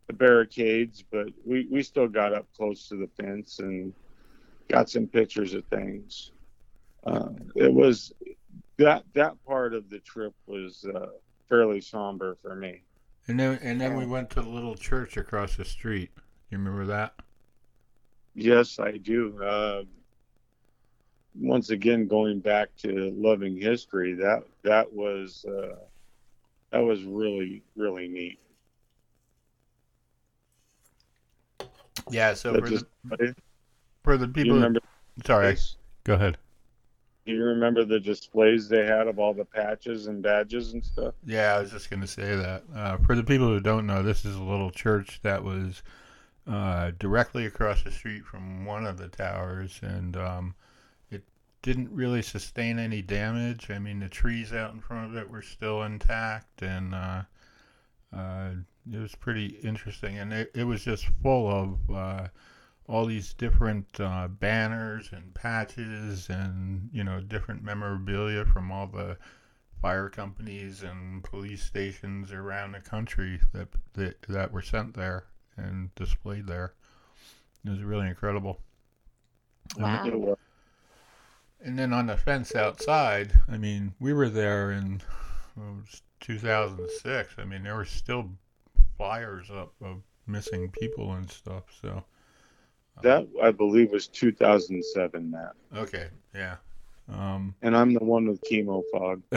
the 0.07 0.13
barricades, 0.13 1.05
but 1.11 1.29
we, 1.45 1.67
we 1.71 1.83
still 1.83 2.09
got 2.09 2.35
up 2.35 2.47
close 2.57 2.89
to 2.89 2.97
the 2.97 3.09
fence 3.23 3.59
and 3.59 3.93
got 4.69 4.91
some 4.91 5.07
pictures 5.07 5.55
of 5.55 5.65
things. 5.67 6.33
Uh, 7.05 7.31
it 7.57 7.73
was 7.73 8.13
that 8.77 9.05
that 9.15 9.43
part 9.45 9.75
of 9.75 9.89
the 9.89 9.99
trip 10.01 10.35
was 10.47 10.85
uh, 10.95 11.07
fairly 11.49 11.81
somber 11.81 12.37
for 12.43 12.55
me. 12.55 12.83
And 13.27 13.39
then 13.39 13.59
and 13.63 13.81
then 13.81 13.97
we 13.97 14.07
went 14.07 14.31
to 14.31 14.43
the 14.43 14.49
little 14.49 14.75
church 14.75 15.17
across 15.17 15.57
the 15.57 15.65
street. 15.65 16.11
You 16.51 16.59
remember 16.59 16.87
that? 16.87 17.15
Yes, 18.35 18.79
I 18.79 18.97
do. 18.97 19.43
Uh, 19.43 19.83
once 21.39 21.71
again, 21.71 22.07
going 22.07 22.41
back 22.41 22.69
to 22.79 23.13
loving 23.17 23.57
history, 23.57 24.15
that 24.15 24.43
that 24.63 24.93
was 24.93 25.45
uh, 25.45 25.77
that 26.71 26.81
was 26.81 27.03
really 27.05 27.63
really 27.77 28.09
neat. 28.09 28.39
Yeah. 32.11 32.35
So 32.35 32.53
That 32.53 32.63
for 32.63 32.69
just- 32.69 32.87
the 33.05 33.35
for 34.03 34.17
the 34.17 34.29
people, 34.29 34.55
remember? 34.55 34.81
sorry, 35.25 35.57
go 36.05 36.15
ahead. 36.15 36.39
Do 37.27 37.33
you 37.33 37.45
remember 37.45 37.85
the 37.85 38.01
displays 38.01 38.67
they 38.69 38.87
had 38.87 39.07
of 39.07 39.19
all 39.19 39.35
the 39.35 39.45
patches 39.45 40.07
and 40.07 40.23
badges 40.23 40.73
and 40.73 40.83
stuff? 40.83 41.15
Yeah, 41.27 41.55
I 41.57 41.61
was 41.61 41.71
just 41.71 41.91
going 41.91 42.01
to 42.01 42.07
say 42.07 42.35
that. 42.35 42.63
Uh, 42.75 42.97
for 42.97 43.15
the 43.15 43.23
people 43.23 43.47
who 43.47 43.61
don't 43.61 43.87
know, 43.87 44.03
this 44.03 44.25
is 44.25 44.35
a 44.37 44.43
little 44.43 44.71
church 44.71 45.21
that 45.23 45.45
was 45.45 45.83
uh, 46.47 46.93
directly 46.99 47.45
across 47.45 47.83
the 47.85 47.91
street 47.91 48.25
from 48.25 48.65
one 48.65 48.87
of 48.87 48.97
the 48.97 49.09
towers, 49.09 49.79
and 49.83 50.17
um, 50.17 50.55
didn't 51.63 51.91
really 51.91 52.23
sustain 52.23 52.79
any 52.79 53.03
damage. 53.03 53.71
I 53.71 53.79
mean, 53.79 54.01
the 54.01 54.09
trees 54.09 54.53
out 54.53 54.73
in 54.73 54.81
front 54.81 55.11
of 55.11 55.17
it 55.17 55.31
were 55.31 55.43
still 55.43 55.83
intact, 55.83 56.63
and 56.63 56.95
uh, 56.95 57.23
uh, 58.17 58.51
it 58.91 58.99
was 58.99 59.15
pretty 59.15 59.59
interesting. 59.63 60.19
And 60.19 60.33
it, 60.33 60.51
it 60.55 60.65
was 60.65 60.85
just 60.85 61.07
full 61.23 61.49
of 61.49 61.95
uh, 61.95 62.29
all 62.89 63.05
these 63.05 63.35
different 63.35 63.87
uh, 64.01 64.29
banners 64.29 65.11
and 65.13 65.35
patches 65.35 66.29
and 66.29 66.89
you 66.93 67.05
know 67.05 67.21
different 67.21 67.63
memorabilia 67.63 68.45
from 68.45 68.73
all 68.73 68.87
the 68.87 69.17
fire 69.81 70.11
companies 70.11 70.83
and 70.83 71.23
police 71.25 71.63
stations 71.63 72.33
around 72.33 72.73
the 72.73 72.81
country 72.81 73.41
that 73.53 73.69
that, 73.95 74.21
that 74.29 74.53
were 74.53 74.63
sent 74.63 74.95
there 74.95 75.25
and 75.57 75.95
displayed 75.95 76.47
there. 76.47 76.73
It 77.65 77.71
was 77.71 77.83
really 77.83 78.09
incredible. 78.09 78.61
Wow. 79.77 80.37
And 81.63 81.79
then 81.79 81.93
on 81.93 82.07
the 82.07 82.17
fence 82.17 82.55
outside, 82.55 83.33
I 83.49 83.59
mean, 83.59 83.93
we 84.01 84.13
were 84.13 84.29
there 84.29 84.73
in 84.73 85.01
well, 85.57 85.77
it 85.79 85.81
was 85.83 86.03
2006. 86.21 87.35
I 87.39 87.45
mean, 87.45 87.63
there 87.63 87.77
were 87.77 87.85
still 87.85 88.31
flyers 88.97 89.51
up 89.51 89.73
of 89.83 90.03
missing 90.27 90.71
people 90.71 91.13
and 91.13 91.31
stuff. 91.31 91.65
So 91.83 92.03
That 93.03 93.27
I 93.43 93.51
believe 93.51 93.91
was 93.91 94.09
2007, 94.09 95.31
Matt. 95.31 95.53
okay, 95.77 96.09
yeah. 96.35 96.57
Um, 97.13 97.55
And 97.63 97.77
I'm 97.77 97.93
the 97.93 98.05
one 98.05 98.29
with 98.29 98.41
chemo 98.43 98.83
fog. 98.93 99.23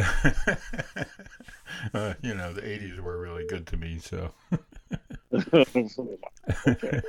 uh, 1.93 2.13
you 2.21 2.36
know, 2.36 2.53
the 2.53 2.61
80s 2.61 2.99
were 2.99 3.19
really 3.19 3.45
good 3.47 3.65
to 3.67 3.78
me, 3.78 3.97
so. 3.99 4.32
okay. 6.67 7.01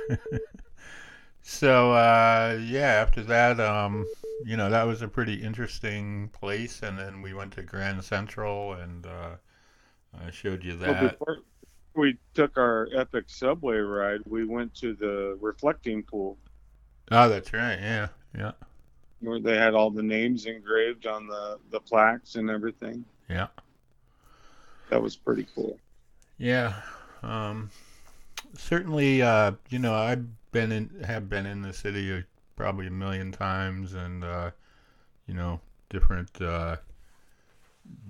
So 1.45 1.93
uh, 1.93 2.59
yeah, 2.61 2.87
after 3.01 3.23
that, 3.23 3.59
um, 3.59 4.09
you 4.43 4.57
know, 4.57 4.69
that 4.69 4.83
was 4.83 5.01
a 5.01 5.07
pretty 5.07 5.35
interesting 5.35 6.29
place, 6.29 6.81
and 6.83 6.99
then 6.99 7.21
we 7.21 7.33
went 7.33 7.53
to 7.53 7.63
Grand 7.63 8.03
Central, 8.03 8.73
and 8.73 9.05
uh, 9.05 9.37
I 10.13 10.31
showed 10.31 10.63
you 10.63 10.77
Well, 10.85 10.95
that. 10.95 11.19
before 11.19 11.43
we 11.95 12.17
took 12.33 12.57
our 12.57 12.87
epic 12.93 13.25
subway 13.29 13.77
ride, 13.77 14.21
we 14.25 14.45
went 14.45 14.73
to 14.75 14.93
the 14.95 15.37
reflecting 15.41 16.03
pool 16.03 16.39
Oh, 17.11 17.29
that's 17.29 17.51
right. 17.53 17.79
Yeah, 17.79 18.07
yeah, 18.37 18.51
where 19.19 19.39
they 19.41 19.57
had 19.57 19.73
all 19.73 19.91
the 19.91 20.03
names 20.03 20.45
engraved 20.45 21.05
on 21.05 21.27
the, 21.27 21.59
the 21.69 21.79
plaques 21.81 22.35
and 22.35 22.49
everything. 22.49 23.05
yeah, 23.29 23.47
That 24.89 25.03
was 25.03 25.15
pretty 25.15 25.45
cool. 25.53 25.79
yeah. 26.37 26.81
Um, 27.23 27.71
certainly, 28.57 29.21
uh, 29.21 29.53
you 29.69 29.79
know, 29.79 29.93
I've 29.93 30.25
been 30.51 30.71
in, 30.71 31.03
have 31.05 31.29
been 31.29 31.45
in 31.45 31.61
the 31.61 31.73
city 31.73 32.13
uh, 32.13 32.21
probably 32.55 32.87
a 32.87 32.91
million 32.91 33.31
times, 33.31 33.93
and 33.93 34.23
uh, 34.23 34.51
you 35.27 35.33
know, 35.33 35.59
different, 35.89 36.41
uh, 36.41 36.77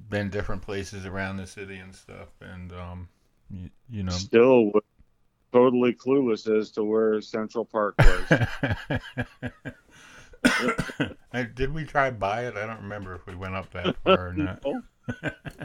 been 0.10 0.30
different 0.30 0.62
places 0.62 1.06
around 1.06 1.38
the 1.38 1.48
city 1.48 1.78
and 1.78 1.94
stuff, 1.94 2.30
and 2.42 2.72
um, 2.74 3.08
you, 3.50 3.70
you 3.90 4.04
know. 4.04 4.12
Still 4.12 4.72
totally 5.52 5.94
clueless 5.94 6.48
as 6.54 6.72
to 6.72 6.84
where 6.84 7.22
Central 7.22 7.66
Park 7.66 7.96
was. 8.00 8.50
Did 11.56 11.74
we 11.74 11.84
drive 11.84 12.20
by 12.20 12.46
it? 12.46 12.56
I 12.56 12.66
don't 12.66 12.82
remember 12.82 13.16
if 13.16 13.26
we 13.26 13.36
went 13.36 13.56
up 13.56 13.72
that 13.74 13.96
far 14.04 14.30
or 14.30 14.34
not. 14.34 14.64
no, 14.66 14.82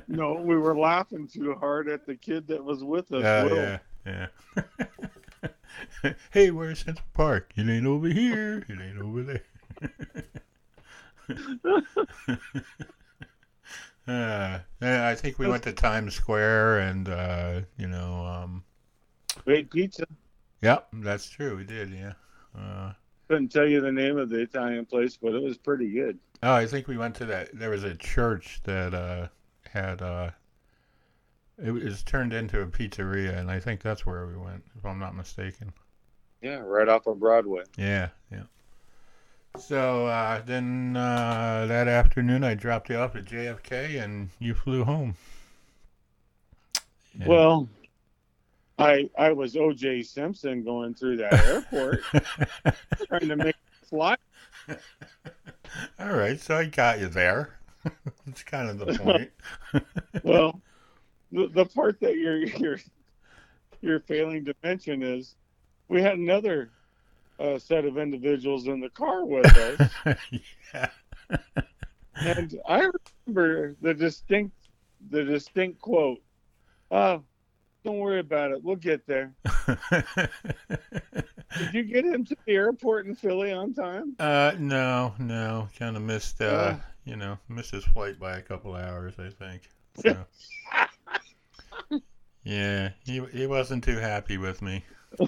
no, 0.09 0.33
we 0.35 0.57
were 0.57 0.77
laughing 0.77 1.29
too 1.29 1.55
hard 1.59 1.89
at 1.89 2.07
the 2.07 2.15
kid 2.15 2.47
that 2.49 2.63
was 2.63 2.85
with 2.85 3.13
us. 3.13 3.25
Oh, 3.25 3.45
Will. 3.47 3.57
yeah, 3.57 3.79
yeah. 4.07 4.27
hey, 6.33 6.51
where's 6.51 6.81
Central 6.81 7.07
Park? 7.15 7.53
It 7.57 7.69
ain't 7.69 7.87
over 7.87 8.09
here. 8.09 8.65
It 8.69 8.79
ain't 8.81 8.99
over 8.99 9.23
there. 9.23 9.43
uh, 14.09 14.59
I 14.81 15.15
think 15.15 15.39
we 15.39 15.47
went 15.47 15.63
to 15.65 15.73
Times 15.73 16.15
Square 16.15 16.81
and, 16.81 17.09
uh, 17.09 17.61
you 17.77 17.87
know, 17.87 18.25
um, 18.25 18.65
Great 19.45 19.71
pizza. 19.71 20.07
yep, 20.61 20.89
that's 20.93 21.29
true. 21.29 21.57
We 21.57 21.65
did, 21.65 21.91
yeah. 21.91 22.13
Uh, 22.59 22.93
Couldn't 23.29 23.49
tell 23.49 23.69
you 23.69 23.81
the 23.81 23.93
name 23.93 24.19
of 24.19 24.29
the 24.29 24.41
Italian 24.41 24.87
place, 24.87 25.17
but 25.17 25.35
it 25.35 25.43
was 25.43 25.57
pretty 25.57 25.91
good. 25.91 26.19
Oh, 26.43 26.55
I 26.55 26.67
think 26.67 26.89
we 26.89 26.97
went 26.97 27.15
to 27.17 27.27
that. 27.27 27.51
There 27.53 27.71
was 27.71 27.85
a 27.85 27.95
church 27.95 28.61
that 28.65 28.95
uh, 28.95 29.29
had. 29.71 30.03
Uh, 30.03 30.31
it 31.63 31.71
was 31.71 32.03
turned 32.03 32.33
into 32.33 32.61
a 32.61 32.67
pizzeria, 32.67 33.39
and 33.39 33.51
I 33.51 33.61
think 33.61 33.83
that's 33.83 34.07
where 34.07 34.27
we 34.27 34.37
went, 34.37 34.63
if 34.79 34.85
I'm 34.85 34.99
not 34.99 35.15
mistaken. 35.15 35.73
Yeah, 36.43 36.61
right 36.65 36.89
off 36.89 37.07
of 37.07 37.21
Broadway. 37.21 37.65
Yeah, 37.77 38.09
yeah. 38.33 38.45
So 39.59 40.07
uh, 40.07 40.43
then 40.43 40.97
uh, 40.97 41.67
that 41.69 41.89
afternoon, 41.89 42.45
I 42.45 42.55
dropped 42.55 42.89
you 42.89 42.97
off 42.97 43.17
at 43.17 43.25
JFK, 43.25 44.03
and 44.03 44.31
you 44.39 44.55
flew 44.55 44.85
home. 44.85 45.17
Yeah. 47.19 47.29
Well, 47.29 47.69
I 48.79 49.11
I 49.19 49.33
was 49.33 49.57
O.J. 49.57 50.03
Simpson 50.03 50.63
going 50.63 50.95
through 50.95 51.19
that 51.19 51.35
airport 51.35 52.03
trying 53.09 53.29
to 53.29 53.37
make 53.37 53.57
a 53.83 53.87
flight. 53.87 54.19
all 55.99 56.13
right, 56.13 56.41
so 56.41 56.57
I 56.57 56.67
got 56.67 57.01
you 57.01 57.09
there. 57.09 57.59
That's 58.27 58.43
kind 58.43 58.71
of 58.71 58.79
the 58.79 58.99
point. 58.99 59.31
Well, 60.25 60.61
the, 61.33 61.49
the 61.49 61.65
part 61.67 62.01
that 62.01 62.17
you're 62.17 62.39
you're 62.39 62.79
you're 63.81 64.01
failing 64.01 64.45
to 64.45 64.55
mention 64.63 65.03
is 65.03 65.35
we 65.89 66.03
had 66.03 66.19
another 66.19 66.71
uh, 67.39 67.59
set 67.59 67.85
of 67.85 67.97
individuals 67.99 68.67
in 68.67 68.81
the 68.81 68.91
car 68.91 69.25
with 69.25 69.47
us, 69.57 69.91
yeah. 70.75 70.89
and 72.17 72.61
I 72.69 72.89
remember 73.27 73.77
the 73.81 73.95
distinct 73.95 74.55
the 75.11 75.25
distinct 75.25 75.81
quote. 75.81 76.21
Oh, 76.91 77.23
don't 77.85 77.99
worry 77.99 78.19
about 78.21 78.51
it. 78.51 78.63
We'll 78.63 78.77
get 78.77 79.07
there. 79.07 79.33
Did 81.59 81.73
you 81.73 81.83
get 81.85 82.05
him 82.05 82.25
to 82.27 82.37
the 82.47 82.53
airport 82.53 83.07
in 83.07 83.15
Philly 83.15 83.53
on 83.53 83.73
time? 83.75 84.15
Uh, 84.19 84.53
no, 84.59 85.15
no, 85.19 85.69
kind 85.79 85.97
of 85.97 86.03
missed, 86.03 86.41
uh, 86.43 86.45
Uh. 86.45 86.77
you 87.05 87.17
know, 87.17 87.39
missed 87.49 87.71
his 87.71 87.85
flight 87.85 88.19
by 88.19 88.37
a 88.37 88.43
couple 88.43 88.75
hours, 88.75 89.15
I 89.19 89.31
think. 89.31 89.63
So, 89.97 90.17
yeah, 92.51 92.91
he 93.05 93.25
he 93.33 93.47
wasn't 93.47 93.85
too 93.85 93.99
happy 93.99 94.37
with 94.37 94.61
me. 94.61 94.85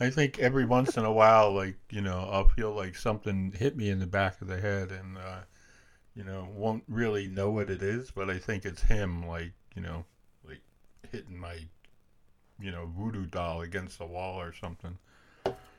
I 0.00 0.10
think 0.10 0.40
every 0.40 0.64
once 0.64 0.96
in 0.96 1.04
a 1.04 1.12
while, 1.12 1.52
like 1.52 1.76
you 1.88 2.00
know, 2.00 2.28
I'll 2.28 2.48
feel 2.48 2.72
like 2.72 2.96
something 2.96 3.52
hit 3.56 3.76
me 3.76 3.90
in 3.90 4.00
the 4.00 4.08
back 4.08 4.42
of 4.42 4.48
the 4.48 4.60
head, 4.60 4.90
and 4.90 5.16
uh, 5.16 5.42
you 6.16 6.24
know, 6.24 6.48
won't 6.52 6.82
really 6.88 7.28
know 7.28 7.48
what 7.48 7.70
it 7.70 7.80
is, 7.80 8.10
but 8.10 8.28
I 8.28 8.38
think 8.38 8.64
it's 8.64 8.82
him, 8.82 9.24
like 9.24 9.52
you 9.76 9.82
know, 9.82 10.04
like 10.44 10.62
hitting 11.12 11.38
my, 11.38 11.58
you 12.58 12.72
know, 12.72 12.90
voodoo 12.98 13.26
doll 13.26 13.60
against 13.60 13.98
the 13.98 14.06
wall 14.06 14.40
or 14.40 14.52
something. 14.52 14.98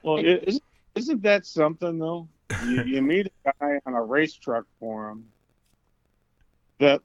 Well, 0.02 0.20
it, 0.20 0.46
isn't, 0.48 0.64
isn't 0.96 1.22
that 1.24 1.46
something 1.46 2.00
though? 2.00 2.30
You, 2.64 2.84
you 2.84 3.02
meet 3.02 3.28
a 3.28 3.52
guy 3.60 3.82
on 3.86 3.96
a 3.96 4.02
race 4.02 4.34
truck 4.34 4.64
forum 4.80 5.26
that 6.80 7.02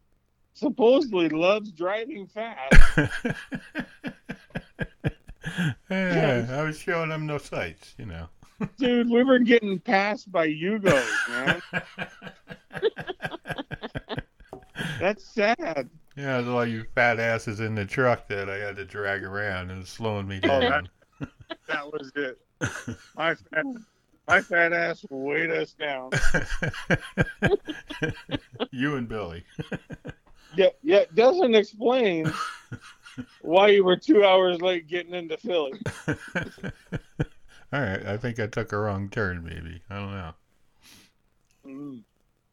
supposedly 0.55 1.29
loves 1.29 1.71
driving 1.73 2.27
fast. 2.27 2.97
yeah, 5.91 6.47
I 6.51 6.63
was 6.63 6.79
showing 6.79 7.11
him 7.11 7.27
no 7.27 7.37
sights, 7.39 7.95
you 7.99 8.07
know. 8.07 8.29
Dude, 8.79 9.11
we 9.11 9.23
were 9.25 9.41
getting 9.41 9.79
passed 9.81 10.31
by 10.33 10.49
Yugos, 10.49 11.05
man. 11.29 11.61
That's 15.01 15.25
sad. 15.25 15.89
yeah, 16.17 16.37
there's 16.41 16.49
all 16.49 16.65
you 16.67 16.85
fat 16.95 17.19
asses 17.21 17.61
in 17.61 17.75
the 17.75 17.85
truck 17.85 18.29
that 18.29 18.49
I 18.49 18.57
had 18.59 18.77
to 18.77 18.85
drag 18.85 19.25
around 19.25 19.71
and 19.71 19.87
slowing 19.87 20.27
me 20.29 20.41
Oh, 20.45 20.61
down. 20.61 20.89
That 21.69 21.93
was 21.93 22.11
it. 22.17 22.39
My 23.17 23.35
fat, 23.35 23.65
my 24.29 24.41
fat 24.41 24.73
ass 24.73 25.05
will 25.11 25.21
weight 25.23 25.51
us 25.51 25.73
down. 25.75 26.11
you 28.71 28.95
and 28.97 29.09
Billy. 29.09 29.45
Yeah, 30.57 30.69
yeah, 30.83 30.99
it 30.99 31.15
doesn't 31.15 31.55
explain 31.55 32.33
why 33.41 33.69
you 33.69 33.85
were 33.85 33.97
two 33.97 34.25
hours 34.25 34.61
late 34.61 34.87
getting 34.89 35.15
into 35.15 35.37
Philly. 35.37 35.81
all 37.73 37.81
right, 37.81 38.07
I 38.07 38.17
think 38.17 38.41
I 38.41 38.47
took 38.47 38.73
a 38.73 38.79
wrong 38.79 39.09
turn, 39.09 39.45
maybe. 39.45 39.83
I 39.91 39.95
don't 39.97 40.11
know. 40.11 40.35
Mm. 41.67 42.03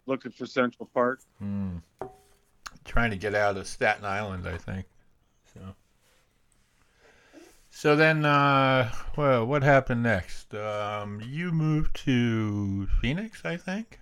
Looking 0.06 0.32
for 0.32 0.46
Central 0.46 0.90
Park. 0.94 1.22
Hmm. 1.40 1.78
Trying 2.86 3.12
to 3.12 3.18
get 3.18 3.36
out 3.36 3.58
of 3.58 3.68
Staten 3.68 4.06
Island, 4.06 4.48
I 4.48 4.58
think. 4.58 4.86
So. 5.54 5.60
So 7.70 7.96
then, 7.96 8.26
uh, 8.26 8.92
well, 9.16 9.46
what 9.46 9.64
happened 9.64 10.04
next? 10.04 10.54
Um, 10.54 11.22
you 11.26 11.52
moved 11.52 11.96
to 12.06 12.88
Phoenix, 13.02 13.46
I 13.46 13.56
think. 13.58 14.01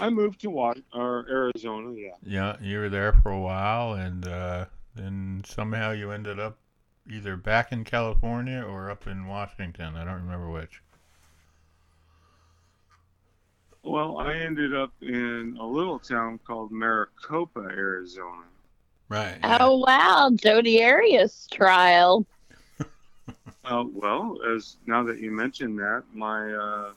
I 0.00 0.10
moved 0.10 0.40
to 0.40 0.50
Wa- 0.50 0.74
or 0.94 1.26
Arizona. 1.28 1.92
Yeah. 1.94 2.10
Yeah, 2.22 2.56
you 2.60 2.78
were 2.78 2.88
there 2.88 3.12
for 3.12 3.30
a 3.30 3.40
while, 3.40 3.94
and 3.94 4.26
uh, 4.26 4.66
then 4.94 5.42
somehow 5.46 5.92
you 5.92 6.10
ended 6.10 6.40
up 6.40 6.58
either 7.10 7.36
back 7.36 7.72
in 7.72 7.84
California 7.84 8.62
or 8.62 8.90
up 8.90 9.06
in 9.06 9.26
Washington. 9.26 9.96
I 9.96 10.04
don't 10.04 10.22
remember 10.22 10.50
which. 10.50 10.82
Well, 13.84 14.18
I 14.18 14.34
ended 14.34 14.74
up 14.74 14.92
in 15.00 15.56
a 15.60 15.66
little 15.66 15.98
town 15.98 16.38
called 16.46 16.70
Maricopa, 16.70 17.60
Arizona. 17.60 18.44
Right. 19.08 19.38
Oh 19.42 19.78
wow, 19.78 20.30
Jodi 20.34 20.82
Arias 20.82 21.46
trial. 21.50 22.26
Uh, 23.64 23.84
well, 23.92 24.38
as 24.56 24.76
now 24.86 25.04
that 25.04 25.20
you 25.20 25.30
mentioned 25.30 25.78
that, 25.78 26.02
my 26.12 26.52
uh, 26.52 26.92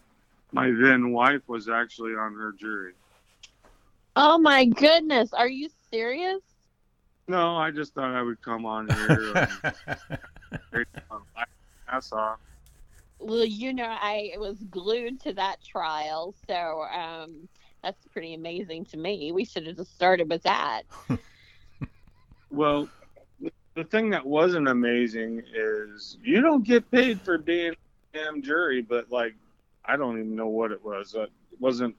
my 0.56 0.72
then 0.72 1.12
wife 1.12 1.42
was 1.48 1.68
actually 1.68 2.14
on 2.14 2.34
her 2.34 2.54
jury. 2.58 2.94
Oh 4.16 4.38
my 4.38 4.66
goodness, 4.66 5.34
are 5.34 5.50
you 5.50 5.70
serious? 5.92 6.42
No, 7.28 7.58
I 7.58 7.72
just 7.72 7.94
thought 7.94 8.16
I 8.16 8.22
would 8.22 8.42
come 8.42 8.66
on 8.66 8.88
here. 8.88 9.34
and 9.36 10.86
That's 11.92 12.12
all. 12.14 12.38
Well, 13.20 13.46
you 13.46 13.74
know, 13.74 13.90
I 14.00 14.32
was 14.38 14.58
glued 14.70 15.20
to 15.22 15.34
that 15.34 15.62
trial, 15.62 16.34
so 16.48 16.84
um, 16.84 17.50
that's 17.84 18.08
pretty 18.08 18.34
amazing 18.34 18.86
to 18.86 18.98
me. 18.98 19.34
We 19.34 19.44
should 19.44 19.68
have 19.68 19.76
just 19.76 19.94
started 19.94 20.30
with 20.30 20.44
that. 20.44 20.84
Well, 22.52 22.88
the 23.74 23.84
thing 23.84 24.10
that 24.12 24.26
wasn't 24.26 24.70
amazing 24.70 25.44
is 25.54 26.18
you 26.24 26.40
don't 26.40 26.64
get 26.64 26.90
paid 26.90 27.20
for 27.20 27.38
being 27.38 27.74
a 27.74 28.18
damn 28.18 28.42
jury, 28.42 28.82
but 28.82 29.12
like 29.12 29.36
I 29.88 29.96
don't 29.98 30.20
even 30.20 30.36
know 30.36 30.48
what 30.48 30.72
it 30.72 30.84
was. 30.84 31.16
Uh, 31.16 31.24
It 31.24 31.32
wasn't 31.60 31.96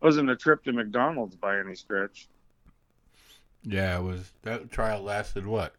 wasn't 0.00 0.30
a 0.30 0.36
trip 0.36 0.64
to 0.64 0.72
McDonald's 0.72 1.36
by 1.36 1.58
any 1.60 1.74
stretch. 1.76 2.28
yeah, 3.62 3.98
it 3.98 4.02
was 4.02 4.32
that 4.42 4.70
trial 4.70 5.02
lasted 5.02 5.46
what, 5.46 5.74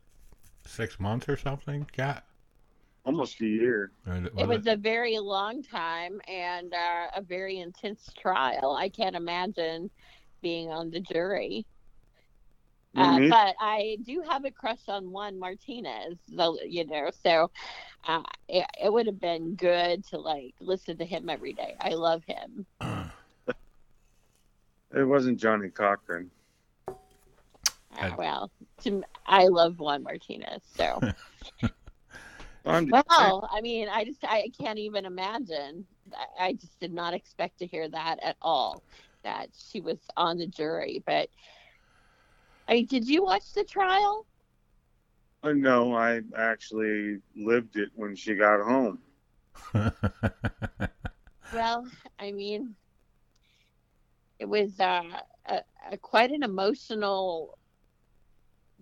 six 0.65 0.99
months 0.99 1.27
or 1.27 1.35
something? 1.37 1.85
Yeah, 1.97 2.21
Almost 3.05 3.41
a 3.41 3.45
year. 3.45 3.91
It 4.37 4.47
was 4.47 4.65
a 4.65 4.77
very 4.77 5.19
long 5.19 5.61
time 5.61 6.21
and 6.27 6.73
uh, 6.73 7.07
a 7.17 7.21
very 7.21 7.59
intense 7.59 8.09
trial. 8.17 8.77
I 8.79 8.87
can't 8.87 9.15
imagine 9.15 9.89
being 10.41 10.69
on 10.71 10.89
the 10.89 11.01
jury. 11.01 11.65
Uh, 12.95 13.19
but 13.29 13.55
I 13.59 13.97
do 14.03 14.23
have 14.29 14.45
a 14.45 14.51
crush 14.51 14.87
on 14.87 15.09
Juan 15.09 15.39
Martinez, 15.39 16.17
though, 16.31 16.57
you 16.63 16.85
know, 16.85 17.09
so 17.23 17.49
uh, 18.07 18.21
it, 18.47 18.65
it 18.83 18.93
would 18.93 19.07
have 19.07 19.19
been 19.19 19.55
good 19.55 20.05
to 20.07 20.19
like 20.19 20.53
listen 20.59 20.97
to 20.97 21.05
him 21.05 21.29
every 21.29 21.53
day. 21.53 21.75
I 21.79 21.89
love 21.89 22.23
him. 22.25 22.65
It 24.95 25.03
wasn't 25.03 25.39
Johnnie 25.39 25.69
Cochran. 25.69 26.29
Uh, 26.87 28.11
well, 28.17 28.51
to, 28.83 29.03
I 29.25 29.47
love 29.47 29.79
Juan 29.79 30.03
Martinez, 30.03 30.61
so 30.75 30.99
I'm 32.65 32.89
well, 32.89 33.49
I 33.51 33.61
mean, 33.61 33.89
I 33.89 34.05
just 34.05 34.23
I 34.23 34.49
can't 34.59 34.79
even 34.79 35.05
imagine. 35.05 35.85
I, 36.39 36.47
I 36.47 36.53
just 36.53 36.79
did 36.79 36.93
not 36.93 37.13
expect 37.13 37.59
to 37.59 37.65
hear 37.67 37.89
that 37.89 38.19
at 38.21 38.35
all. 38.41 38.83
That 39.23 39.49
she 39.57 39.79
was 39.79 39.99
on 40.17 40.37
the 40.37 40.47
jury, 40.47 41.01
but 41.05 41.29
I 42.67 42.81
did 42.81 43.07
you 43.07 43.23
watch 43.23 43.53
the 43.53 43.63
trial? 43.63 44.25
Uh, 45.43 45.51
no, 45.51 45.93
I 45.93 46.21
actually 46.37 47.19
lived 47.35 47.75
it 47.75 47.89
when 47.95 48.15
she 48.15 48.35
got 48.35 48.61
home. 48.61 48.99
Well, 51.51 51.85
I 52.17 52.31
mean, 52.31 52.75
it 54.39 54.45
was 54.45 54.79
uh, 54.79 55.03
a, 55.45 55.61
a 55.91 55.97
quite 55.97 56.31
an 56.31 56.43
emotional. 56.43 57.57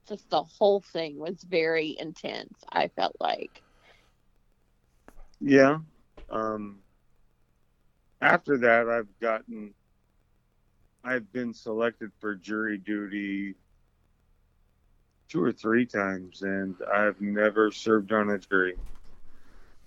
Just 0.08 0.30
the 0.30 0.44
whole 0.44 0.82
thing 0.82 1.20
was 1.20 1.44
very 1.44 1.98
intense. 2.00 2.64
I 2.72 2.88
felt 2.88 3.16
like. 3.20 3.62
Yeah. 5.40 5.80
Um, 6.30 6.80
after 8.22 8.58
that, 8.60 8.88
I've 8.88 9.20
gotten, 9.20 9.74
I've 11.04 11.32
been 11.34 11.54
selected 11.54 12.12
for 12.20 12.36
jury 12.36 12.78
duty 12.78 13.56
two 15.32 15.42
or 15.42 15.52
three 15.52 15.86
times, 15.86 16.42
and 16.42 16.76
I've 16.94 17.22
never 17.22 17.72
served 17.72 18.12
on 18.12 18.30
a 18.30 18.38
jury. 18.38 18.76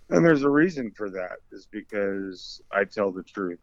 And 0.09 0.25
there's 0.25 0.43
a 0.43 0.49
reason 0.49 0.91
for 0.91 1.11
that, 1.11 1.39
is 1.53 1.67
because 1.71 2.63
I 2.73 2.85
tell 2.85 3.13
the 3.13 3.23
truth. 3.23 3.61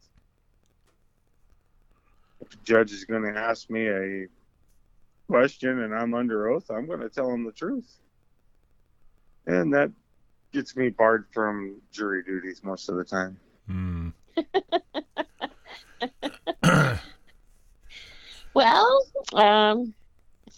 If 2.39 2.53
a 2.53 2.57
judge 2.63 2.91
is 2.91 3.05
going 3.05 3.23
to 3.23 3.39
ask 3.39 3.69
me 3.69 3.87
a 3.87 4.27
question 5.27 5.79
and 5.79 5.95
I'm 5.95 6.13
under 6.13 6.49
oath, 6.49 6.69
I'm 6.69 6.85
going 6.85 6.99
to 6.99 7.09
tell 7.09 7.31
him 7.31 7.45
the 7.45 7.51
truth. 7.51 7.99
And 9.47 9.73
that 9.73 9.91
gets 10.53 10.75
me 10.75 10.89
barred 10.89 11.25
from 11.33 11.81
jury 11.91 12.23
duties 12.23 12.61
most 12.63 12.89
of 12.89 12.95
the 12.95 13.03
time. 13.03 13.39
Hmm. 13.67 14.09
Well, 18.53 19.05
um, 19.33 19.93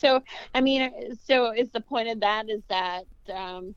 so 0.03 0.21
I 0.53 0.61
mean, 0.61 0.91
so 1.25 1.51
is 1.53 1.71
the 1.71 1.81
point 1.81 2.09
of 2.09 2.19
that 2.21 2.49
is 2.49 2.63
that 2.69 3.05
um, 3.33 3.75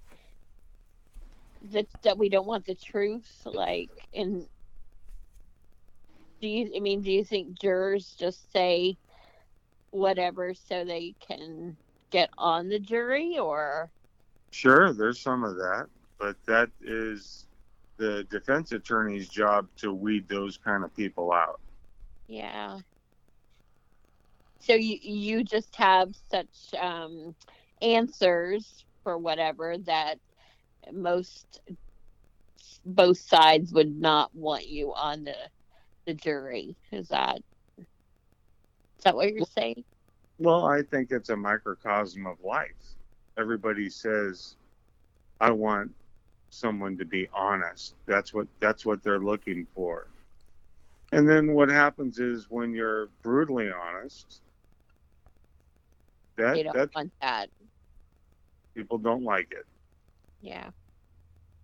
that 1.73 1.87
that 2.03 2.19
we 2.19 2.29
don't 2.29 2.47
want 2.47 2.67
the 2.67 2.75
truth, 2.75 3.43
like 3.47 3.91
in. 4.13 4.47
Do 6.41 6.49
you? 6.49 6.73
I 6.77 6.81
mean, 6.81 7.03
do 7.03 7.13
you 7.13 7.25
think 7.25 7.59
jurors 7.61 8.15
just 8.19 8.53
say 8.53 8.97
whatever 9.91 10.55
so 10.55 10.85
they 10.85 11.15
can 11.27 11.77
get 12.11 12.31
on 12.39 12.69
the 12.69 12.79
jury, 12.81 13.39
or 13.39 13.91
Sure, 14.51 14.93
there's 14.93 15.21
some 15.21 15.45
of 15.45 15.57
that, 15.57 15.89
but 16.19 16.37
that 16.47 16.71
is 16.81 17.47
the 17.99 18.25
defense 18.25 18.73
attorney's 18.73 19.29
job 19.29 19.69
to 19.77 19.93
weed 19.93 20.29
those 20.29 20.57
kind 20.59 20.85
of 20.85 20.95
people 20.95 21.33
out. 21.33 21.61
yeah? 22.29 22.81
So 24.67 24.75
you 24.75 24.99
you 25.01 25.45
just 25.45 25.77
have 25.77 26.13
such 26.29 26.75
um, 26.81 27.37
answers 27.81 28.85
for 29.05 29.17
whatever 29.17 29.79
that 29.79 30.19
most 30.93 31.61
both 32.85 33.19
sides 33.19 33.73
would 33.73 34.01
not 34.01 34.35
want 34.35 34.67
you 34.67 34.93
on 34.93 35.23
the 35.23 35.37
the 36.07 36.15
jury. 36.15 36.75
Is 36.91 37.09
that 37.09 37.39
is 37.79 39.05
that 39.05 39.15
what 39.15 39.33
you're 39.33 39.45
saying? 39.45 39.85
Well, 40.39 40.67
I 40.67 40.83
think 40.83 41.13
it's 41.13 41.31
a 41.31 41.37
microcosm 41.37 42.27
of 42.27 42.43
life. 42.43 42.97
Everybody 43.39 43.89
says, 43.89 44.57
"I 45.41 45.53
want 45.53 45.93
someone 46.51 46.99
to 46.99 47.05
be 47.05 47.29
honest." 47.33 47.95
That's 48.07 48.35
what 48.35 48.49
that's 48.59 48.85
what 48.85 49.05
they're 49.05 49.21
looking 49.21 49.65
for. 49.77 50.09
And 51.13 51.29
then 51.29 51.55
what 51.55 51.69
happens 51.69 52.19
is 52.19 52.51
when 52.51 52.75
you're 52.75 53.07
brutally 53.23 53.71
honest, 53.71 54.43
that 56.37 56.55
They 56.55 56.63
don't 56.63 56.95
want 56.95 57.13
that. 57.21 57.49
people 58.75 58.99
don't 58.99 59.25
like 59.25 59.51
it. 59.53 59.67
Yeah. 60.41 60.71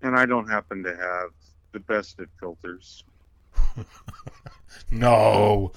And 0.03 0.19
I 0.19 0.27
don't 0.27 0.49
happen 0.49 0.83
to 0.83 0.97
have 0.97 1.31
the 1.73 1.81
best 1.81 2.21
at 2.21 2.29
filters. 2.41 3.05
no. 4.91 5.73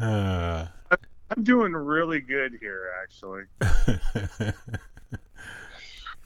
uh, 0.00 0.66
I'm 1.30 1.42
doing 1.42 1.72
really 1.72 2.20
good 2.20 2.56
here, 2.60 2.90
actually. 3.02 3.42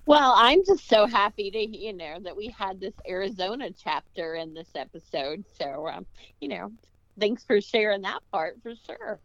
Well, 0.07 0.35
I'm 0.37 0.65
just 0.65 0.89
so 0.89 1.07
happy 1.07 1.53
to 1.53 1.79
you 1.79 1.93
know 1.93 2.19
that 2.25 2.37
we 2.37 2.49
had 2.49 2.81
this 2.81 2.95
Arizona 3.09 3.71
chapter 3.71 4.35
in 4.35 4.55
this 4.55 4.71
episode. 4.75 5.45
So 5.57 5.87
um, 5.87 6.05
you 6.41 6.49
know, 6.49 6.73
thanks 7.19 7.45
for 7.45 7.61
sharing 7.61 8.03
that 8.03 8.21
part 8.33 8.57
for 8.63 8.75
sure. 8.87 9.19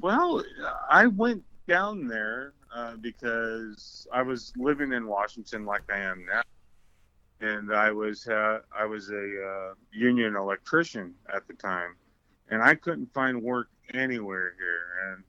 Well, 0.00 0.42
I 0.88 1.06
went 1.06 1.44
down 1.66 2.06
there 2.06 2.52
uh, 2.74 2.96
because 2.96 4.06
I 4.12 4.22
was 4.22 4.52
living 4.56 4.92
in 4.92 5.06
Washington 5.06 5.64
like 5.64 5.82
I 5.90 5.98
am 5.98 6.26
now, 6.26 6.42
and 7.40 7.72
I 7.74 7.90
was 7.90 8.26
uh, 8.28 8.60
I 8.76 8.84
was 8.84 9.10
a 9.10 9.14
uh, 9.14 9.74
union 9.92 10.36
electrician 10.36 11.14
at 11.32 11.46
the 11.46 11.54
time, 11.54 11.96
and 12.50 12.62
I 12.62 12.74
couldn't 12.74 13.12
find 13.12 13.42
work 13.42 13.68
anywhere 13.94 14.54
here. 14.58 15.12
And 15.12 15.24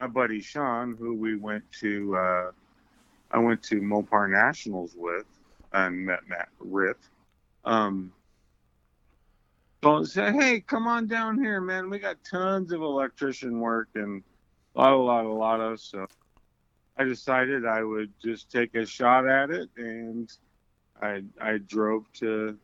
my 0.00 0.06
buddy 0.06 0.40
Sean, 0.40 0.96
who 0.96 1.14
we 1.14 1.36
went 1.36 1.64
to, 1.80 2.16
uh, 2.16 2.50
I 3.30 3.38
went 3.38 3.62
to 3.64 3.80
Mopar 3.80 4.30
Nationals 4.30 4.94
with, 4.96 5.26
and 5.72 6.06
met 6.06 6.28
Matt 6.28 6.48
Riff. 6.58 6.96
Um, 7.64 8.12
I 9.84 10.02
said, 10.04 10.34
hey, 10.34 10.60
come 10.60 10.86
on 10.86 11.06
down 11.08 11.42
here, 11.42 11.60
man. 11.60 11.90
We 11.90 11.98
got 11.98 12.18
tons 12.28 12.72
of 12.72 12.82
electrician 12.82 13.58
work 13.58 13.88
and 13.94 14.22
a 14.76 14.80
lot, 14.80 14.92
a 14.92 14.96
lot, 14.96 15.24
a 15.24 15.32
lot 15.32 15.60
of. 15.60 15.80
So 15.80 16.06
I 16.96 17.04
decided 17.04 17.66
I 17.66 17.82
would 17.82 18.12
just 18.22 18.50
take 18.50 18.74
a 18.74 18.86
shot 18.86 19.26
at 19.26 19.50
it, 19.50 19.70
and 19.76 20.32
I 21.00 21.22
I 21.40 21.58
drove 21.58 22.10
to 22.14 22.56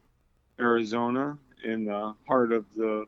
Arizona 0.60 1.36
in 1.64 1.86
the 1.86 2.14
heart 2.26 2.52
of 2.52 2.64
the 2.76 3.06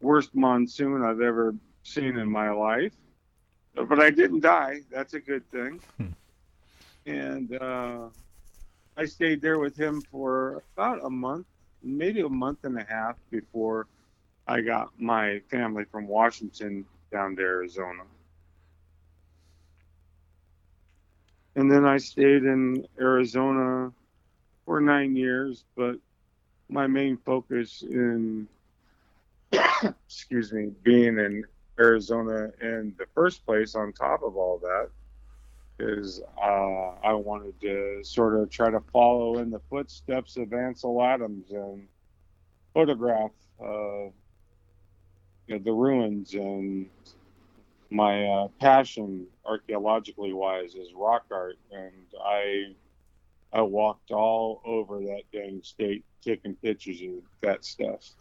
worst 0.00 0.34
monsoon 0.34 1.02
I've 1.02 1.20
ever 1.20 1.54
seen 1.84 2.16
in 2.18 2.30
my 2.30 2.50
life. 2.50 2.92
But 3.74 4.00
I 4.00 4.10
didn't 4.10 4.40
die. 4.40 4.80
That's 4.90 5.14
a 5.14 5.20
good 5.20 5.48
thing. 5.50 5.80
Hmm. 5.96 6.06
And 7.06 7.56
uh, 7.56 8.08
I 8.96 9.04
stayed 9.06 9.40
there 9.40 9.58
with 9.58 9.76
him 9.76 10.02
for 10.10 10.62
about 10.76 11.04
a 11.04 11.10
month, 11.10 11.46
maybe 11.82 12.20
a 12.20 12.28
month 12.28 12.64
and 12.64 12.78
a 12.78 12.84
half 12.84 13.16
before 13.30 13.86
I 14.46 14.60
got 14.60 14.90
my 14.98 15.40
family 15.50 15.84
from 15.84 16.06
Washington 16.08 16.84
down 17.10 17.36
to 17.36 17.42
Arizona. 17.42 18.02
And 21.54 21.70
then 21.70 21.84
I 21.84 21.98
stayed 21.98 22.44
in 22.44 22.86
Arizona 22.98 23.92
for 24.64 24.80
nine 24.80 25.14
years, 25.16 25.64
but 25.76 25.96
my 26.68 26.86
main 26.86 27.18
focus 27.18 27.82
in, 27.82 28.48
excuse 30.06 30.52
me, 30.52 30.70
being 30.82 31.18
in 31.18 31.44
Arizona 31.78 32.50
in 32.60 32.94
the 32.98 33.06
first 33.14 33.44
place, 33.44 33.74
on 33.74 33.92
top 33.92 34.22
of 34.22 34.36
all 34.36 34.58
that, 34.58 34.88
is 35.82 36.20
uh, 36.40 36.90
I 37.02 37.12
wanted 37.12 37.60
to 37.60 38.00
sort 38.04 38.40
of 38.40 38.50
try 38.50 38.70
to 38.70 38.80
follow 38.92 39.38
in 39.38 39.50
the 39.50 39.60
footsteps 39.70 40.36
of 40.36 40.52
Ansel 40.52 41.02
Adams 41.02 41.50
and 41.50 41.86
photograph 42.72 43.30
uh, 43.60 44.10
you 45.46 45.56
know, 45.56 45.58
the 45.58 45.72
ruins 45.72 46.34
and 46.34 46.88
my 47.90 48.26
uh, 48.26 48.48
passion 48.60 49.26
archaeologically 49.44 50.32
wise 50.32 50.74
is 50.74 50.88
rock 50.94 51.24
art. 51.30 51.58
And 51.70 51.92
i 52.24 52.74
i 53.52 53.60
walked 53.60 54.10
all 54.10 54.62
over 54.64 55.00
that 55.00 55.22
dang 55.32 55.60
state 55.62 56.04
taking 56.22 56.54
pictures 56.56 57.02
of 57.02 57.22
that 57.42 57.64
stuff. 57.64 58.14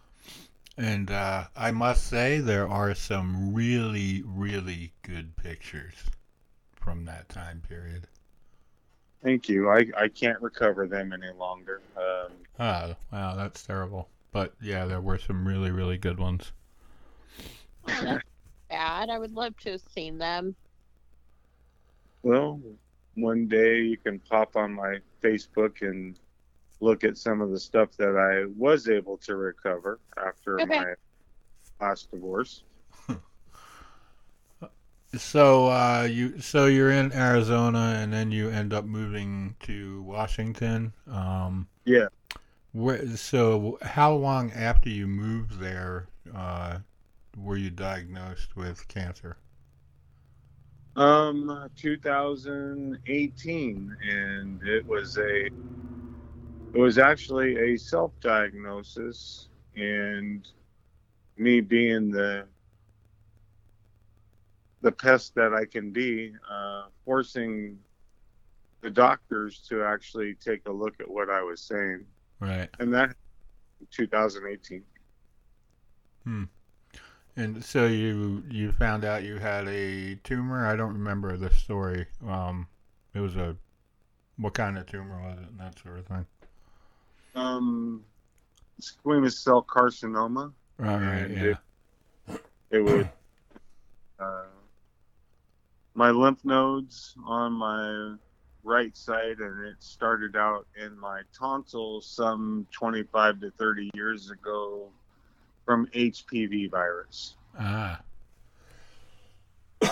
And 0.78 1.12
uh, 1.12 1.46
I 1.56 1.72
must 1.72 2.08
say, 2.08 2.40
there 2.40 2.68
are 2.68 2.96
some 2.96 3.54
really, 3.54 4.24
really 4.26 4.94
good 5.04 5.36
pictures 5.36 5.94
from 6.82 7.06
that 7.06 7.30
time 7.30 7.62
period. 7.68 8.08
thank 9.24 9.48
you 9.48 9.70
i 9.70 9.86
i 9.98 10.08
can't 10.08 10.42
recover 10.42 10.88
them 10.88 11.14
any 11.14 11.32
longer 11.38 11.82
um, 11.96 12.32
Ah, 12.60 12.96
wow, 13.12 13.36
that's 13.36 13.64
terrible. 13.64 14.10
But 14.32 14.54
yeah, 14.62 14.86
there 14.86 15.02
were 15.02 15.18
some 15.18 15.48
really, 15.48 15.72
really 15.72 15.98
good 15.98 16.20
ones. 16.20 16.52
Oh, 17.84 18.04
that's 18.04 18.24
bad. 18.70 19.10
I 19.10 19.18
would 19.18 19.32
love 19.32 19.58
to 19.62 19.72
have 19.72 19.82
seen 19.82 20.18
them. 20.18 20.56
well 22.24 22.62
one 23.16 23.48
day 23.48 23.82
you 23.82 23.98
can 23.98 24.20
pop 24.20 24.56
on 24.56 24.72
my 24.74 24.98
facebook 25.24 25.82
and 25.82 26.20
look 26.80 27.04
at 27.04 27.18
some 27.18 27.42
of 27.42 27.50
the 27.52 27.60
stuff 27.60 27.90
that 27.98 28.16
i 28.16 28.46
was 28.58 28.88
able 28.90 29.18
to 29.18 29.36
recover 29.36 30.00
after 30.18 30.60
Okay. 30.60 30.78
my 30.78 30.94
last 31.80 32.12
divorce 32.12 32.64
So 35.16 35.70
uh, 35.70 36.08
you, 36.10 36.40
so 36.40 36.68
you're 36.68 36.92
in 36.92 37.12
Arizona, 37.12 37.96
and 37.98 38.14
then 38.14 38.32
you 38.32 38.50
end 38.50 38.74
up 38.74 38.86
moving 38.86 39.56
to 39.62 40.02
Washington. 40.04 40.94
Um, 41.10 41.68
Yeah. 41.86 42.08
Where, 42.74 43.18
so 43.18 43.78
how 43.82 44.14
long 44.14 44.52
after 44.52 44.90
you 44.90 45.08
moved 45.08 45.60
there 45.60 46.08
uh, 46.34 46.78
were 47.38 47.58
you 47.58 47.70
diagnosed 47.70 48.56
with 48.56 48.88
cancer? 48.88 49.36
Um, 50.96 51.70
2018, 51.76 53.98
and 54.10 54.64
it 54.64 54.86
was 54.86 55.18
a, 55.18 55.48
it 55.48 55.52
was 56.74 56.98
actually 56.98 57.74
a 57.74 57.78
self-diagnosis, 57.78 59.50
and 59.76 60.48
me 61.38 61.60
being 61.62 62.12
the, 62.12 62.46
the 64.82 64.92
pest 64.92 65.36
that 65.36 65.54
I 65.54 65.66
can 65.66 65.92
be, 65.92 66.34
uh, 66.50 66.86
forcing 67.06 67.78
the 68.82 68.90
doctors 68.90 69.60
to 69.70 69.84
actually 69.84 70.34
take 70.36 70.68
a 70.68 70.72
look 70.72 71.00
at 71.00 71.10
what 71.10 71.30
I 71.30 71.42
was 71.44 71.62
saying, 71.62 72.06
Right. 72.40 72.70
and 72.80 72.94
that, 72.94 73.16
2018. 73.92 74.84
Hmm. 76.24 76.44
And 77.38 77.64
so 77.64 77.88
you 77.88 78.44
you 78.50 78.72
found 78.74 79.06
out 79.06 79.24
you 79.24 79.38
had 79.38 79.68
a 79.68 80.16
tumor. 80.16 80.68
I 80.68 80.76
don't 80.76 80.94
remember 80.94 81.38
the 81.38 81.50
story. 81.52 82.06
Um, 82.28 82.68
it 83.14 83.20
was 83.22 83.36
a 83.38 83.56
what 84.38 84.54
kind 84.54 84.78
of 84.78 84.86
tumor 84.86 85.20
was 85.22 85.40
it? 85.40 85.50
And 85.50 85.60
that 85.60 85.80
sort 85.80 86.00
of 86.00 86.06
thing. 86.08 86.26
Um, 87.36 88.04
squamous 88.82 89.34
cell 89.34 89.64
carcinoma. 89.64 90.52
All 90.80 90.86
right. 90.86 90.98
And 91.00 91.36
Yeah. 91.36 91.56
it- 92.28 92.46
it 92.72 92.80
would 92.82 93.10
uh, 94.20 94.44
my 96.02 96.10
lymph 96.10 96.44
nodes 96.44 97.14
on 97.28 97.54
my 97.54 98.16
right 98.64 98.98
side 98.98 99.38
and 99.38 99.68
it 99.68 99.76
started 99.78 100.36
out 100.36 100.66
in 100.84 101.00
my 101.00 101.22
tonsils 101.32 102.08
some 102.08 102.66
25 102.72 103.40
to 103.40 103.52
30 103.52 103.92
years 103.94 104.32
ago 104.32 104.90
from 105.64 105.86
hpv 105.94 106.72
virus 106.72 107.36
Ah. 107.60 108.02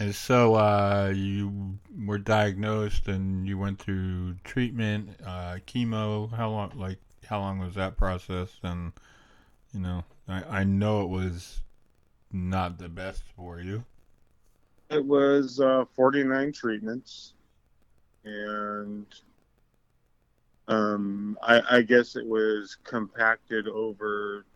and 0.00 0.12
so 0.12 0.56
uh, 0.56 1.12
you 1.14 1.78
were 2.04 2.18
diagnosed 2.18 3.06
and 3.06 3.46
you 3.46 3.58
went 3.58 3.78
through 3.78 4.34
treatment, 4.42 5.10
uh, 5.24 5.58
chemo. 5.66 6.32
How 6.32 6.48
long? 6.48 6.72
Like 6.74 6.98
how 7.26 7.40
long 7.40 7.58
was 7.58 7.74
that 7.74 7.98
process? 7.98 8.48
And 8.62 8.92
you 9.74 9.80
know, 9.80 10.04
I, 10.26 10.60
I 10.60 10.64
know 10.64 11.02
it 11.02 11.10
was 11.10 11.60
not 12.32 12.78
the 12.78 12.88
best 12.88 13.22
for 13.36 13.60
you. 13.60 13.84
It 14.92 15.04
was 15.04 15.60
uh, 15.60 15.84
49 15.94 16.52
treatments 16.52 17.34
and 18.24 19.06
um, 20.68 21.36
I, 21.42 21.60
I 21.78 21.82
guess 21.82 22.16
it 22.16 22.26
was 22.26 22.76
compacted 22.84 23.68
over 23.68 24.46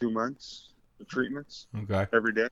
two 0.00 0.10
months 0.10 0.74
the 0.98 1.04
treatments 1.04 1.66
Okay. 1.82 2.06
every 2.12 2.32
day 2.32 2.48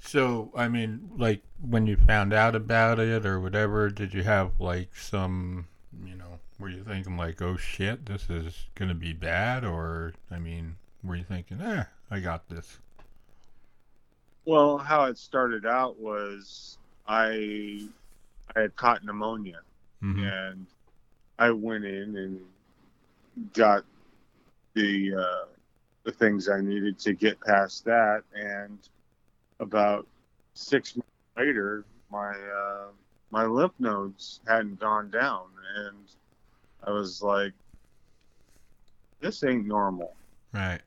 So, 0.00 0.50
I 0.56 0.68
mean, 0.68 1.10
like 1.16 1.42
when 1.60 1.86
you 1.86 1.96
found 1.96 2.32
out 2.32 2.54
about 2.54 2.98
it 2.98 3.24
or 3.24 3.40
whatever, 3.40 3.88
did 3.88 4.12
you 4.14 4.22
have 4.24 4.58
like 4.60 4.94
some, 4.96 5.68
you 6.04 6.14
know, 6.16 6.40
were 6.58 6.68
you 6.68 6.82
thinking 6.84 7.16
like, 7.16 7.40
oh 7.40 7.56
shit, 7.56 8.06
this 8.06 8.28
is 8.28 8.66
gonna 8.74 8.94
be 8.94 9.12
bad, 9.12 9.64
or 9.64 10.14
I 10.30 10.38
mean, 10.38 10.76
were 11.02 11.16
you 11.16 11.24
thinking, 11.24 11.60
eh, 11.60 11.84
I 12.10 12.20
got 12.20 12.48
this? 12.48 12.78
Well, 14.44 14.78
how 14.78 15.04
it 15.04 15.18
started 15.18 15.66
out 15.66 15.98
was 15.98 16.78
I 17.06 17.88
I 18.54 18.60
had 18.60 18.76
caught 18.76 19.04
pneumonia 19.04 19.60
hmm 20.00 20.24
and 20.24 20.66
I 21.38 21.50
went 21.50 21.84
in 21.84 22.16
and 22.16 22.40
got 23.52 23.84
the 24.74 25.14
uh, 25.14 25.46
the 26.04 26.12
things 26.12 26.48
I 26.48 26.60
needed 26.60 26.98
to 27.00 27.12
get 27.12 27.40
past 27.40 27.84
that 27.84 28.22
and 28.34 28.78
about 29.60 30.06
six 30.54 30.96
months 30.96 31.08
later 31.36 31.84
my 32.10 32.32
uh, 32.32 32.88
my 33.30 33.44
lymph 33.44 33.72
nodes 33.78 34.40
hadn't 34.46 34.80
gone 34.80 35.10
down 35.10 35.46
and 35.76 35.96
I 36.84 36.90
was 36.90 37.22
like 37.22 37.52
this 39.20 39.44
ain't 39.44 39.66
normal. 39.66 40.14
Right. 40.52 40.80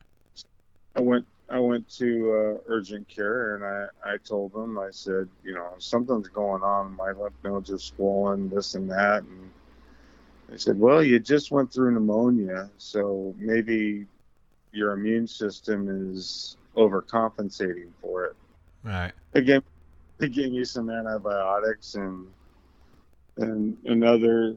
I 0.95 1.01
went 1.01 1.25
I 1.49 1.59
went 1.59 1.87
to 1.97 2.31
uh, 2.57 2.61
urgent 2.67 3.07
care 3.07 3.55
and 3.55 3.63
I, 3.63 4.13
I 4.13 4.17
told 4.17 4.53
them 4.53 4.79
I 4.79 4.89
said 4.91 5.29
you 5.43 5.53
know 5.53 5.69
something's 5.77 6.29
going 6.29 6.63
on 6.63 6.95
my 6.95 7.11
lymph 7.11 7.35
nodes 7.43 7.71
are 7.71 7.77
swollen 7.77 8.49
this 8.49 8.75
and 8.75 8.89
that 8.89 9.23
and 9.23 9.51
they 10.49 10.57
said 10.57 10.79
well 10.79 11.03
you 11.03 11.19
just 11.19 11.51
went 11.51 11.71
through 11.71 11.93
pneumonia 11.93 12.69
so 12.77 13.35
maybe 13.37 14.05
your 14.71 14.93
immune 14.93 15.27
system 15.27 16.11
is 16.11 16.57
overcompensating 16.75 17.89
for 18.01 18.25
it 18.25 18.35
Right. 18.83 19.13
they 19.31 19.41
gave, 19.41 19.63
they 20.19 20.29
gave 20.29 20.51
me 20.51 20.63
some 20.63 20.89
antibiotics 20.89 21.95
and 21.95 22.27
and 23.37 23.77
another 23.85 24.55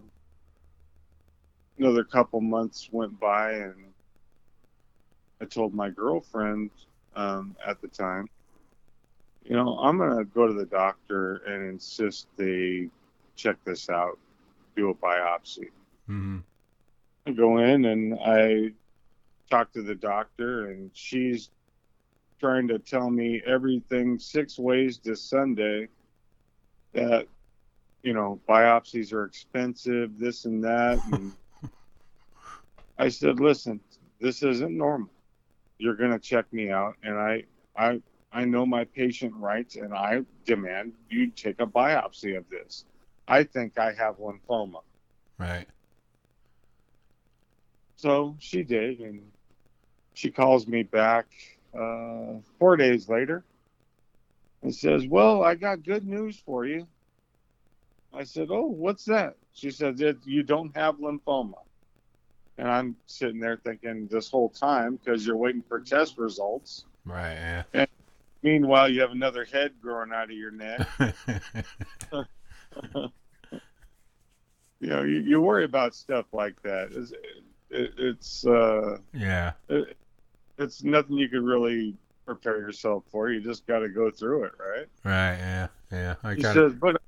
another 1.78 2.04
couple 2.04 2.40
months 2.40 2.88
went 2.92 3.18
by 3.20 3.52
and 3.52 3.87
I 5.40 5.44
told 5.46 5.74
my 5.74 5.90
girlfriend 5.90 6.70
um, 7.14 7.56
at 7.66 7.80
the 7.80 7.88
time, 7.88 8.28
you 9.44 9.54
know, 9.56 9.78
I'm 9.78 9.98
gonna 9.98 10.24
go 10.24 10.46
to 10.46 10.52
the 10.52 10.66
doctor 10.66 11.36
and 11.46 11.70
insist 11.70 12.28
they 12.36 12.88
check 13.36 13.56
this 13.64 13.88
out, 13.88 14.18
do 14.76 14.90
a 14.90 14.94
biopsy. 14.94 15.70
hmm 16.06 16.38
I 17.26 17.32
go 17.32 17.58
in 17.58 17.84
and 17.86 18.18
I 18.20 18.72
talk 19.50 19.72
to 19.72 19.82
the 19.82 19.94
doctor 19.94 20.70
and 20.70 20.90
she's 20.94 21.50
trying 22.40 22.68
to 22.68 22.78
tell 22.78 23.10
me 23.10 23.42
everything 23.46 24.18
six 24.18 24.58
ways 24.58 24.98
to 24.98 25.14
Sunday 25.16 25.88
that 26.92 27.28
you 28.02 28.12
know 28.12 28.40
biopsies 28.48 29.12
are 29.12 29.24
expensive, 29.24 30.18
this 30.18 30.44
and 30.44 30.62
that, 30.64 31.02
and 31.04 31.32
I 32.98 33.08
said, 33.08 33.40
listen, 33.40 33.80
this 34.20 34.42
isn't 34.42 34.76
normal. 34.76 35.10
You're 35.78 35.94
going 35.94 36.10
to 36.10 36.18
check 36.18 36.52
me 36.52 36.70
out, 36.70 36.94
and 37.02 37.16
I, 37.16 37.44
I, 37.76 38.00
I 38.32 38.44
know 38.44 38.66
my 38.66 38.84
patient 38.84 39.34
rights, 39.36 39.76
and 39.76 39.94
I 39.94 40.22
demand 40.44 40.92
you 41.08 41.30
take 41.30 41.60
a 41.60 41.66
biopsy 41.66 42.36
of 42.36 42.48
this. 42.50 42.84
I 43.26 43.44
think 43.44 43.78
I 43.78 43.92
have 43.92 44.16
lymphoma. 44.18 44.80
Right. 45.38 45.68
So 47.96 48.36
she 48.38 48.62
did, 48.62 49.00
and 49.00 49.30
she 50.14 50.30
calls 50.30 50.66
me 50.66 50.82
back 50.82 51.26
uh, 51.78 52.34
four 52.58 52.76
days 52.76 53.08
later 53.08 53.44
and 54.62 54.74
says, 54.74 55.06
Well, 55.06 55.42
I 55.42 55.54
got 55.54 55.84
good 55.84 56.06
news 56.06 56.40
for 56.44 56.64
you. 56.66 56.86
I 58.12 58.24
said, 58.24 58.48
Oh, 58.50 58.66
what's 58.66 59.04
that? 59.04 59.36
She 59.52 59.70
said, 59.70 60.00
You 60.24 60.42
don't 60.42 60.76
have 60.76 60.96
lymphoma. 60.96 61.58
And 62.58 62.68
I'm 62.68 62.96
sitting 63.06 63.40
there 63.40 63.56
thinking 63.56 64.08
this 64.10 64.28
whole 64.30 64.50
time 64.50 64.96
because 64.96 65.26
you're 65.26 65.36
waiting 65.36 65.62
for 65.66 65.80
test 65.80 66.18
results. 66.18 66.84
Right. 67.04 67.34
Yeah. 67.34 67.62
And 67.72 67.88
Meanwhile, 68.42 68.90
you 68.90 69.00
have 69.00 69.10
another 69.10 69.44
head 69.44 69.72
growing 69.80 70.12
out 70.12 70.24
of 70.24 70.36
your 70.36 70.52
neck. 70.52 70.86
you 72.12 73.10
know, 74.80 75.02
you, 75.02 75.20
you 75.20 75.40
worry 75.40 75.64
about 75.64 75.94
stuff 75.94 76.26
like 76.32 76.60
that. 76.62 76.90
It's, 76.92 77.12
it, 77.70 77.94
it's 77.98 78.46
uh, 78.46 78.98
yeah. 79.12 79.52
It, 79.68 79.96
it's 80.58 80.84
nothing 80.84 81.16
you 81.16 81.28
could 81.28 81.42
really 81.42 81.96
prepare 82.26 82.58
yourself 82.58 83.04
for. 83.10 83.30
You 83.30 83.40
just 83.40 83.66
got 83.66 83.80
to 83.80 83.88
go 83.88 84.10
through 84.10 84.44
it, 84.44 84.52
right? 84.58 84.86
Right. 85.04 85.36
Yeah. 85.38 85.66
Yeah. 85.90 86.14
I 86.22 86.34
got 86.36 86.54
says, 86.54 86.74
but 86.74 87.00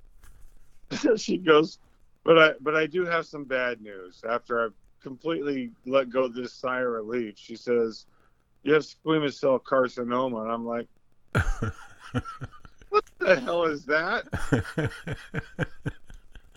she 1.20 1.38
goes, 1.38 1.78
but 2.24 2.38
I 2.38 2.53
but 2.61 2.74
I 2.74 2.86
do 2.86 3.05
have 3.05 3.24
some 3.24 3.44
bad 3.44 3.80
news. 3.80 4.22
After 4.28 4.64
I've 4.64 4.74
completely 5.03 5.70
let 5.86 6.11
go 6.11 6.24
of 6.24 6.34
this 6.34 6.53
sigh 6.53 6.80
of 6.80 6.88
relief, 6.88 7.34
she 7.38 7.57
says, 7.57 8.07
"You 8.62 8.74
have 8.74 8.82
squamous 8.82 9.34
cell 9.34 9.59
carcinoma," 9.59 10.42
and 10.42 10.53
I'm 10.53 10.66
like, 10.66 10.86
"What 12.90 13.05
the 13.18 13.40
hell 13.40 13.64
is 13.64 13.84
that? 13.86 14.26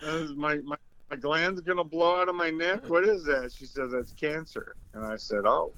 My 0.36 0.56
my 0.58 0.76
my 1.10 1.16
gland's 1.16 1.60
gonna 1.62 1.84
blow 1.84 2.20
out 2.20 2.28
of 2.28 2.34
my 2.34 2.50
neck? 2.50 2.88
What 2.88 3.04
is 3.04 3.24
that?" 3.24 3.52
She 3.52 3.64
says, 3.66 3.92
"That's 3.92 4.12
cancer," 4.12 4.74
and 4.92 5.04
I 5.04 5.16
said, 5.16 5.46
"Oh." 5.46 5.72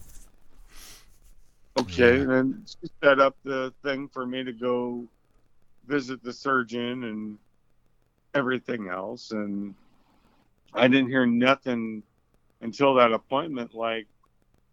Okay, 1.79 2.19
Yeah. 2.19 2.39
and 2.39 2.67
she 2.67 2.89
set 3.05 3.21
up 3.21 3.37
the 3.45 3.73
thing 3.83 4.09
for 4.09 4.27
me 4.27 4.43
to 4.43 4.53
go 4.53 5.07
visit 5.87 6.23
the 6.23 6.33
surgeon 6.33 7.05
and 7.05 7.39
everything 8.35 8.89
else 8.89 9.31
and 9.31 9.75
i 10.75 10.87
didn't 10.89 11.09
hear 11.09 11.25
nothing 11.25 12.03
until 12.61 12.95
that 12.95 13.13
appointment 13.13 13.75
like 13.75 14.07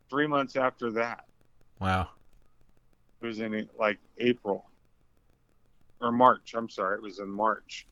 three 0.09 0.27
months 0.27 0.55
after 0.55 0.91
that 0.91 1.25
wow. 1.79 2.07
it 3.21 3.25
was 3.25 3.39
in 3.39 3.67
like 3.77 3.99
april 4.19 4.65
or 6.01 6.11
march 6.11 6.53
i'm 6.55 6.69
sorry 6.69 6.95
it 6.97 7.01
was 7.01 7.19
in 7.19 7.29
march 7.29 7.87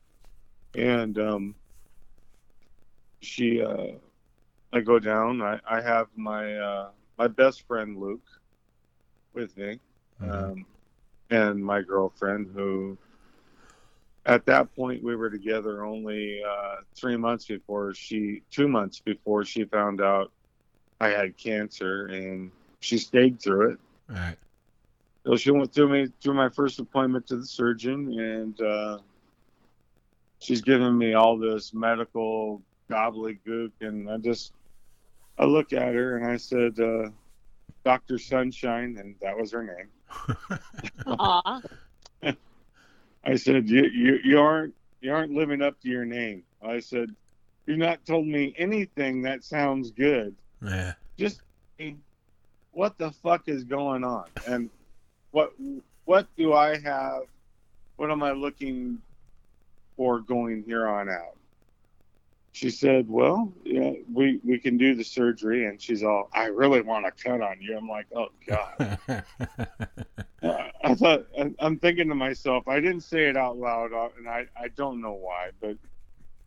and 0.74 1.18
um 1.18 1.54
she 3.20 3.62
uh 3.62 3.86
i 4.72 4.80
go 4.80 4.98
down 4.98 5.40
i 5.42 5.58
i 5.68 5.80
have 5.80 6.08
my 6.16 6.54
uh 6.56 6.88
my 7.18 7.26
best 7.28 7.66
friend 7.66 7.96
luke 7.98 8.26
with 9.34 9.56
me 9.56 9.78
Mhm. 10.20 10.52
um, 10.52 10.66
and 11.30 11.64
my 11.64 11.80
girlfriend, 11.82 12.48
who 12.54 12.96
at 14.26 14.46
that 14.46 14.74
point 14.74 15.02
we 15.02 15.16
were 15.16 15.30
together 15.30 15.84
only 15.84 16.40
uh, 16.42 16.76
three 16.94 17.16
months 17.16 17.46
before 17.46 17.94
she, 17.94 18.42
two 18.50 18.68
months 18.68 19.00
before 19.00 19.44
she 19.44 19.64
found 19.64 20.00
out 20.00 20.32
I 21.00 21.08
had 21.08 21.36
cancer, 21.36 22.06
and 22.06 22.52
she 22.78 22.96
stayed 22.96 23.42
through 23.42 23.72
it. 23.72 23.78
Right. 24.08 24.36
So 25.26 25.36
she 25.36 25.50
went 25.50 25.74
through 25.74 25.88
me 25.88 26.12
through 26.22 26.34
my 26.34 26.48
first 26.48 26.78
appointment 26.78 27.26
to 27.28 27.36
the 27.36 27.46
surgeon, 27.46 28.18
and 28.20 28.60
uh, 28.60 28.98
she's 30.38 30.60
giving 30.60 30.96
me 30.96 31.14
all 31.14 31.36
this 31.36 31.74
medical 31.74 32.62
gobbledygook, 32.90 33.72
and 33.80 34.08
I 34.08 34.18
just 34.18 34.52
I 35.38 35.44
look 35.44 35.72
at 35.72 35.94
her 35.94 36.18
and 36.18 36.26
I 36.26 36.36
said, 36.36 36.78
uh, 36.78 37.08
"Doctor 37.84 38.18
Sunshine," 38.18 38.96
and 38.98 39.16
that 39.22 39.36
was 39.36 39.50
her 39.52 39.64
name. 39.64 40.58
Aw. 41.06 41.60
I 43.24 43.36
said, 43.36 43.68
you, 43.68 43.84
you, 43.84 44.18
you 44.24 44.40
aren't 44.40 44.74
you 45.00 45.12
aren't 45.12 45.32
living 45.32 45.62
up 45.62 45.80
to 45.80 45.88
your 45.88 46.04
name. 46.04 46.44
I 46.62 46.80
said, 46.80 47.14
you've 47.66 47.78
not 47.78 48.04
told 48.04 48.26
me 48.26 48.54
anything 48.56 49.22
that 49.22 49.44
sounds 49.44 49.90
good. 49.90 50.34
yeah. 50.62 50.94
Just 51.18 51.40
what 52.72 52.96
the 52.98 53.10
fuck 53.10 53.48
is 53.48 53.64
going 53.64 54.04
on? 54.04 54.24
And 54.46 54.70
what 55.30 55.52
what 56.04 56.26
do 56.36 56.52
I 56.52 56.78
have? 56.78 57.22
What 57.96 58.10
am 58.10 58.22
I 58.22 58.32
looking 58.32 58.98
for 59.96 60.20
going 60.20 60.64
here 60.66 60.88
on 60.88 61.08
out? 61.08 61.36
She 62.52 62.68
said, 62.70 63.08
"Well, 63.08 63.52
yeah, 63.64 63.92
we 64.12 64.40
we 64.44 64.58
can 64.58 64.76
do 64.76 64.94
the 64.94 65.04
surgery." 65.04 65.66
And 65.66 65.80
she's 65.80 66.02
all, 66.02 66.28
"I 66.34 66.46
really 66.46 66.82
want 66.82 67.06
to 67.06 67.24
cut 67.24 67.40
on 67.40 67.56
you." 67.60 67.76
I'm 67.76 67.88
like, 67.88 68.06
"Oh 68.14 68.28
God." 68.46 68.98
Uh, 70.42 70.70
I 70.82 70.94
thought 70.96 71.24
I- 71.38 71.54
I'm 71.60 71.78
thinking 71.78 72.08
to 72.08 72.16
myself. 72.16 72.66
I 72.66 72.80
didn't 72.80 73.02
say 73.02 73.26
it 73.28 73.36
out 73.36 73.58
loud, 73.58 73.92
uh, 73.92 74.08
and 74.18 74.28
I 74.28 74.46
I 74.60 74.68
don't 74.76 75.00
know 75.00 75.12
why, 75.12 75.50
but 75.60 75.76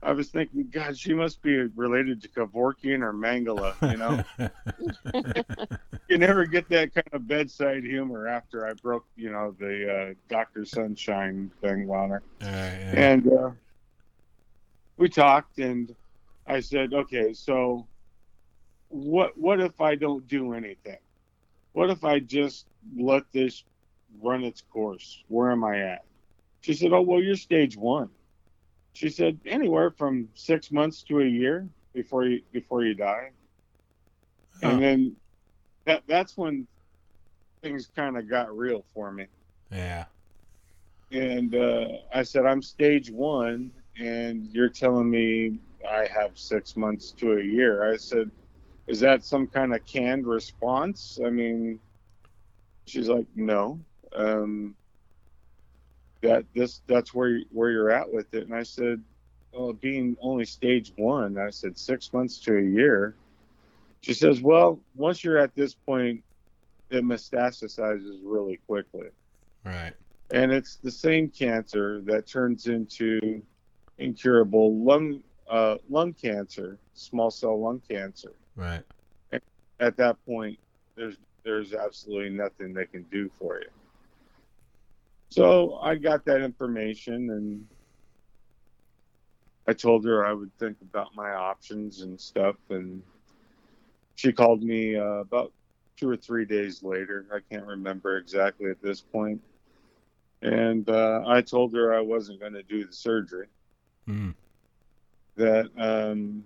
I 0.03 0.11
was 0.11 0.29
thinking, 0.29 0.67
God, 0.69 0.97
she 0.97 1.13
must 1.13 1.41
be 1.41 1.55
related 1.75 2.21
to 2.23 2.27
Kevorkian 2.27 3.01
or 3.01 3.13
Mengele. 3.13 3.73
You 3.89 3.97
know, 3.97 4.23
you 6.09 6.17
never 6.17 6.45
get 6.45 6.67
that 6.69 6.93
kind 6.93 7.07
of 7.13 7.25
bedside 7.25 7.83
humor 7.85 8.27
after 8.27 8.67
I 8.67 8.73
broke, 8.73 9.05
you 9.15 9.31
know, 9.31 9.55
the 9.57 10.09
uh, 10.11 10.13
Doctor 10.27 10.65
Sunshine 10.65 11.49
thing 11.61 11.89
on 11.89 12.09
her. 12.09 12.21
Right, 12.41 12.49
yeah. 12.49 12.91
And 12.95 13.27
uh, 13.31 13.51
we 14.97 15.09
talked, 15.09 15.59
and 15.59 15.93
I 16.47 16.59
said, 16.59 16.93
okay, 16.93 17.33
so 17.33 17.87
what 18.89 19.37
what 19.37 19.59
if 19.59 19.81
I 19.81 19.95
don't 19.95 20.27
do 20.27 20.53
anything? 20.53 20.97
What 21.73 21.89
if 21.89 22.03
I 22.03 22.19
just 22.19 22.67
let 22.95 23.23
this 23.31 23.63
run 24.21 24.43
its 24.43 24.61
course? 24.61 25.23
Where 25.27 25.51
am 25.51 25.63
I 25.63 25.79
at? 25.79 26.05
She 26.61 26.73
said, 26.73 26.93
oh 26.93 27.01
well, 27.01 27.21
you're 27.21 27.35
stage 27.35 27.75
one. 27.75 28.09
She 28.93 29.09
said 29.09 29.39
anywhere 29.45 29.91
from 29.91 30.29
six 30.35 30.71
months 30.71 31.03
to 31.03 31.19
a 31.19 31.25
year 31.25 31.67
before 31.93 32.25
you 32.25 32.41
before 32.51 32.83
you 32.83 32.93
die. 32.93 33.31
Huh. 34.61 34.69
And 34.69 34.83
then 34.83 35.15
that 35.85 36.03
that's 36.07 36.37
when 36.37 36.67
things 37.61 37.89
kind 37.95 38.17
of 38.17 38.29
got 38.29 38.55
real 38.55 38.85
for 38.93 39.11
me 39.11 39.25
yeah. 39.71 40.05
and 41.11 41.55
uh, 41.55 41.87
I 42.13 42.23
said, 42.23 42.45
I'm 42.45 42.61
stage 42.61 43.11
one, 43.11 43.71
and 43.99 44.47
you're 44.51 44.69
telling 44.69 45.09
me 45.09 45.59
I 45.89 46.07
have 46.07 46.37
six 46.37 46.75
months 46.75 47.11
to 47.13 47.37
a 47.37 47.43
year. 47.43 47.91
I 47.91 47.97
said, 47.97 48.31
Is 48.87 48.99
that 49.01 49.23
some 49.23 49.47
kind 49.47 49.73
of 49.73 49.85
canned 49.85 50.25
response? 50.27 51.19
I 51.25 51.29
mean, 51.29 51.79
she's 52.85 53.09
like, 53.09 53.27
No. 53.35 53.79
Um, 54.15 54.75
that 56.21 56.45
this 56.55 56.81
that's 56.87 57.13
where 57.13 57.39
where 57.51 57.71
you're 57.71 57.91
at 57.91 58.11
with 58.11 58.33
it. 58.33 58.43
And 58.45 58.55
I 58.55 58.63
said, 58.63 59.01
Well, 59.53 59.73
being 59.73 60.17
only 60.21 60.45
stage 60.45 60.93
one, 60.97 61.37
I 61.37 61.49
said 61.49 61.77
six 61.77 62.11
months 62.13 62.39
to 62.41 62.57
a 62.57 62.61
year. 62.61 63.15
She 64.01 64.13
says, 64.13 64.41
Well, 64.41 64.79
once 64.95 65.23
you're 65.23 65.37
at 65.37 65.55
this 65.55 65.73
point, 65.73 66.23
it 66.89 67.03
metastasizes 67.03 68.19
really 68.23 68.59
quickly 68.67 69.07
Right. 69.63 69.93
and 70.31 70.51
it's 70.51 70.75
the 70.75 70.91
same 70.91 71.29
cancer 71.29 72.01
that 72.05 72.27
turns 72.27 72.67
into 72.67 73.41
incurable 73.97 74.83
lung 74.83 75.21
uh, 75.49 75.77
lung 75.89 76.13
cancer, 76.13 76.77
small 76.93 77.29
cell 77.29 77.59
lung 77.61 77.81
cancer. 77.89 78.33
Right. 78.55 78.83
At 79.79 79.97
that 79.97 80.17
point, 80.25 80.57
there's 80.95 81.17
there's 81.43 81.73
absolutely 81.73 82.29
nothing 82.29 82.73
they 82.73 82.85
can 82.85 83.03
do 83.11 83.29
for 83.37 83.59
you. 83.59 83.69
So 85.29 85.75
I 85.81 85.95
got 85.95 86.25
that 86.25 86.41
information 86.41 87.29
and 87.31 87.65
I 89.67 89.73
told 89.73 90.05
her 90.05 90.25
I 90.25 90.33
would 90.33 90.51
think 90.57 90.77
about 90.81 91.15
my 91.15 91.31
options 91.31 92.01
and 92.01 92.19
stuff. 92.19 92.55
And 92.69 93.01
she 94.15 94.31
called 94.31 94.63
me 94.63 94.95
uh, 94.95 95.03
about 95.03 95.51
two 95.97 96.09
or 96.09 96.17
three 96.17 96.45
days 96.45 96.83
later. 96.83 97.25
I 97.33 97.39
can't 97.51 97.65
remember 97.65 98.17
exactly 98.17 98.69
at 98.69 98.81
this 98.81 99.01
point. 99.01 99.41
And 100.41 100.87
uh, 100.89 101.23
I 101.25 101.41
told 101.41 101.73
her 101.73 101.93
I 101.93 102.01
wasn't 102.01 102.39
going 102.39 102.53
to 102.53 102.63
do 102.63 102.85
the 102.85 102.93
surgery. 102.93 103.47
Mm. 104.09 104.35
That 105.37 105.69
um, 105.77 106.45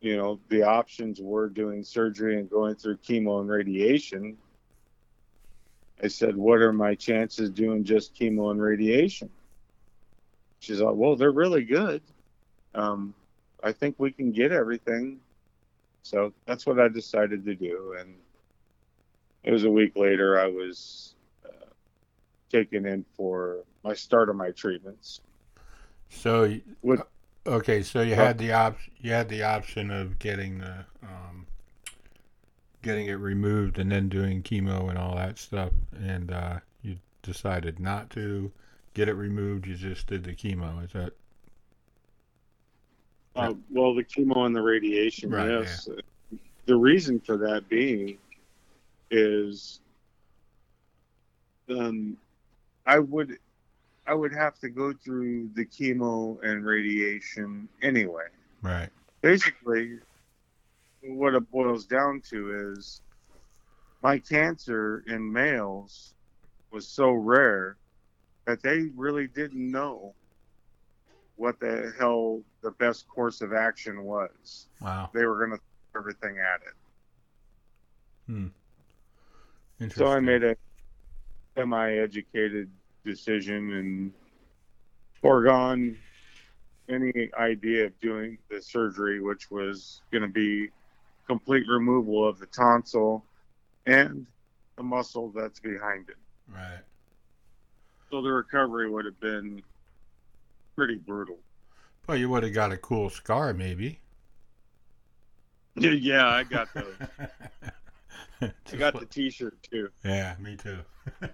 you 0.00 0.16
know 0.16 0.40
the 0.48 0.62
options 0.62 1.20
were 1.20 1.48
doing 1.48 1.82
surgery 1.84 2.38
and 2.38 2.50
going 2.50 2.76
through 2.76 2.98
chemo 2.98 3.40
and 3.40 3.48
radiation. 3.48 4.38
I 6.02 6.08
said, 6.08 6.36
"What 6.36 6.60
are 6.60 6.72
my 6.72 6.94
chances 6.94 7.50
doing 7.50 7.84
just 7.84 8.14
chemo 8.14 8.50
and 8.50 8.60
radiation?" 8.60 9.30
She's 10.60 10.80
like, 10.80 10.94
"Well, 10.94 11.16
they're 11.16 11.32
really 11.32 11.64
good. 11.64 12.02
Um, 12.74 13.14
I 13.62 13.72
think 13.72 13.96
we 13.98 14.12
can 14.12 14.32
get 14.32 14.52
everything 14.52 15.20
So 16.02 16.32
that's 16.46 16.66
what 16.66 16.80
I 16.80 16.88
decided 16.88 17.44
to 17.46 17.54
do. 17.54 17.96
And 18.00 18.16
it 19.44 19.52
was 19.52 19.64
a 19.64 19.70
week 19.70 19.96
later, 19.96 20.40
I 20.40 20.46
was 20.46 21.14
uh, 21.44 21.66
taken 22.50 22.86
in 22.86 23.04
for 23.16 23.64
my 23.84 23.94
start 23.94 24.30
of 24.30 24.36
my 24.36 24.50
treatments. 24.52 25.20
So, 26.10 26.58
Would- 26.82 27.02
okay, 27.46 27.82
so 27.82 28.02
you 28.02 28.14
had 28.14 28.38
the 28.38 28.52
op- 28.52 28.78
you 29.00 29.12
had 29.12 29.28
the 29.28 29.42
option 29.42 29.90
of 29.90 30.18
getting 30.18 30.58
the 30.58 30.84
um, 31.02 31.46
getting 32.82 33.06
it 33.06 33.14
removed 33.14 33.78
and 33.78 33.90
then 33.90 34.08
doing 34.08 34.42
chemo 34.42 34.88
and 34.88 34.98
all 34.98 35.16
that 35.16 35.38
stuff, 35.38 35.70
and 35.96 36.30
uh, 36.30 36.58
you 36.82 36.96
decided 37.22 37.78
not 37.78 38.10
to 38.10 38.50
get 38.94 39.08
it 39.08 39.14
removed. 39.14 39.66
You 39.66 39.74
just 39.74 40.06
did 40.06 40.24
the 40.24 40.34
chemo. 40.34 40.84
Is 40.84 40.92
that 40.92 41.12
Uh, 43.36 43.54
well, 43.70 43.94
the 43.94 44.02
chemo 44.02 44.46
and 44.46 44.56
the 44.56 44.62
radiation, 44.62 45.30
Right, 45.30 45.48
yes. 45.48 45.88
The 46.66 46.76
reason 46.76 47.20
for 47.20 47.36
that 47.38 47.68
being 47.68 48.18
is 49.10 49.80
um, 51.70 52.16
I 52.86 52.98
would 52.98 53.38
I 54.08 54.14
would 54.14 54.32
have 54.32 54.58
to 54.60 54.70
go 54.70 54.94
through 54.94 55.50
the 55.54 55.66
chemo 55.66 56.42
and 56.42 56.64
radiation 56.64 57.68
anyway. 57.82 58.24
right? 58.62 58.88
Basically, 59.20 59.98
what 61.02 61.34
it 61.34 61.50
boils 61.50 61.84
down 61.84 62.22
to 62.30 62.72
is 62.72 63.02
my 64.02 64.18
cancer 64.18 65.04
in 65.06 65.30
males 65.30 66.14
was 66.70 66.88
so 66.88 67.10
rare 67.10 67.76
that 68.46 68.62
they 68.62 68.88
really 68.96 69.26
didn't 69.26 69.70
know 69.70 70.14
what 71.36 71.60
the 71.60 71.92
hell 71.98 72.40
the 72.62 72.70
best 72.72 73.06
course 73.08 73.42
of 73.42 73.52
action 73.52 74.04
was. 74.04 74.68
Wow. 74.80 75.10
They 75.12 75.26
were 75.26 75.36
going 75.38 75.58
to 75.58 75.64
throw 75.92 76.00
everything 76.00 76.38
at 76.38 76.60
it. 76.66 76.74
Interesting. 79.80 80.06
So 80.06 80.10
I 80.10 80.20
made 80.20 80.44
a 80.44 80.56
semi-educated 81.56 82.70
decision 83.08 83.72
and 83.72 84.12
foregone 85.20 85.96
any 86.88 87.30
idea 87.38 87.86
of 87.86 88.00
doing 88.00 88.38
the 88.50 88.60
surgery, 88.60 89.20
which 89.20 89.50
was 89.50 90.02
going 90.12 90.22
to 90.22 90.28
be 90.28 90.68
complete 91.26 91.64
removal 91.68 92.26
of 92.26 92.38
the 92.38 92.46
tonsil 92.46 93.24
and 93.86 94.26
the 94.76 94.82
muscle 94.82 95.32
that's 95.34 95.60
behind 95.60 96.08
it. 96.08 96.16
right. 96.48 96.80
So 98.10 98.22
the 98.22 98.32
recovery 98.32 98.90
would 98.90 99.04
have 99.04 99.20
been 99.20 99.60
pretty 100.76 100.96
brutal. 100.96 101.38
Well, 102.06 102.16
you 102.16 102.30
would 102.30 102.42
have 102.42 102.54
got 102.54 102.72
a 102.72 102.78
cool 102.78 103.10
scar, 103.10 103.52
maybe. 103.52 104.00
Yeah, 105.76 106.26
I 106.26 106.44
got 106.44 106.68
those. 106.72 106.94
I 108.72 108.76
got 108.76 108.98
the 108.98 109.06
T-shirt 109.06 109.62
too. 109.70 109.90
Yeah, 110.04 110.34
me 110.40 110.56
too. 110.56 110.78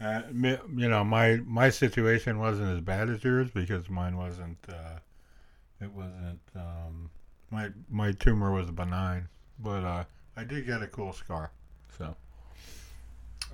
uh, 0.00 0.22
you 0.32 0.88
know, 0.88 1.04
my 1.04 1.36
my 1.46 1.70
situation 1.70 2.38
wasn't 2.38 2.76
as 2.76 2.80
bad 2.80 3.08
as 3.08 3.22
yours 3.22 3.50
because 3.50 3.88
mine 3.88 4.16
wasn't. 4.16 4.58
Uh, 4.68 4.98
it 5.80 5.90
wasn't. 5.92 6.40
Um, 6.56 7.10
my 7.50 7.70
my 7.88 8.12
tumor 8.12 8.52
was 8.52 8.70
benign, 8.70 9.28
but 9.58 9.84
uh, 9.84 10.04
I 10.36 10.44
did 10.44 10.66
get 10.66 10.82
a 10.82 10.86
cool 10.88 11.12
scar. 11.12 11.52
So. 11.96 12.16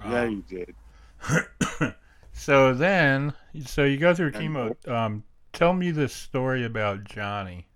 Yeah, 0.05 0.23
Um, 0.23 0.45
you 0.49 0.65
did. 0.65 1.95
so 2.33 2.73
then, 2.73 3.35
so 3.67 3.85
you 3.85 3.99
go 3.99 4.15
through 4.15 4.33
chemo. 4.33 4.89
Um, 4.89 5.25
tell 5.53 5.75
me 5.75 5.91
the 5.91 6.09
story 6.09 6.65
about 6.65 7.05
Johnny. 7.05 7.67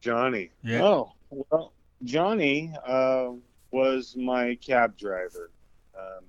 Johnny. 0.00 0.50
Yeah. 0.62 0.82
Oh, 0.82 1.12
well, 1.30 1.72
Johnny 2.04 2.72
uh, 2.86 3.30
was 3.70 4.16
my 4.16 4.56
cab 4.56 4.96
driver. 4.96 5.50
Um, 6.00 6.24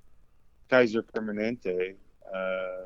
Kaiser 0.69 1.03
Permanente 1.03 1.95
uh, 2.33 2.85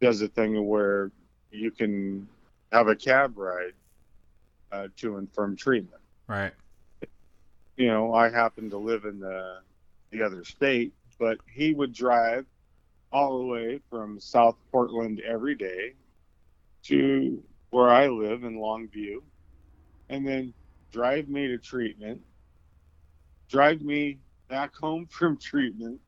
does 0.00 0.22
a 0.22 0.28
thing 0.28 0.66
where 0.66 1.10
you 1.50 1.70
can 1.70 2.28
have 2.72 2.88
a 2.88 2.96
cab 2.96 3.36
ride 3.38 3.72
uh, 4.72 4.88
to 4.96 5.16
and 5.16 5.32
from 5.32 5.56
treatment. 5.56 6.02
Right. 6.26 6.52
You 7.76 7.88
know, 7.88 8.14
I 8.14 8.30
happen 8.30 8.70
to 8.70 8.78
live 8.78 9.04
in 9.04 9.18
the 9.18 9.58
the 10.10 10.22
other 10.22 10.44
state, 10.44 10.92
but 11.18 11.38
he 11.52 11.74
would 11.74 11.92
drive 11.92 12.46
all 13.12 13.38
the 13.38 13.46
way 13.46 13.80
from 13.90 14.20
South 14.20 14.56
Portland 14.70 15.20
every 15.26 15.54
day 15.54 15.94
to 16.84 17.42
where 17.70 17.90
I 17.90 18.06
live 18.06 18.44
in 18.44 18.58
Longview, 18.58 19.22
and 20.08 20.26
then 20.26 20.52
drive 20.92 21.28
me 21.28 21.48
to 21.48 21.58
treatment, 21.58 22.20
drive 23.48 23.82
me 23.82 24.18
back 24.54 24.76
home 24.76 25.06
from 25.10 25.38
treatment, 25.38 26.00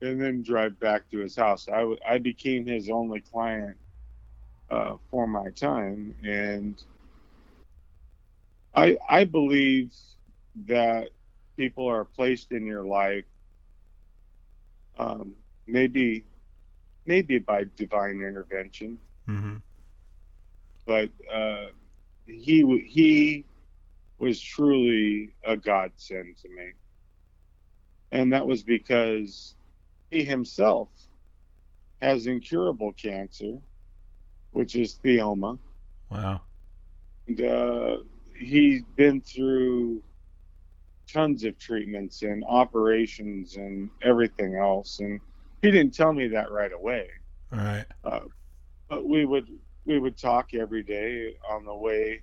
and 0.00 0.20
then 0.20 0.42
drive 0.42 0.78
back 0.80 1.08
to 1.10 1.18
his 1.18 1.36
house. 1.36 1.68
I, 1.68 1.80
w- 1.80 1.98
I 2.08 2.18
became 2.18 2.66
his 2.66 2.90
only 2.90 3.20
client 3.20 3.76
uh, 4.70 4.96
for 5.10 5.26
my 5.26 5.50
time, 5.50 6.14
and 6.24 6.82
I 8.74 8.98
I 9.08 9.24
believe 9.24 9.94
that 10.66 11.10
people 11.56 11.86
are 11.88 12.04
placed 12.04 12.52
in 12.52 12.66
your 12.66 12.84
life, 12.84 13.24
um, 14.98 15.34
maybe 15.66 16.24
maybe 17.06 17.38
by 17.38 17.64
divine 17.76 18.20
intervention, 18.22 18.98
Mm-hmm. 19.28 19.56
but 20.86 21.10
uh, 21.32 21.66
he 22.26 22.62
he 22.86 23.46
was 24.18 24.40
truly 24.40 25.34
a 25.44 25.56
godsend 25.56 26.36
to 26.38 26.48
me, 26.48 26.72
and 28.12 28.32
that 28.32 28.46
was 28.46 28.62
because 28.62 29.54
he 30.10 30.24
himself 30.24 30.88
has 32.00 32.26
incurable 32.26 32.92
cancer, 32.92 33.58
which 34.52 34.74
is 34.76 34.98
theoma, 35.04 35.58
Wow. 36.10 36.40
and 37.28 37.40
uh, 37.42 37.96
he's 38.38 38.82
been 38.96 39.20
through 39.20 40.02
tons 41.12 41.44
of 41.44 41.58
treatments 41.58 42.22
and 42.22 42.44
operations 42.48 43.56
and 43.56 43.90
everything 44.02 44.56
else, 44.56 45.00
and 45.00 45.20
he 45.62 45.70
didn't 45.70 45.94
tell 45.94 46.12
me 46.12 46.28
that 46.28 46.50
right 46.50 46.72
away 46.72 47.08
All 47.52 47.58
right. 47.58 47.84
but 48.88 49.06
we 49.06 49.24
would 49.24 49.48
we 49.86 49.98
would 49.98 50.16
talk 50.16 50.54
every 50.54 50.82
day 50.82 51.34
on 51.48 51.64
the 51.64 51.74
way 51.74 52.20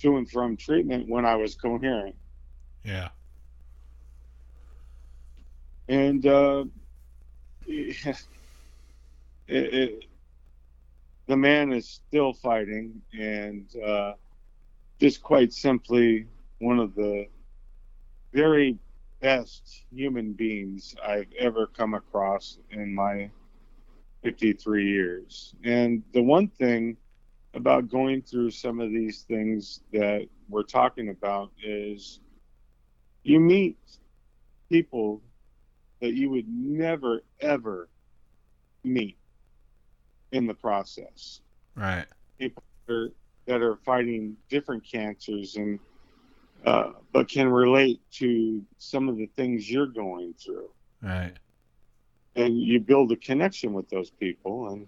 to 0.00 0.16
and 0.16 0.28
from 0.30 0.56
treatment 0.56 1.08
when 1.08 1.24
I 1.24 1.36
was 1.36 1.54
coherent, 1.54 2.16
Yeah. 2.84 3.10
And 5.88 6.26
uh, 6.26 6.64
it, 7.66 8.16
it, 9.48 10.04
the 11.26 11.36
man 11.36 11.72
is 11.72 11.88
still 11.88 12.32
fighting, 12.32 13.00
and 13.12 13.66
uh, 13.84 14.12
just 15.00 15.22
quite 15.22 15.52
simply 15.52 16.26
one 16.58 16.78
of 16.78 16.94
the 16.94 17.26
very 18.32 18.78
best 19.20 19.84
human 19.90 20.32
beings 20.32 20.94
I've 21.06 21.32
ever 21.38 21.66
come 21.66 21.94
across 21.94 22.58
in 22.70 22.94
my 22.94 23.30
53 24.22 24.86
years. 24.86 25.54
And 25.64 26.02
the 26.12 26.22
one 26.22 26.48
thing 26.48 26.96
about 27.54 27.88
going 27.88 28.22
through 28.22 28.50
some 28.50 28.80
of 28.80 28.90
these 28.90 29.22
things 29.22 29.80
that 29.92 30.26
we're 30.48 30.62
talking 30.64 31.08
about 31.10 31.52
is 31.62 32.20
you 33.22 33.40
meet 33.40 33.78
people 34.70 35.22
that 36.04 36.12
you 36.12 36.28
would 36.28 36.46
never, 36.46 37.22
ever 37.40 37.88
meet 38.84 39.16
in 40.32 40.46
the 40.46 40.52
process 40.52 41.40
Right. 41.74 42.04
that 42.38 42.52
are, 42.90 43.08
that 43.46 43.62
are 43.62 43.76
fighting 43.76 44.36
different 44.50 44.84
cancers 44.84 45.56
and 45.56 45.78
uh, 46.66 46.92
but 47.10 47.30
can 47.30 47.48
relate 47.48 48.02
to 48.10 48.62
some 48.76 49.08
of 49.08 49.16
the 49.16 49.26
things 49.34 49.70
you're 49.70 49.86
going 49.86 50.34
through 50.34 50.68
Right. 51.02 51.32
and 52.36 52.60
you 52.60 52.80
build 52.80 53.10
a 53.12 53.16
connection 53.16 53.72
with 53.72 53.88
those 53.88 54.10
people. 54.10 54.68
And 54.68 54.86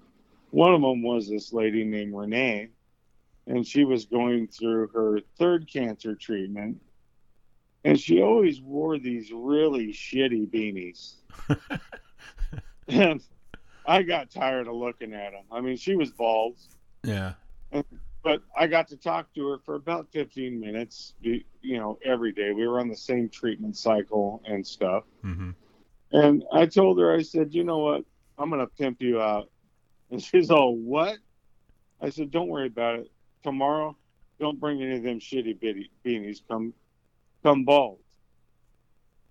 one 0.51 0.75
of 0.75 0.83
them 0.83 1.03
was 1.03 1.31
this 1.31 1.51
lady 1.51 1.83
named 1.83 2.15
Renee, 2.15 2.69
and 3.47 3.67
she 3.67 3.85
was 3.85 4.05
going 4.05 4.49
through 4.49 4.89
her 4.89 5.21
third 5.39 5.67
cancer 5.73 6.15
treatment, 6.15 6.77
and 7.87 8.01
she 8.01 8.21
always 8.21 8.61
wore 8.61 8.99
these 8.99 9.31
really 9.33 9.93
shitty 9.93 10.49
beanies. 10.51 11.15
and 12.89 13.23
I 13.87 14.03
got 14.03 14.29
tired 14.29 14.67
of 14.67 14.75
looking 14.75 15.15
at 15.15 15.31
them. 15.31 15.45
I 15.53 15.61
mean, 15.61 15.77
she 15.77 15.95
was 15.95 16.11
bald, 16.11 16.57
yeah. 17.05 17.35
but 18.25 18.43
I 18.59 18.67
got 18.67 18.89
to 18.89 18.97
talk 18.97 19.33
to 19.35 19.49
her 19.51 19.59
for 19.65 19.77
about 19.77 20.09
15 20.11 20.59
minutes, 20.59 21.15
you 21.21 21.45
know, 21.63 21.97
every 22.05 22.33
day. 22.33 22.51
We 22.51 22.67
were 22.67 22.81
on 22.81 22.89
the 22.89 22.97
same 22.97 23.29
treatment 23.29 23.77
cycle 23.77 24.43
and 24.45 24.67
stuff. 24.67 25.05
Mm-hmm. 25.25 25.51
And 26.11 26.43
I 26.53 26.67
told 26.67 26.99
her, 26.99 27.15
I 27.15 27.23
said, 27.23 27.55
you 27.55 27.63
know 27.63 27.79
what? 27.79 28.05
I'm 28.37 28.51
going 28.51 28.61
to 28.61 28.67
pimp 28.67 29.01
you 29.01 29.23
out. 29.23 29.49
And 30.11 30.21
she's 30.21 30.51
all, 30.51 30.75
what? 30.75 31.19
I 32.01 32.11
said, 32.11 32.33
don't 32.33 32.49
worry 32.49 32.67
about 32.67 32.99
it. 32.99 33.13
Tomorrow, 33.45 33.97
don't 34.41 34.59
bring 34.59 34.83
any 34.83 34.97
of 34.97 35.05
them 35.05 35.21
shitty 35.21 35.61
bitty 35.61 35.89
beanies. 36.05 36.41
Come, 36.49 36.75
come 37.47 37.65
bald. 37.65 37.99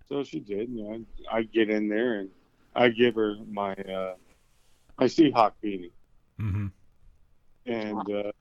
So 0.08 0.24
she 0.24 0.40
did. 0.40 0.70
You 0.70 0.84
know, 0.84 1.04
I, 1.30 1.38
I 1.38 1.42
get 1.42 1.68
in 1.68 1.88
there 1.88 2.20
and 2.20 2.30
I 2.74 2.88
give 2.88 3.14
her 3.16 3.34
my 3.50 3.72
uh, 3.74 4.14
my 4.98 5.06
Seahawk 5.06 5.52
beanie, 5.62 5.90
Mm-hmm. 6.40 6.66
and 7.66 8.10
uh, 8.10 8.32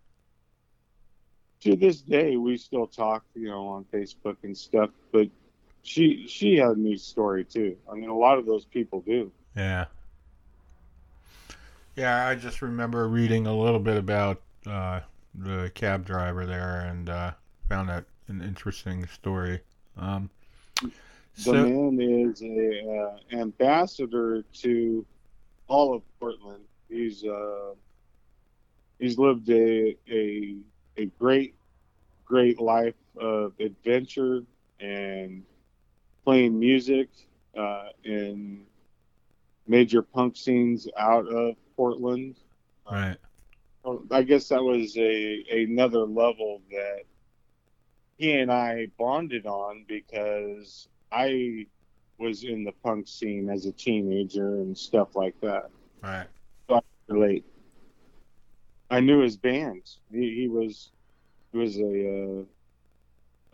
to 1.61 1.75
this 1.75 2.01
day 2.01 2.37
we 2.37 2.57
still 2.57 2.87
talk. 2.87 3.23
You 3.35 3.49
know, 3.49 3.67
on 3.67 3.85
Facebook 3.93 4.37
and 4.43 4.57
stuff. 4.57 4.91
But 5.11 5.27
she 5.83 6.25
she 6.27 6.55
had 6.57 6.77
a 6.77 6.79
neat 6.79 7.01
story 7.01 7.43
too. 7.43 7.75
I 7.91 7.95
mean, 7.95 8.09
a 8.09 8.17
lot 8.17 8.37
of 8.37 8.45
those 8.45 8.65
people 8.65 9.01
do. 9.01 9.31
Yeah. 9.55 9.85
Yeah, 11.95 12.27
I 12.27 12.35
just 12.35 12.61
remember 12.61 13.07
reading 13.07 13.47
a 13.47 13.57
little 13.57 13.79
bit 13.79 13.95
about 13.97 14.41
uh, 14.67 14.99
the 15.33 15.71
cab 15.73 16.05
driver 16.05 16.45
there 16.45 16.81
and 16.81 17.09
uh, 17.09 17.31
found 17.69 17.87
that 17.89 18.03
an 18.27 18.41
interesting 18.41 19.07
story. 19.07 19.61
Um, 19.97 20.29
The 21.43 21.53
man 21.53 21.99
is 21.99 22.41
a 22.41 22.89
uh, 22.89 23.37
ambassador 23.37 24.43
to 24.61 25.05
all 25.67 25.93
of 25.93 26.01
Portland. 26.19 26.63
He's 26.89 27.23
uh, 27.25 27.73
he's 28.99 29.17
lived 29.17 29.49
a 29.49 29.95
a 30.09 30.55
a 30.97 31.05
great 31.19 31.55
great 32.25 32.59
life 32.59 32.95
of 33.17 33.53
adventure 33.59 34.43
and 34.79 35.43
playing 36.23 36.57
music 36.59 37.09
uh, 37.57 37.89
in 38.03 38.65
major 39.67 40.01
punk 40.01 40.35
scenes 40.37 40.87
out 40.97 41.27
of 41.27 41.55
Portland. 41.75 42.35
right. 42.89 43.17
I 44.09 44.23
guess 44.23 44.49
that 44.49 44.63
was 44.63 44.97
a 44.97 45.43
another 45.51 46.05
level 46.05 46.61
that 46.71 47.03
he 48.17 48.33
and 48.33 48.51
I 48.51 48.87
bonded 48.97 49.45
on 49.45 49.85
because 49.87 50.87
I 51.11 51.67
was 52.17 52.43
in 52.43 52.63
the 52.63 52.71
punk 52.83 53.07
scene 53.07 53.49
as 53.49 53.65
a 53.65 53.71
teenager 53.71 54.55
and 54.55 54.77
stuff 54.77 55.15
like 55.15 55.39
that. 55.41 55.69
Right. 56.01 56.27
Relate. 57.07 57.45
I 58.89 58.99
knew 58.99 59.19
his 59.19 59.37
band. 59.37 59.83
He, 60.11 60.33
he 60.35 60.47
was 60.47 60.91
he 61.51 61.57
was 61.59 61.77
a 61.77 62.45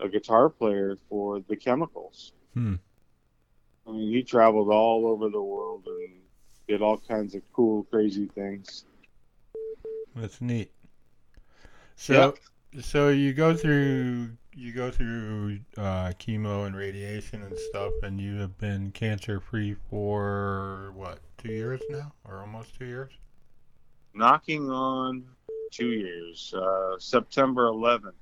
uh, 0.00 0.06
a 0.06 0.08
guitar 0.08 0.48
player 0.48 0.96
for 1.10 1.40
the 1.48 1.56
Chemicals. 1.56 2.32
Hmm. 2.54 2.76
I 3.86 3.90
mean, 3.90 4.10
he 4.10 4.22
traveled 4.22 4.70
all 4.70 5.06
over 5.06 5.28
the 5.28 5.42
world 5.42 5.86
and 5.86 6.20
did 6.66 6.80
all 6.80 6.96
kinds 6.96 7.34
of 7.34 7.42
cool, 7.52 7.84
crazy 7.84 8.26
things. 8.34 8.84
That's 10.14 10.40
neat. 10.40 10.70
So, 11.96 12.34
so 12.80 13.08
you 13.10 13.32
go 13.34 13.54
through 13.54 14.30
you 14.54 14.72
go 14.72 14.90
through 14.90 15.60
uh, 15.76 16.12
chemo 16.18 16.66
and 16.66 16.76
radiation 16.76 17.42
and 17.42 17.58
stuff, 17.58 17.92
and 18.02 18.20
you 18.20 18.36
have 18.36 18.58
been 18.58 18.90
cancer 18.92 19.40
free 19.40 19.76
for 19.90 20.92
what 20.94 21.18
two 21.38 21.52
years 21.52 21.80
now, 21.90 22.12
or 22.24 22.40
almost 22.40 22.78
two 22.78 22.86
years? 22.86 23.12
knocking 24.14 24.70
on 24.70 25.24
two 25.70 25.90
years. 25.90 26.52
Uh, 26.54 26.98
September 26.98 27.66
11th 27.66 28.12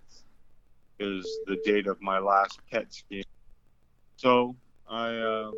is 0.99 1.27
the 1.47 1.57
date 1.65 1.87
of 1.87 2.01
my 2.01 2.19
last 2.19 2.61
PET 2.71 2.93
scan. 2.93 3.23
So 4.17 4.55
I 4.89 5.17
uh, 5.17 5.51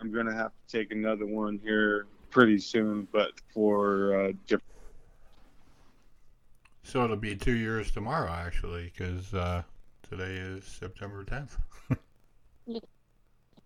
I'm 0.00 0.12
gonna 0.12 0.34
have 0.34 0.50
to 0.50 0.78
take 0.78 0.92
another 0.92 1.26
one 1.26 1.60
here 1.62 2.06
pretty 2.30 2.58
soon, 2.58 3.06
but 3.12 3.32
for 3.52 4.14
uh, 4.20 4.32
different. 4.46 4.62
So 6.84 7.04
it'll 7.04 7.16
be 7.16 7.36
two 7.36 7.52
years 7.56 7.90
tomorrow, 7.90 8.30
actually, 8.30 8.92
because 8.92 9.32
uh, 9.34 9.62
today 10.12 10.34
is 10.34 10.64
September 10.64 11.24
10th. 11.24 11.56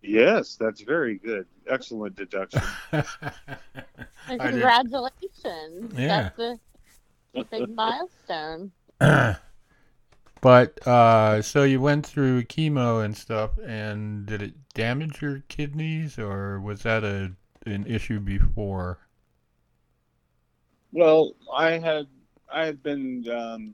Yes, 0.03 0.55
that's 0.57 0.81
very 0.81 1.17
good. 1.17 1.47
Excellent 1.67 2.15
deduction. 2.15 2.61
I 2.93 3.03
Congratulations. 4.27 5.91
Yeah. 5.97 6.29
That's 6.37 6.39
a, 6.39 6.59
a 7.33 7.43
big 7.43 7.69
milestone. 7.75 8.71
but 10.41 10.87
uh, 10.87 11.41
so 11.41 11.63
you 11.63 11.81
went 11.81 12.05
through 12.05 12.43
chemo 12.43 13.03
and 13.03 13.17
stuff, 13.17 13.57
and 13.65 14.27
did 14.27 14.43
it 14.43 14.53
damage 14.75 15.21
your 15.21 15.43
kidneys, 15.49 16.19
or 16.19 16.61
was 16.61 16.83
that 16.83 17.03
a 17.03 17.31
an 17.65 17.85
issue 17.87 18.19
before? 18.19 18.99
Well, 20.91 21.33
I 21.53 21.71
had 21.79 22.07
I 22.53 22.65
had 22.67 22.83
been 22.83 23.27
um, 23.29 23.73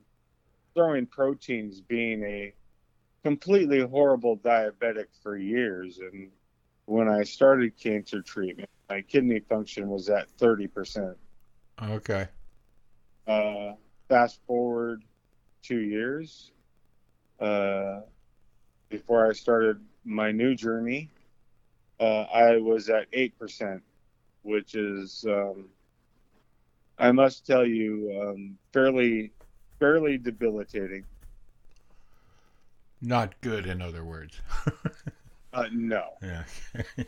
throwing 0.74 1.05
proteins, 1.05 1.82
being 1.82 2.24
a 2.24 2.53
completely 3.24 3.80
horrible 3.82 4.38
diabetic 4.38 5.07
for 5.21 5.38
years, 5.38 5.99
and 5.99 6.30
when 6.86 7.07
I 7.07 7.24
started 7.24 7.78
cancer 7.78 8.21
treatment, 8.21 8.69
my 8.89 9.01
kidney 9.01 9.39
function 9.39 9.89
was 9.89 10.09
at 10.09 10.30
thirty 10.32 10.67
percent. 10.67 11.17
Okay. 11.82 12.28
Uh, 13.26 13.74
fast 14.09 14.39
forward 14.45 15.03
two 15.61 15.80
years, 15.80 16.51
uh, 17.39 18.01
before 18.89 19.30
I 19.30 19.34
started 19.34 19.80
my 20.03 20.32
new 20.32 20.55
journey, 20.55 21.09
uh, 21.99 22.24
I 22.24 22.57
was 22.57 22.89
at 22.89 23.07
eight 23.13 23.39
percent, 23.39 23.82
which 24.41 24.76
is, 24.76 25.26
um, 25.26 25.69
I 26.99 27.13
must 27.13 27.47
tell 27.47 27.65
you, 27.65 28.21
um, 28.21 28.57
fairly, 28.74 29.32
fairly 29.80 30.17
debilitating. 30.17 31.05
Not 33.03 33.39
good, 33.41 33.67
in 33.67 33.81
other 33.81 34.03
words. 34.03 34.39
Uh, 35.55 35.67
no, 35.71 36.13
yeah. 36.23 36.43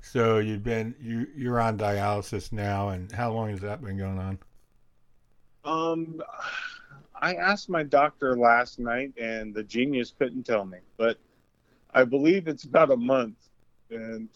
so 0.00 0.38
you've 0.38 0.64
been 0.64 0.94
you 0.98 1.26
you're 1.36 1.60
on 1.60 1.76
dialysis 1.76 2.50
now, 2.50 2.88
and 2.88 3.12
how 3.12 3.30
long 3.30 3.50
has 3.50 3.60
that 3.60 3.82
been 3.82 3.98
going 3.98 4.18
on? 4.18 4.38
um, 5.66 6.22
I 7.14 7.34
asked 7.34 7.68
my 7.68 7.82
doctor 7.82 8.36
last 8.36 8.78
night, 8.78 9.12
and 9.20 9.54
the 9.54 9.62
genius 9.62 10.14
couldn't 10.18 10.44
tell 10.44 10.64
me, 10.64 10.78
but 10.96 11.18
I 11.92 12.04
believe 12.04 12.48
it's 12.48 12.64
about 12.64 12.90
a 12.90 12.96
month, 12.96 13.36
and 13.90 14.30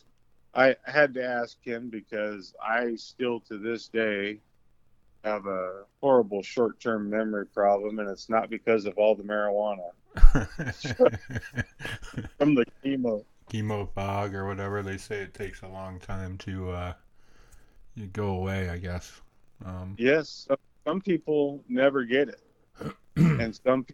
I 0.53 0.77
had 0.85 1.15
to 1.15 1.25
ask 1.25 1.57
him 1.63 1.89
because 1.89 2.55
I 2.63 2.97
still 2.97 3.41
to 3.49 3.57
this 3.57 3.89
day 3.89 4.41
have 5.25 5.47
a 5.47 5.85
horrible 6.01 6.43
short-term 6.43 7.11
memory 7.11 7.47
problem, 7.47 7.99
and 7.99 8.11
it's 8.11 8.29
not 8.29 8.51
because 8.51 8.85
of 8.85 8.97
all 8.99 9.15
the 9.15 9.23
marijuana 9.23 9.91
from 12.39 12.55
the 12.55 12.65
chemo. 12.85 13.25
chemo 13.51 13.89
fog 13.95 14.35
or 14.35 14.47
whatever 14.47 14.83
they 14.83 14.97
say 14.97 15.23
it 15.23 15.35
takes 15.35 15.63
a 15.63 15.69
long 15.69 15.99
time 15.99 16.39
to 16.39 16.71
uh 16.71 16.93
go 18.13 18.29
away 18.29 18.69
i 18.69 18.79
guess 18.79 19.21
um 19.65 19.95
Yes, 19.99 20.47
some, 20.87 21.01
people 21.01 21.63
never 21.69 22.05
get 22.05 22.29
it, 22.29 22.41
and 23.17 23.59
some 23.65 23.87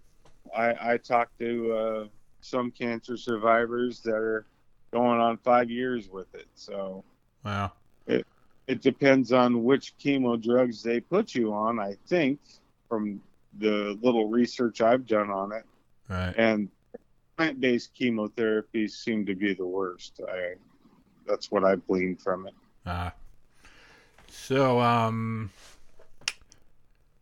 I 0.57 0.94
I 0.94 0.97
talk 0.97 1.28
to 1.39 1.73
uh, 1.73 2.05
some 2.40 2.70
cancer 2.70 3.16
survivors 3.16 4.01
that 4.01 4.15
are 4.15 4.47
going 4.93 5.20
on 5.20 5.36
five 5.36 5.70
years 5.70 6.09
with 6.09 6.35
it. 6.35 6.47
So 6.55 7.05
wow 7.44 7.73
it 8.07 8.27
depends 8.80 9.32
on 9.32 9.64
which 9.64 9.94
chemo 9.98 10.40
drugs 10.40 10.82
they 10.82 11.01
put 11.01 11.34
you 11.34 11.52
on. 11.52 11.78
I 11.80 11.97
think 12.06 12.38
from 12.88 13.20
the 13.59 13.98
little 14.02 14.28
research 14.28 14.80
I've 14.80 15.06
done 15.06 15.30
on 15.30 15.52
it, 15.52 15.64
right 16.09 16.34
and 16.36 16.68
plant-based 17.36 17.94
chemotherapies 17.94 18.90
seem 18.90 19.26
to 19.26 19.34
be 19.34 19.55
the 19.55 19.66
worst. 19.66 20.20
I 20.28 20.55
that's 21.26 21.51
what 21.51 21.64
I 21.64 21.76
gleaned 21.76 22.20
from 22.20 22.47
it. 22.47 22.55
uh 22.86 23.10
so 24.28 24.80
um 24.80 25.51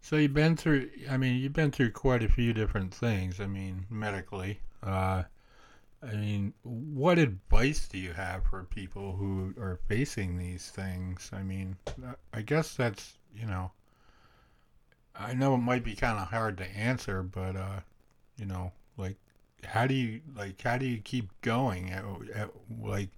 so 0.03 0.17
you've 0.17 0.35
been 0.35 0.57
through 0.57 0.91
i 1.11 1.17
mean 1.17 1.37
you've 1.37 1.53
been 1.55 1.71
through 1.71 1.91
quite 1.91 2.23
a 2.23 2.29
few 2.29 2.53
different 2.53 2.93
things 2.93 3.41
i 3.41 3.47
mean 3.47 3.87
medically 3.91 4.61
uh 4.83 5.23
i 6.03 6.15
mean 6.15 6.53
what 6.63 7.19
advice 7.19 7.89
do 7.89 7.99
you 7.99 8.13
have 8.13 8.45
for 8.47 8.65
people 8.65 9.17
who 9.17 9.53
are 9.59 9.81
facing 9.89 10.39
these 10.39 10.71
things? 10.71 11.31
I 11.33 11.43
mean 11.43 11.77
i 12.33 12.43
guess 12.43 12.75
that's 12.75 13.19
you 13.35 13.47
know 13.47 13.73
i 15.15 15.35
know 15.35 15.55
it 15.55 15.59
might 15.59 15.85
be 15.85 15.95
kind 15.95 16.19
of 16.19 16.29
hard 16.29 16.57
to 16.59 16.77
answer 16.77 17.23
but 17.23 17.57
uh 17.57 17.81
you 18.37 18.47
know 18.47 18.73
like 18.97 19.17
how 19.65 19.87
do 19.87 19.95
you 19.95 20.21
like 20.37 20.61
how 20.63 20.79
do 20.79 20.87
you 20.87 20.99
keep 20.99 21.29
going? 21.43 21.91
At, 21.91 22.05
at, 22.35 22.51
like 22.81 23.11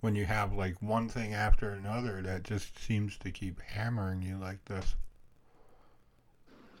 when 0.00 0.14
you 0.14 0.24
have 0.24 0.52
like 0.52 0.80
one 0.80 1.08
thing 1.08 1.34
after 1.34 1.70
another 1.70 2.22
that 2.22 2.44
just 2.44 2.78
seems 2.78 3.16
to 3.18 3.30
keep 3.30 3.60
hammering 3.60 4.22
you 4.22 4.36
like 4.36 4.64
this? 4.66 4.94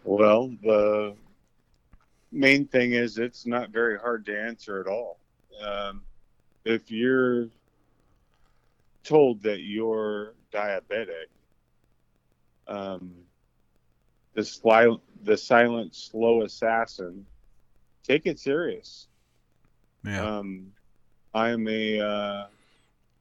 Well, 0.04 0.50
the 0.62 1.14
main 2.32 2.66
thing 2.66 2.92
is 2.92 3.18
it's 3.18 3.46
not 3.46 3.70
very 3.70 3.98
hard 3.98 4.24
to 4.26 4.38
answer 4.38 4.80
at 4.80 4.86
all. 4.86 5.19
Um, 5.64 6.02
if 6.64 6.90
you're 6.90 7.48
told 9.02 9.42
that 9.42 9.60
you're 9.60 10.34
diabetic, 10.52 11.28
um, 12.66 13.12
the, 14.34 14.42
sli- 14.42 15.00
the 15.22 15.36
silent, 15.36 15.94
slow 15.94 16.42
assassin 16.42 17.26
take 18.02 18.26
it 18.26 18.38
serious. 18.38 19.08
Yeah. 20.04 20.38
Um, 20.38 20.72
I'm 21.32 21.68
a 21.68 22.00
uh, 22.00 22.46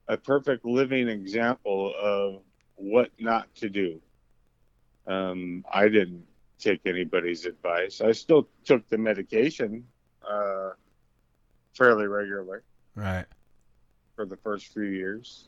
a 0.07 0.17
perfect 0.17 0.65
living 0.65 1.07
example 1.07 1.93
of 2.01 2.41
what 2.75 3.11
not 3.19 3.53
to 3.55 3.69
do. 3.69 3.99
Um, 5.05 5.63
I 5.71 5.89
didn't 5.89 6.25
take 6.57 6.81
anybody's 6.85 7.45
advice. 7.45 8.01
I 8.01 8.11
still 8.11 8.47
took 8.65 8.87
the 8.89 8.97
medication 8.97 9.85
uh, 10.27 10.71
fairly 11.79 12.07
regularly 12.07 12.59
right. 12.93 13.25
for 14.15 14.25
the 14.25 14.35
first 14.35 14.67
few 14.73 14.83
years, 14.83 15.47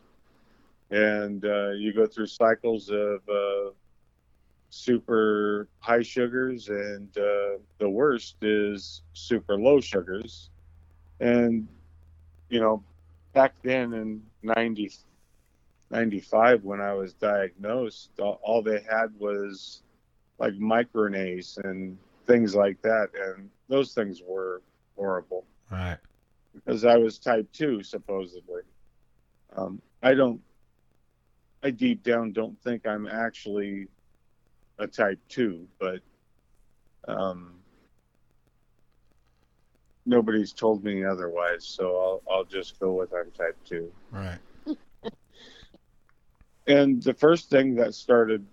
and 0.89 1.43
uh, 1.43 1.71
you 1.71 1.93
go 1.93 2.05
through 2.05 2.25
cycles 2.25 2.89
of 2.89 3.19
uh, 3.29 3.71
super 4.69 5.67
high 5.79 6.01
sugars, 6.01 6.69
and 6.69 7.09
uh, 7.17 7.59
the 7.79 7.89
worst 7.89 8.37
is 8.41 9.03
super 9.11 9.57
low 9.57 9.81
sugars. 9.81 10.49
And 11.19 11.67
you 12.49 12.61
know, 12.61 12.81
back 13.33 13.53
then 13.61 13.93
in 13.93 14.21
90, 14.41 14.89
95 15.89 16.63
when 16.63 16.79
I 16.79 16.93
was 16.93 17.13
diagnosed, 17.13 18.11
all, 18.19 18.39
all 18.41 18.61
they 18.63 18.81
had 18.89 19.13
was 19.19 19.83
like 20.39 20.53
micronase 20.53 21.57
and 21.65 21.97
things 22.25 22.55
like 22.55 22.81
that, 22.83 23.09
and 23.13 23.49
those 23.67 23.93
things 23.93 24.21
were 24.25 24.61
horrible 24.95 25.45
Right. 25.71 25.97
Because 26.53 26.85
I 26.85 26.97
was 26.97 27.19
type 27.19 27.51
two 27.51 27.83
supposedly. 27.83 28.61
Um, 29.55 29.81
I 30.01 30.13
don't. 30.13 30.41
I 31.63 31.69
deep 31.71 32.03
down 32.03 32.31
don't 32.31 32.59
think 32.61 32.87
I'm 32.87 33.07
actually 33.07 33.87
a 34.79 34.87
type 34.87 35.19
two, 35.29 35.67
but 35.79 35.99
um, 37.07 37.59
nobody's 40.05 40.53
told 40.53 40.83
me 40.83 41.03
otherwise, 41.05 41.65
so 41.65 42.21
I'll 42.27 42.33
I'll 42.35 42.43
just 42.45 42.79
go 42.79 42.93
with 42.93 43.13
I'm 43.13 43.31
type 43.31 43.57
two. 43.65 43.91
Right. 44.11 44.39
And 46.67 47.01
the 47.01 47.15
first 47.15 47.49
thing 47.49 47.73
that 47.75 47.95
started 47.95 48.45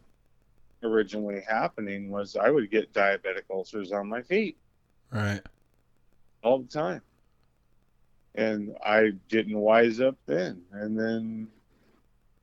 originally 0.82 1.42
happening 1.46 2.10
was 2.10 2.36
I 2.36 2.48
would 2.50 2.70
get 2.70 2.94
diabetic 2.94 3.42
ulcers 3.50 3.92
on 3.92 4.08
my 4.08 4.22
feet 4.22 4.56
Right. 5.12 5.42
all 6.42 6.60
the 6.60 6.68
time. 6.68 7.02
And 8.39 8.77
I 8.86 9.12
didn't 9.28 9.59
wise 9.59 10.01
up 10.01 10.16
then. 10.27 10.62
And 10.73 10.98
then 10.98 11.48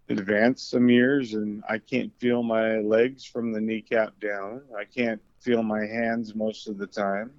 advanced 0.10 0.70
some 0.70 0.90
years, 0.90 1.34
and 1.34 1.64
I 1.70 1.78
can't 1.78 2.12
feel 2.20 2.44
my 2.44 2.80
legs 2.80 3.26
from 3.26 3.54
the 3.54 3.62
kneecap 3.62 4.20
down. 4.20 4.62
I 4.78 4.84
can't 4.84 5.22
feel 5.40 5.64
my 5.64 5.86
hands 5.86 6.36
most 6.36 6.68
of 6.68 6.78
the 6.78 6.88
time. 6.88 7.32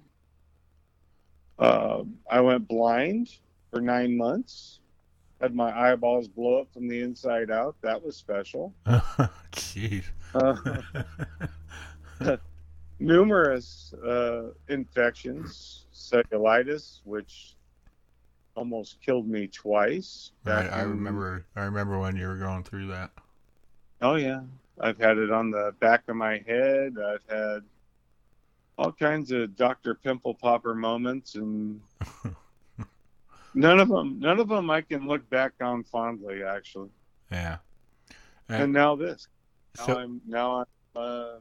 Uh, 1.59 2.03
I 2.29 2.41
went 2.41 2.67
blind 2.67 3.29
for 3.71 3.79
nine 3.79 4.17
months. 4.17 4.79
Had 5.39 5.53
my 5.53 5.91
eyeballs 5.91 6.27
blow 6.27 6.61
up 6.61 6.73
from 6.73 6.87
the 6.87 6.99
inside 7.01 7.51
out. 7.51 7.75
That 7.81 8.03
was 8.03 8.15
special. 8.15 8.73
Jeez. 8.87 10.03
Uh, 10.33 10.81
numerous 12.99 13.93
uh, 14.03 14.49
infections, 14.67 15.85
cellulitis, 15.93 17.01
which 17.03 17.56
almost 18.57 18.99
killed 19.01 19.27
me 19.27 19.47
twice. 19.47 20.31
right. 20.43 20.67
I 20.71 20.81
remember. 20.81 21.45
I 21.55 21.63
remember 21.63 21.99
when 21.99 22.17
you 22.17 22.27
were 22.27 22.35
going 22.35 22.63
through 22.63 22.87
that. 22.87 23.11
Oh 24.01 24.15
yeah, 24.15 24.41
I've 24.81 24.97
had 24.97 25.17
it 25.17 25.31
on 25.31 25.51
the 25.51 25.73
back 25.79 26.03
of 26.07 26.15
my 26.15 26.43
head. 26.47 26.97
I've 26.99 27.23
had 27.29 27.61
all 28.77 28.91
kinds 28.91 29.31
of 29.31 29.55
Dr. 29.55 29.95
Pimple 29.95 30.33
Popper 30.33 30.75
moments, 30.75 31.35
and 31.35 31.79
none 33.53 33.79
of 33.79 33.87
them, 33.87 34.19
none 34.19 34.39
of 34.39 34.49
them 34.49 34.69
I 34.69 34.81
can 34.81 35.07
look 35.07 35.27
back 35.29 35.53
on 35.61 35.83
fondly, 35.83 36.43
actually. 36.43 36.89
Yeah. 37.31 37.57
And 38.49 38.73
now 38.73 38.95
this. 38.95 39.27
Now 39.77 39.85
So 39.85 39.99
I'm 39.99 40.21
now 40.25 40.59
I'm 40.59 40.65
uh, 40.95 41.35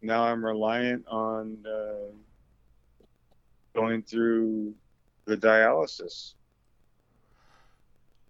now 0.00 0.24
I'm 0.24 0.44
reliant 0.44 1.06
on 1.08 1.58
uh, 1.66 2.12
going 3.74 4.02
through 4.02 4.74
the 5.30 5.36
dialysis. 5.36 6.34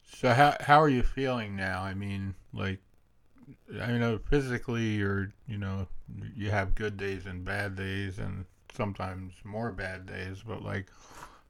So 0.05 0.33
how 0.35 0.55
how 0.61 0.81
are 0.81 0.89
you 0.89 1.03
feeling 1.03 1.57
now? 1.57 1.83
I 1.83 1.95
mean, 1.95 2.35
like, 2.53 2.79
I 3.81 3.93
know 3.93 4.19
physically 4.19 4.89
you're, 4.97 5.33
you 5.49 5.57
know, 5.57 5.89
you 6.37 6.51
have 6.51 6.75
good 6.75 6.97
days 6.97 7.25
and 7.27 7.45
bad 7.45 7.75
days, 7.75 8.19
and 8.19 8.45
sometimes 8.75 9.33
more 9.45 9.73
bad 9.73 10.05
days. 10.07 10.43
But 10.47 10.63
like, 10.63 10.89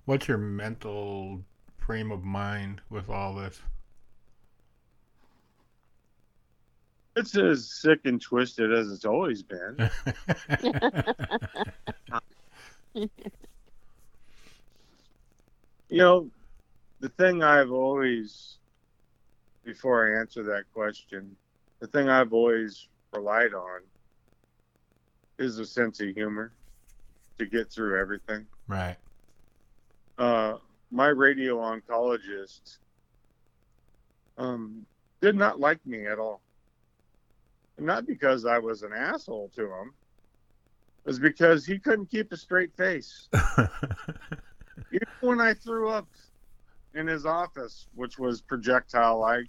what's 0.05 0.29
your 0.29 0.39
mental 0.39 1.43
frame 1.79 2.13
of 2.13 2.23
mind 2.23 2.81
with 2.91 3.11
all 3.11 3.35
this? 3.35 3.61
It's 7.17 7.37
as 7.37 7.73
sick 7.73 8.01
and 8.05 8.21
twisted 8.23 8.73
as 8.73 8.93
it's 8.93 9.05
always 9.05 9.43
been. 9.43 9.91
You 15.91 15.99
know, 15.99 16.31
the 17.01 17.09
thing 17.09 17.43
I've 17.43 17.73
always, 17.73 18.59
before 19.65 20.07
I 20.07 20.21
answer 20.21 20.45
that 20.45 20.65
question, 20.73 21.35
the 21.81 21.89
thing 21.89 22.09
I've 22.09 22.33
always 22.33 22.87
relied 23.13 23.55
on 23.55 23.81
is 25.39 25.59
a 25.59 25.67
sense 25.67 26.01
of 26.01 26.09
humor 26.09 26.53
to 27.39 27.47
get 27.47 27.73
through 27.73 27.99
everything. 27.99 28.47
right. 28.69 28.97
Uh, 30.17 30.59
my 30.93 31.09
radio 31.09 31.57
oncologist 31.57 32.79
um, 34.39 34.85
did 35.21 35.35
not 35.35 35.59
like 35.59 35.85
me 35.87 36.07
at 36.07 36.19
all. 36.19 36.41
Not 37.79 38.07
because 38.07 38.45
I 38.45 38.59
was 38.59 38.83
an 38.83 38.93
asshole 38.93 39.51
to 39.57 39.63
him, 39.63 39.95
it 41.05 41.09
was 41.09 41.19
because 41.19 41.65
he 41.65 41.79
couldn't 41.79 42.11
keep 42.11 42.31
a 42.31 42.37
straight 42.37 42.77
face. 42.77 43.29
When 45.21 45.41
I 45.41 45.55
threw 45.55 45.89
up 45.91 46.07
in 46.95 47.07
his 47.07 47.25
office, 47.27 47.87
which 47.95 48.19
was 48.19 48.41
projectile 48.41 49.19
like 49.19 49.47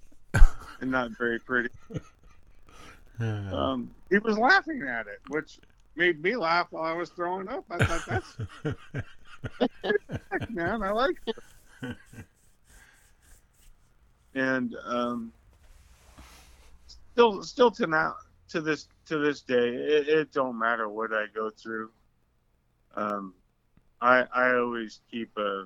and 0.81 0.91
not 0.91 1.11
very 1.17 1.39
pretty, 1.39 1.69
um, 3.19 3.91
he 4.09 4.17
was 4.19 4.37
laughing 4.37 4.83
at 4.87 5.07
it, 5.07 5.19
which 5.29 5.59
made 5.95 6.21
me 6.21 6.35
laugh 6.35 6.67
while 6.71 6.83
I 6.83 6.93
was 6.93 7.09
throwing 7.09 7.47
up. 7.47 7.65
I 7.69 7.85
thought, 7.85 8.05
that's 8.05 8.37
man, 10.49 10.83
I 10.83 10.91
like 10.91 11.17
it. 11.27 11.95
And 14.33 14.75
um, 14.85 15.33
still, 16.87 17.43
still 17.43 17.71
to 17.71 17.87
now, 17.87 18.15
to 18.49 18.61
this, 18.61 18.87
to 19.07 19.17
this 19.17 19.41
day, 19.41 19.69
it, 19.69 20.07
it 20.07 20.31
don't 20.31 20.57
matter 20.57 20.87
what 20.87 21.11
I 21.13 21.25
go 21.33 21.49
through. 21.49 21.89
Um, 22.95 23.33
I, 24.01 24.25
I 24.33 24.55
always 24.55 25.01
keep 25.09 25.35
a 25.37 25.65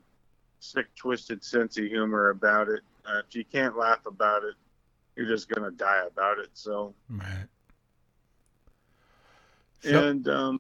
sick, 0.60 0.88
twisted 0.96 1.44
sense 1.44 1.78
of 1.78 1.86
humor 1.86 2.30
about 2.30 2.70
it. 2.70 2.82
Uh, 3.06 3.20
if 3.28 3.36
you 3.36 3.46
can't 3.46 3.78
laugh 3.78 4.06
about 4.06 4.44
it, 4.44 4.56
you're 5.16 5.28
just 5.28 5.48
gonna 5.50 5.72
die 5.72 6.04
about 6.06 6.40
it. 6.40 6.50
So, 6.54 6.94
right. 7.10 7.48
So, 9.82 10.00
and 10.00 10.28
um, 10.28 10.60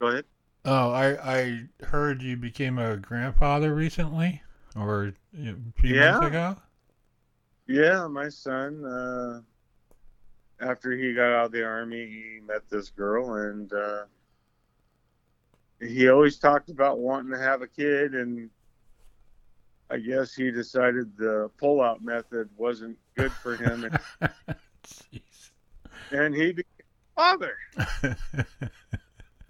go 0.00 0.08
ahead. 0.08 0.24
oh, 0.64 0.90
I 0.90 1.34
I 1.40 1.68
heard 1.84 2.22
you 2.22 2.36
became 2.36 2.78
a 2.78 2.96
grandfather 2.96 3.74
recently, 3.74 4.42
or 4.74 5.12
a 5.36 5.54
few 5.76 5.94
Yeah. 5.94 6.18
months 6.18 6.26
ago. 6.26 6.56
Yeah, 7.66 8.06
my 8.08 8.28
son. 8.28 8.84
Uh, 8.84 9.40
after 10.60 10.92
he 10.92 11.14
got 11.14 11.32
out 11.32 11.46
of 11.46 11.52
the 11.52 11.64
army, 11.64 12.06
he 12.06 12.40
met 12.40 12.68
this 12.68 12.90
girl, 12.90 13.34
and 13.34 13.72
uh, 13.72 14.04
he 15.82 16.08
always 16.08 16.38
talked 16.38 16.70
about 16.70 16.98
wanting 16.98 17.32
to 17.32 17.38
have 17.38 17.62
a 17.62 17.66
kid, 17.66 18.14
and 18.14 18.48
I 19.90 19.98
guess 19.98 20.34
he 20.34 20.50
decided 20.50 21.16
the 21.16 21.50
pull-out 21.58 22.02
method 22.02 22.48
wasn't 22.56 22.96
good 23.16 23.32
for 23.32 23.56
him, 23.56 23.84
and, 24.20 24.32
Jeez. 24.86 25.50
and 26.10 26.34
he 26.34 26.52
became 26.52 26.64
father. 27.16 27.56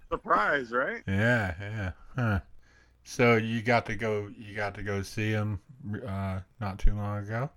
Surprise, 0.09 0.71
right? 0.71 1.01
Yeah, 1.07 1.53
yeah. 1.59 1.91
Huh. 2.15 2.39
So 3.03 3.35
you 3.35 3.61
got 3.61 3.85
to 3.87 3.95
go. 3.95 4.29
You 4.37 4.55
got 4.55 4.75
to 4.75 4.83
go 4.83 5.01
see 5.01 5.31
him 5.31 5.59
uh, 6.07 6.39
not 6.61 6.79
too 6.79 6.93
long 6.93 7.17
ago. 7.17 7.49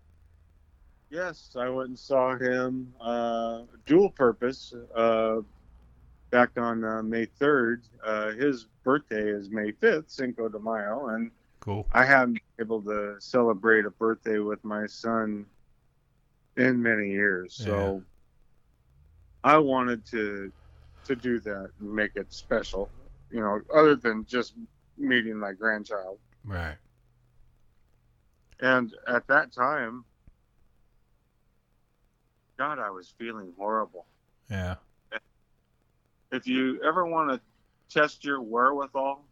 Yes, 1.10 1.54
I 1.56 1.68
went 1.68 1.90
and 1.90 1.98
saw 1.98 2.36
him 2.36 2.92
uh, 3.00 3.62
dual 3.84 4.10
purpose 4.10 4.74
uh, 4.94 5.36
back 6.36 6.50
on 6.58 6.84
uh, 6.84 7.02
May 7.02 7.24
3rd. 7.24 7.88
Uh, 8.04 8.32
his 8.32 8.66
birthday 8.84 9.30
is 9.30 9.48
May 9.48 9.72
5th, 9.72 10.10
Cinco 10.10 10.50
de 10.50 10.58
Mayo, 10.58 11.08
and 11.08 11.30
Cool. 11.60 11.86
I 11.92 12.04
haven't 12.04 12.34
been 12.34 12.66
able 12.66 12.82
to 12.82 13.16
celebrate 13.20 13.86
a 13.86 13.90
birthday 13.90 14.38
with 14.38 14.62
my 14.62 14.86
son 14.86 15.46
in 16.58 16.82
many 16.82 17.08
years. 17.08 17.54
So 17.54 18.02
I 19.42 19.56
wanted 19.56 20.04
to 20.10 20.52
to 21.04 21.16
do 21.16 21.40
that 21.40 21.70
and 21.80 21.94
make 21.94 22.16
it 22.16 22.32
special. 22.32 22.90
you 23.30 23.40
know, 23.40 23.60
other 23.74 23.96
than 23.96 24.26
just 24.26 24.52
meeting 24.98 25.36
my 25.38 25.52
grandchild. 25.52 26.18
Right. 26.44 26.76
And 28.60 28.92
at 29.08 29.26
that 29.28 29.52
time, 29.52 30.04
God, 32.58 32.78
I 32.78 32.90
was 32.90 33.14
feeling 33.18 33.52
horrible. 33.56 34.04
Yeah. 34.50 34.76
If 36.32 36.46
you 36.46 36.80
ever 36.82 37.06
want 37.06 37.30
to 37.30 37.40
test 37.88 38.24
your 38.24 38.40
wherewithal 38.40 39.24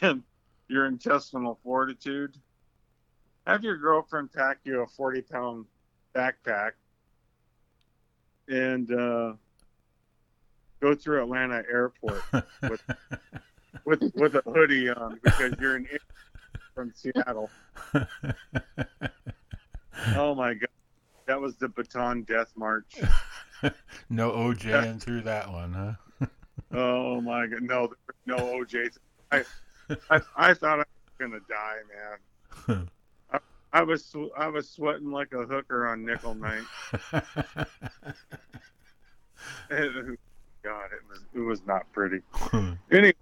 and 0.00 0.22
your 0.68 0.86
intestinal 0.86 1.58
fortitude, 1.62 2.36
have 3.46 3.64
your 3.64 3.76
girlfriend 3.76 4.32
pack 4.32 4.58
you 4.64 4.80
a 4.80 4.86
40 4.86 5.22
pound 5.22 5.66
backpack 6.14 6.72
and 8.48 8.90
uh, 8.90 9.32
go 10.80 10.94
through 10.94 11.22
Atlanta 11.22 11.62
airport 11.70 12.22
with, 12.62 12.82
with, 13.84 14.14
with 14.14 14.34
a 14.34 14.42
hoodie 14.42 14.88
on 14.90 15.20
because 15.22 15.54
you're 15.60 15.76
an 15.76 15.86
from 16.74 16.92
Seattle. 16.94 17.50
Oh 20.16 20.34
my 20.34 20.54
God. 20.54 20.68
That 21.26 21.40
was 21.40 21.56
the 21.56 21.68
Bataan 21.68 22.26
Death 22.26 22.52
March. 22.56 22.96
no 24.10 24.30
OJ 24.32 25.00
through 25.00 25.22
that 25.22 25.50
one, 25.50 25.72
huh? 25.72 26.26
Oh 26.72 27.20
my 27.20 27.46
God. 27.46 27.62
No, 27.62 27.92
no 28.26 28.36
OJ. 28.36 28.96
I, 29.32 29.44
I, 30.10 30.20
I 30.36 30.54
thought 30.54 30.78
I 30.78 30.84
was 30.84 30.86
going 31.18 31.32
to 31.32 31.40
die, 31.48 31.78
man. 32.68 32.88
I 33.72 33.82
was 33.82 34.12
I 34.36 34.48
was 34.48 34.68
sweating 34.68 35.10
like 35.12 35.32
a 35.32 35.44
hooker 35.46 35.86
on 35.88 36.04
nickel 36.04 36.34
night. 36.34 36.64
It- 39.70 40.18
God, 40.62 40.90
it 40.92 41.00
was 41.08 41.24
it 41.34 41.38
was 41.38 41.64
not 41.66 41.90
pretty. 41.92 42.20
Anyway, 42.90 43.14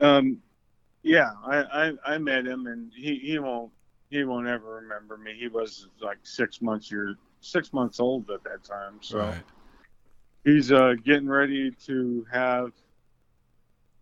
um, 0.00 0.38
yeah, 1.02 1.30
I, 1.44 1.88
I 1.88 2.14
I 2.14 2.18
met 2.18 2.46
him 2.46 2.68
and 2.68 2.92
he 2.94 3.18
he 3.18 3.38
won't 3.40 3.72
he 4.10 4.22
won't 4.22 4.46
ever 4.46 4.76
remember 4.76 5.16
me. 5.16 5.34
He 5.36 5.48
was 5.48 5.88
like 6.00 6.18
six 6.22 6.62
months 6.62 6.92
year 6.92 7.16
six 7.44 7.72
months 7.72 8.00
old 8.00 8.30
at 8.30 8.42
that 8.44 8.64
time, 8.64 8.98
so 9.00 9.18
right. 9.18 9.42
he's 10.44 10.72
uh, 10.72 10.94
getting 11.04 11.28
ready 11.28 11.70
to 11.86 12.26
have 12.32 12.72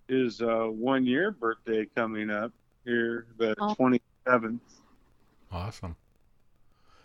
his 0.09 0.40
uh, 0.40 0.66
one 0.66 1.05
year 1.06 1.31
birthday 1.31 1.86
coming 1.97 2.31
up 2.31 2.52
here 2.85 3.27
the 3.39 3.55
Oh. 3.60 3.74
twenty 3.74 4.01
seventh. 4.27 4.62
Awesome. 5.51 5.97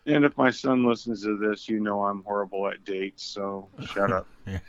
And 0.05 0.23
if 0.23 0.37
my 0.37 0.49
son 0.49 0.85
listens 0.87 1.23
to 1.23 1.37
this, 1.37 1.67
you 1.67 1.81
know 1.81 2.01
I'm 2.03 2.23
horrible 2.23 2.67
at 2.69 2.85
dates, 2.85 3.23
so 3.23 3.67
shut 3.91 4.11
up. 4.11 4.25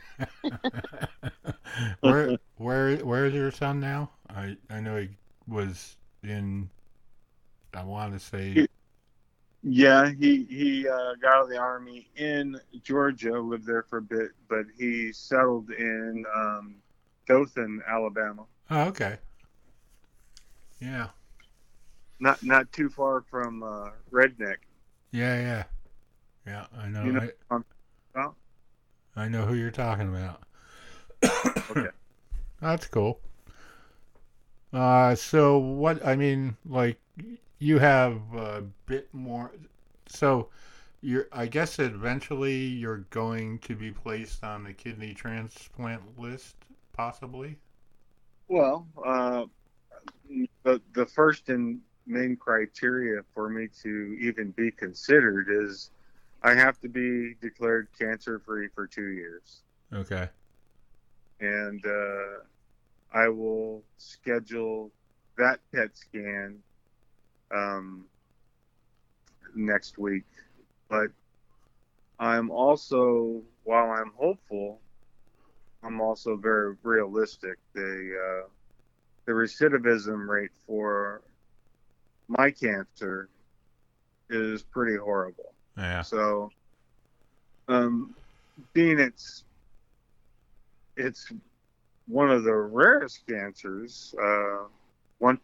where 2.01 2.37
where 2.57 2.97
where 2.97 3.25
is 3.25 3.33
your 3.33 3.51
son 3.51 3.79
now? 3.79 4.11
I 4.29 4.57
I 4.69 4.81
know 4.81 4.97
he 4.97 5.09
was 5.47 5.95
in. 6.23 6.69
I 7.73 7.83
want 7.83 8.13
to 8.13 8.19
say 8.19 8.67
Yeah, 9.61 10.09
he 10.09 10.45
he 10.45 10.87
uh, 10.87 11.15
got 11.21 11.31
out 11.37 11.43
of 11.43 11.49
the 11.49 11.57
army 11.57 12.09
in 12.15 12.59
Georgia, 12.81 13.39
lived 13.39 13.65
there 13.65 13.83
for 13.83 13.97
a 13.97 14.01
bit, 14.01 14.31
but 14.47 14.65
he 14.77 15.11
settled 15.11 15.69
in 15.71 16.25
um, 16.33 16.75
Dothan, 17.27 17.81
Alabama, 17.87 18.45
Oh, 18.71 18.83
okay. 18.87 19.17
Yeah. 20.79 21.07
not 22.19 22.41
not 22.41 22.71
too 22.71 22.89
far 22.89 23.21
from 23.29 23.63
uh, 23.63 23.89
Redneck. 24.11 24.57
Yeah, 25.11 25.39
yeah. 25.39 25.63
Yeah, 26.45 26.65
I 26.77 26.87
know. 26.87 27.03
You 27.03 27.11
know 27.11 27.29
I, 27.51 27.55
um, 27.55 27.65
well? 28.15 28.35
I 29.15 29.27
know 29.27 29.45
who 29.45 29.55
you're 29.55 29.71
talking 29.71 30.09
about. 30.09 30.43
Okay. 31.71 31.89
That's 32.61 32.87
cool. 32.87 33.19
Uh, 34.73 35.13
so 35.15 35.57
what, 35.59 36.03
I 36.05 36.15
mean, 36.15 36.57
like, 36.65 36.99
you 37.59 37.79
have 37.79 38.21
a 38.33 38.63
bit 38.85 39.13
more, 39.13 39.51
so 40.07 40.49
you're, 41.01 41.27
I 41.31 41.47
guess 41.47 41.79
eventually 41.79 42.57
you're 42.57 43.05
going 43.09 43.59
to 43.59 43.75
be 43.75 43.91
placed 43.91 44.43
on 44.43 44.63
the 44.63 44.73
kidney 44.73 45.13
transplant 45.13 46.19
list, 46.19 46.55
possibly? 46.93 47.57
Well, 48.47 48.87
uh, 49.05 49.45
the 50.63 50.81
the 50.93 51.05
first 51.05 51.49
and 51.49 51.81
main 52.05 52.35
criteria 52.35 53.21
for 53.33 53.49
me 53.49 53.67
to 53.83 54.17
even 54.19 54.51
be 54.51 54.71
considered 54.71 55.47
is 55.49 55.91
I 56.41 56.55
have 56.55 56.79
to 56.81 56.89
be 56.89 57.35
declared 57.41 57.89
cancer 57.97 58.39
free 58.39 58.67
for 58.73 58.87
two 58.87 59.09
years, 59.09 59.63
Okay. 59.93 60.29
and 61.39 61.85
uh, 61.85 62.43
I 63.13 63.29
will 63.29 63.83
schedule 63.97 64.91
that 65.37 65.59
PET 65.73 65.95
scan 65.97 66.59
um, 67.53 68.05
next 69.55 69.97
week. 69.97 70.25
But 70.89 71.09
I'm 72.19 72.49
also, 72.51 73.41
while 73.63 73.91
I'm 73.91 74.11
hopeful, 74.15 74.79
I'm 75.83 76.01
also 76.01 76.35
very 76.35 76.75
realistic. 76.83 77.57
The 77.73 78.43
uh, 78.43 78.47
the 79.25 79.31
recidivism 79.31 80.27
rate 80.27 80.51
for 80.65 81.21
my 82.27 82.51
cancer 82.51 83.29
is 84.29 84.63
pretty 84.63 84.97
horrible. 84.97 85.53
Yeah. 85.77 86.01
So, 86.01 86.51
um, 87.67 88.13
being 88.73 88.99
it's 88.99 89.43
it's 90.97 91.31
one 92.07 92.29
of 92.29 92.43
the 92.43 92.53
rarest 92.53 93.25
cancers. 93.27 94.13
uh, 94.21 94.63
One 95.19 95.37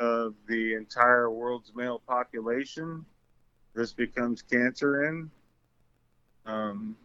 of 0.00 0.34
the 0.48 0.74
entire 0.74 1.30
world's 1.30 1.72
male 1.74 2.02
population, 2.06 3.04
this 3.74 3.92
becomes 3.92 4.42
cancer 4.42 5.04
in. 5.06 5.30
Um, 6.44 6.96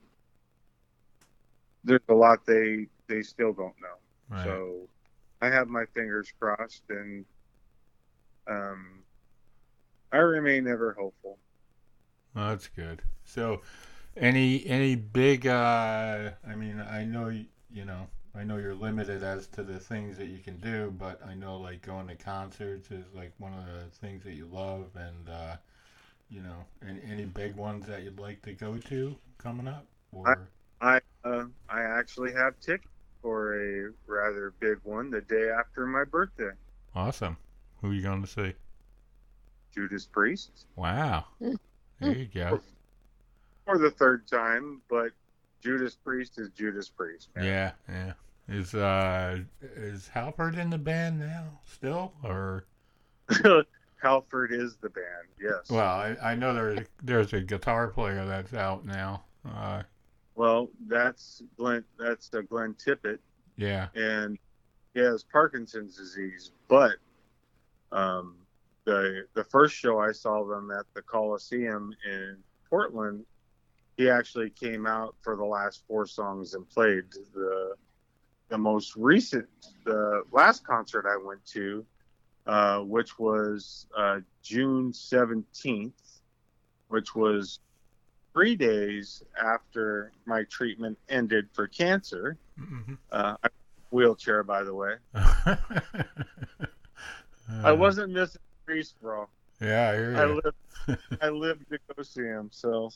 there's 1.83 2.01
a 2.09 2.13
lot 2.13 2.45
they 2.45 2.87
they 3.07 3.21
still 3.21 3.53
don't 3.53 3.75
know. 3.81 3.97
Right. 4.29 4.43
So 4.43 4.89
I 5.41 5.47
have 5.47 5.67
my 5.67 5.85
fingers 5.93 6.33
crossed, 6.39 6.83
and 6.89 7.23
um, 8.47 9.03
I 10.11 10.17
remain 10.17 10.67
ever 10.67 10.95
hopeful. 10.99 11.37
Well, 12.33 12.49
that's 12.49 12.67
good. 12.67 13.03
So, 13.23 13.61
any 14.15 14.65
any 14.65 14.95
big? 14.95 15.45
Uh, 15.45 16.31
I 16.47 16.55
mean, 16.55 16.79
I 16.79 17.05
know 17.05 17.29
you, 17.29 17.45
you 17.71 17.85
know. 17.85 18.07
I 18.35 18.43
know 18.43 18.57
you're 18.57 18.75
limited 18.75 19.23
as 19.23 19.47
to 19.47 19.63
the 19.63 19.79
things 19.79 20.17
that 20.17 20.27
you 20.27 20.39
can 20.39 20.57
do, 20.57 20.93
but 20.97 21.19
I 21.25 21.33
know 21.33 21.57
like 21.57 21.81
going 21.81 22.07
to 22.07 22.15
concerts 22.15 22.91
is 22.91 23.05
like 23.13 23.33
one 23.39 23.53
of 23.53 23.65
the 23.65 23.85
things 23.99 24.23
that 24.23 24.33
you 24.33 24.47
love, 24.51 24.89
and 24.95 25.29
uh, 25.29 25.55
you 26.29 26.41
know, 26.41 26.65
any, 26.87 27.01
any 27.09 27.25
big 27.25 27.55
ones 27.55 27.87
that 27.87 28.03
you'd 28.03 28.19
like 28.19 28.41
to 28.43 28.53
go 28.53 28.77
to 28.77 29.15
coming 29.37 29.67
up, 29.67 29.85
or 30.11 30.47
I 30.81 30.99
uh, 31.23 31.45
I 31.69 31.81
actually 31.81 32.33
have 32.33 32.59
tickets 32.59 32.87
for 33.21 33.55
a 33.55 33.91
rather 34.05 34.53
big 34.59 34.77
one 34.83 35.09
the 35.09 35.21
day 35.21 35.49
after 35.49 35.85
my 35.85 36.03
birthday. 36.03 36.51
awesome. 36.95 37.37
Who 37.81 37.91
are 37.91 37.93
you 37.93 38.01
going 38.01 38.21
to 38.21 38.27
see? 38.27 38.53
Judas 39.73 40.05
Priest 40.05 40.51
Wow. 40.75 41.25
There 41.99 42.13
you 42.13 42.25
go. 42.25 42.61
for 43.65 43.77
the 43.77 43.91
third 43.91 44.27
time, 44.27 44.81
but 44.89 45.11
Judas 45.63 45.95
Priest 45.95 46.37
is 46.39 46.49
Judas 46.49 46.89
Priest. 46.89 47.29
man. 47.35 47.45
Yeah, 47.45 47.71
yeah. 47.89 48.13
Is 48.49 48.73
uh 48.73 49.39
is 49.75 50.09
Halpert 50.13 50.57
in 50.57 50.69
the 50.69 50.77
band 50.77 51.19
now 51.19 51.59
still, 51.65 52.13
or? 52.23 52.65
Halford 54.01 54.53
is 54.53 54.77
the 54.77 54.89
band. 54.89 55.27
Yes. 55.41 55.69
Well, 55.69 55.83
I, 55.85 56.15
I 56.23 56.35
know 56.35 56.53
there's 56.53 56.87
there's 57.03 57.33
a 57.33 57.41
guitar 57.41 57.87
player 57.87 58.25
that's 58.25 58.53
out 58.53 58.85
now. 58.85 59.23
Uh, 59.45 59.83
Well, 60.35 60.69
that's 60.87 61.41
Glenn. 61.57 61.83
That's 61.99 62.29
uh, 62.33 62.41
Glenn 62.41 62.75
Tipton, 62.75 63.19
yeah, 63.57 63.87
and 63.95 64.37
he 64.93 64.99
has 65.01 65.23
Parkinson's 65.23 65.97
disease. 65.97 66.51
But 66.67 66.93
um, 67.91 68.35
the 68.85 69.25
the 69.33 69.43
first 69.43 69.75
show 69.75 69.99
I 69.99 70.11
saw 70.11 70.45
them 70.45 70.69
at 70.71 70.85
the 70.93 71.01
Coliseum 71.01 71.93
in 72.09 72.37
Portland, 72.69 73.25
he 73.97 74.09
actually 74.09 74.51
came 74.51 74.85
out 74.85 75.15
for 75.21 75.35
the 75.35 75.43
last 75.43 75.83
four 75.87 76.05
songs 76.05 76.53
and 76.53 76.69
played 76.69 77.05
the 77.33 77.75
the 78.49 78.57
most 78.57 78.95
recent 78.95 79.47
the 79.83 80.23
last 80.31 80.65
concert 80.65 81.05
I 81.05 81.17
went 81.17 81.45
to, 81.47 81.85
uh, 82.45 82.79
which 82.79 83.19
was 83.19 83.87
uh, 83.97 84.19
June 84.43 84.93
seventeenth, 84.93 86.01
which 86.87 87.15
was 87.15 87.59
three 88.33 88.55
days 88.55 89.23
after 89.41 90.11
my 90.25 90.43
treatment 90.43 90.97
ended 91.09 91.49
for 91.53 91.67
cancer. 91.67 92.37
Mhm. 92.59 92.97
Uh, 93.11 93.35
wheelchair, 93.91 94.43
by 94.43 94.63
the 94.63 94.73
way. 94.73 94.95
Uh, 97.49 97.61
I 97.63 97.71
wasn't 97.71 98.11
missing 98.11 98.41
Priest, 98.65 98.95
bro. 99.01 99.27
Yeah, 99.61 99.89
I 99.91 99.95
hear 99.95 100.17
I 100.17 100.25
lived, 100.25 101.01
I 101.21 101.29
lived 101.29 101.65
to 101.71 101.79
go 101.95 102.03
see 102.03 102.21
him. 102.23 102.49
So, 102.51 102.91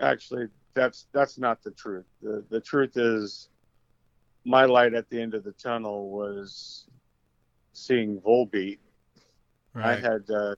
actually, 0.00 0.48
that's 0.74 1.06
that's 1.12 1.38
not 1.38 1.62
the 1.62 1.70
truth. 1.72 2.06
The 2.22 2.44
the 2.48 2.60
truth 2.60 2.96
is, 2.96 3.48
my 4.44 4.64
light 4.64 4.94
at 4.94 5.08
the 5.10 5.20
end 5.20 5.34
of 5.34 5.44
the 5.44 5.52
tunnel 5.52 6.10
was 6.10 6.86
seeing 7.72 8.20
Volbeat. 8.20 8.78
I 9.74 9.94
had 9.94 10.30
uh, 10.30 10.54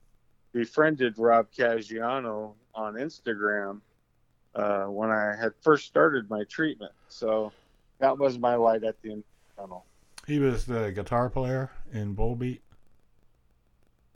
befriended 0.53 1.15
Rob 1.17 1.47
Caggiano 1.51 2.53
on 2.73 2.93
Instagram 2.93 3.81
uh, 4.55 4.85
when 4.85 5.09
I 5.09 5.35
had 5.39 5.51
first 5.61 5.87
started 5.87 6.29
my 6.29 6.43
treatment. 6.45 6.93
So 7.09 7.51
that 7.99 8.17
was 8.17 8.39
my 8.39 8.55
light 8.55 8.85
at 8.85 9.01
the 9.01 9.11
end 9.11 9.23
of 9.23 9.55
the 9.55 9.61
tunnel. 9.61 9.85
He 10.25 10.39
was 10.39 10.65
the 10.65 10.91
guitar 10.91 11.29
player 11.29 11.69
in 11.91 12.15
Volbeat. 12.15 12.59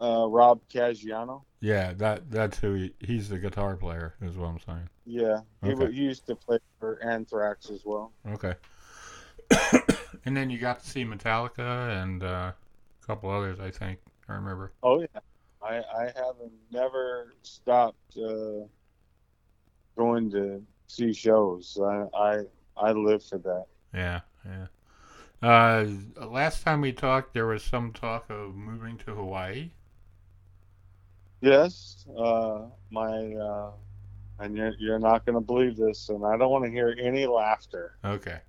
Uh, 0.03 0.27
Rob 0.27 0.59
Caggiano. 0.67 1.43
Yeah, 1.61 1.93
that 1.93 2.29
that's 2.29 2.59
who 2.59 2.73
he, 2.73 2.93
he's 2.99 3.29
the 3.29 3.39
guitar 3.39 3.77
player 3.77 4.15
is 4.21 4.35
what 4.35 4.47
I'm 4.47 4.59
saying. 4.59 4.89
Yeah, 5.05 5.39
he, 5.63 5.71
Okay. 5.71 5.93
he 5.93 6.01
used 6.01 6.27
to 6.27 6.35
play 6.35 6.59
for 6.77 7.01
Anthrax 7.01 7.69
as 7.69 7.83
well. 7.85 8.11
Okay. 8.33 8.55
and 10.25 10.35
then 10.35 10.49
you 10.49 10.59
got 10.59 10.83
to 10.83 10.89
see 10.89 11.05
Metallica 11.05 12.01
and 12.03 12.21
uh, 12.21 12.51
a 12.51 13.05
couple 13.07 13.29
others, 13.29 13.61
I 13.61 13.71
think. 13.71 13.99
I 14.27 14.33
remember. 14.33 14.73
Oh 14.83 14.99
yeah, 14.99 15.19
I 15.61 15.77
I 15.77 16.03
haven't 16.15 16.51
never 16.69 17.33
stopped 17.43 18.17
uh, 18.17 18.65
going 19.95 20.29
to 20.31 20.61
see 20.87 21.13
shows. 21.13 21.79
I 21.81 22.07
I 22.13 22.43
I 22.75 22.91
live 22.91 23.23
for 23.23 23.37
that. 23.37 23.65
Yeah, 23.93 24.19
yeah. 24.45 24.67
Uh, 25.41 25.87
last 26.25 26.63
time 26.63 26.81
we 26.81 26.91
talked, 26.91 27.33
there 27.33 27.47
was 27.47 27.63
some 27.63 27.93
talk 27.93 28.29
of 28.29 28.55
moving 28.55 28.97
to 28.99 29.13
Hawaii. 29.13 29.71
Yes, 31.43 32.05
uh, 32.17 32.67
my 32.89 33.33
uh, 33.35 33.71
and 34.39 34.55
you're 34.55 34.71
you're 34.79 34.97
not 34.97 35.25
going 35.25 35.35
to 35.35 35.41
believe 35.41 35.75
this, 35.75 36.07
and 36.07 36.25
I 36.25 36.37
don't 36.37 36.49
want 36.49 36.63
to 36.63 36.71
hear 36.71 36.95
any 36.97 37.27
laughter. 37.27 37.97
Okay. 38.05 38.39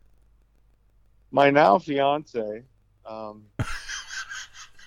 My 1.32 1.50
now 1.50 1.80
fiance, 1.80 2.62
um, 3.04 3.46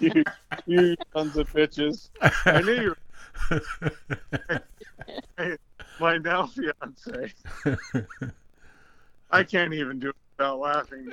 you, 0.00 0.24
you 0.66 0.96
sons 1.14 1.36
of 1.36 1.48
bitches. 1.52 2.10
I 2.44 2.62
knew 2.62 2.72
you. 2.80 2.96
Were, 5.38 5.56
my 6.00 6.18
now 6.18 6.46
fiance. 6.46 7.32
I 9.30 9.44
can't 9.44 9.72
even 9.72 10.00
do 10.00 10.08
it 10.08 10.16
without 10.36 10.58
laughing. 10.58 11.12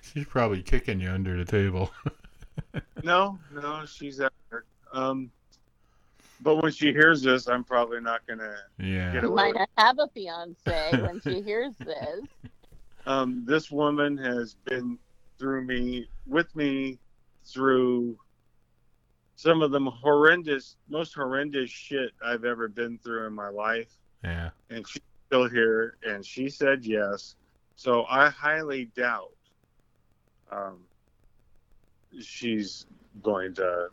She's 0.00 0.24
probably 0.24 0.62
kicking 0.62 0.98
you 0.98 1.10
under 1.10 1.36
the 1.36 1.44
table. 1.44 1.90
No, 3.02 3.38
no, 3.52 3.84
she's 3.86 4.20
at 4.20 4.32
work. 4.50 4.66
Um, 4.92 5.30
but 6.40 6.62
when 6.62 6.72
she 6.72 6.92
hears 6.92 7.22
this, 7.22 7.48
I'm 7.48 7.64
probably 7.64 8.00
not 8.00 8.26
gonna. 8.26 8.56
Yeah. 8.78 9.12
Get 9.12 9.22
She 9.22 9.26
it 9.26 9.32
might 9.34 9.54
not 9.54 9.68
have 9.78 9.98
a 9.98 10.08
fiance 10.08 11.00
when 11.02 11.20
she 11.20 11.42
hears 11.42 11.74
this. 11.78 12.20
Um, 13.06 13.44
this 13.46 13.70
woman 13.70 14.16
has 14.18 14.54
been 14.64 14.98
through 15.38 15.64
me, 15.64 16.08
with 16.26 16.54
me, 16.56 16.98
through 17.44 18.18
some 19.36 19.62
of 19.62 19.70
the 19.70 19.80
horrendous, 19.80 20.76
most 20.88 21.14
horrendous 21.14 21.70
shit 21.70 22.10
I've 22.24 22.44
ever 22.44 22.68
been 22.68 22.98
through 22.98 23.26
in 23.26 23.32
my 23.34 23.48
life, 23.50 23.92
Yeah. 24.24 24.50
and 24.70 24.86
she's 24.88 25.02
still 25.26 25.48
here, 25.48 25.98
and 26.02 26.24
she 26.24 26.48
said 26.48 26.84
yes. 26.84 27.36
So 27.76 28.04
I 28.08 28.30
highly 28.30 28.86
doubt 28.96 29.32
um, 30.50 30.78
she's 32.20 32.86
going 33.22 33.54
to 33.54 33.88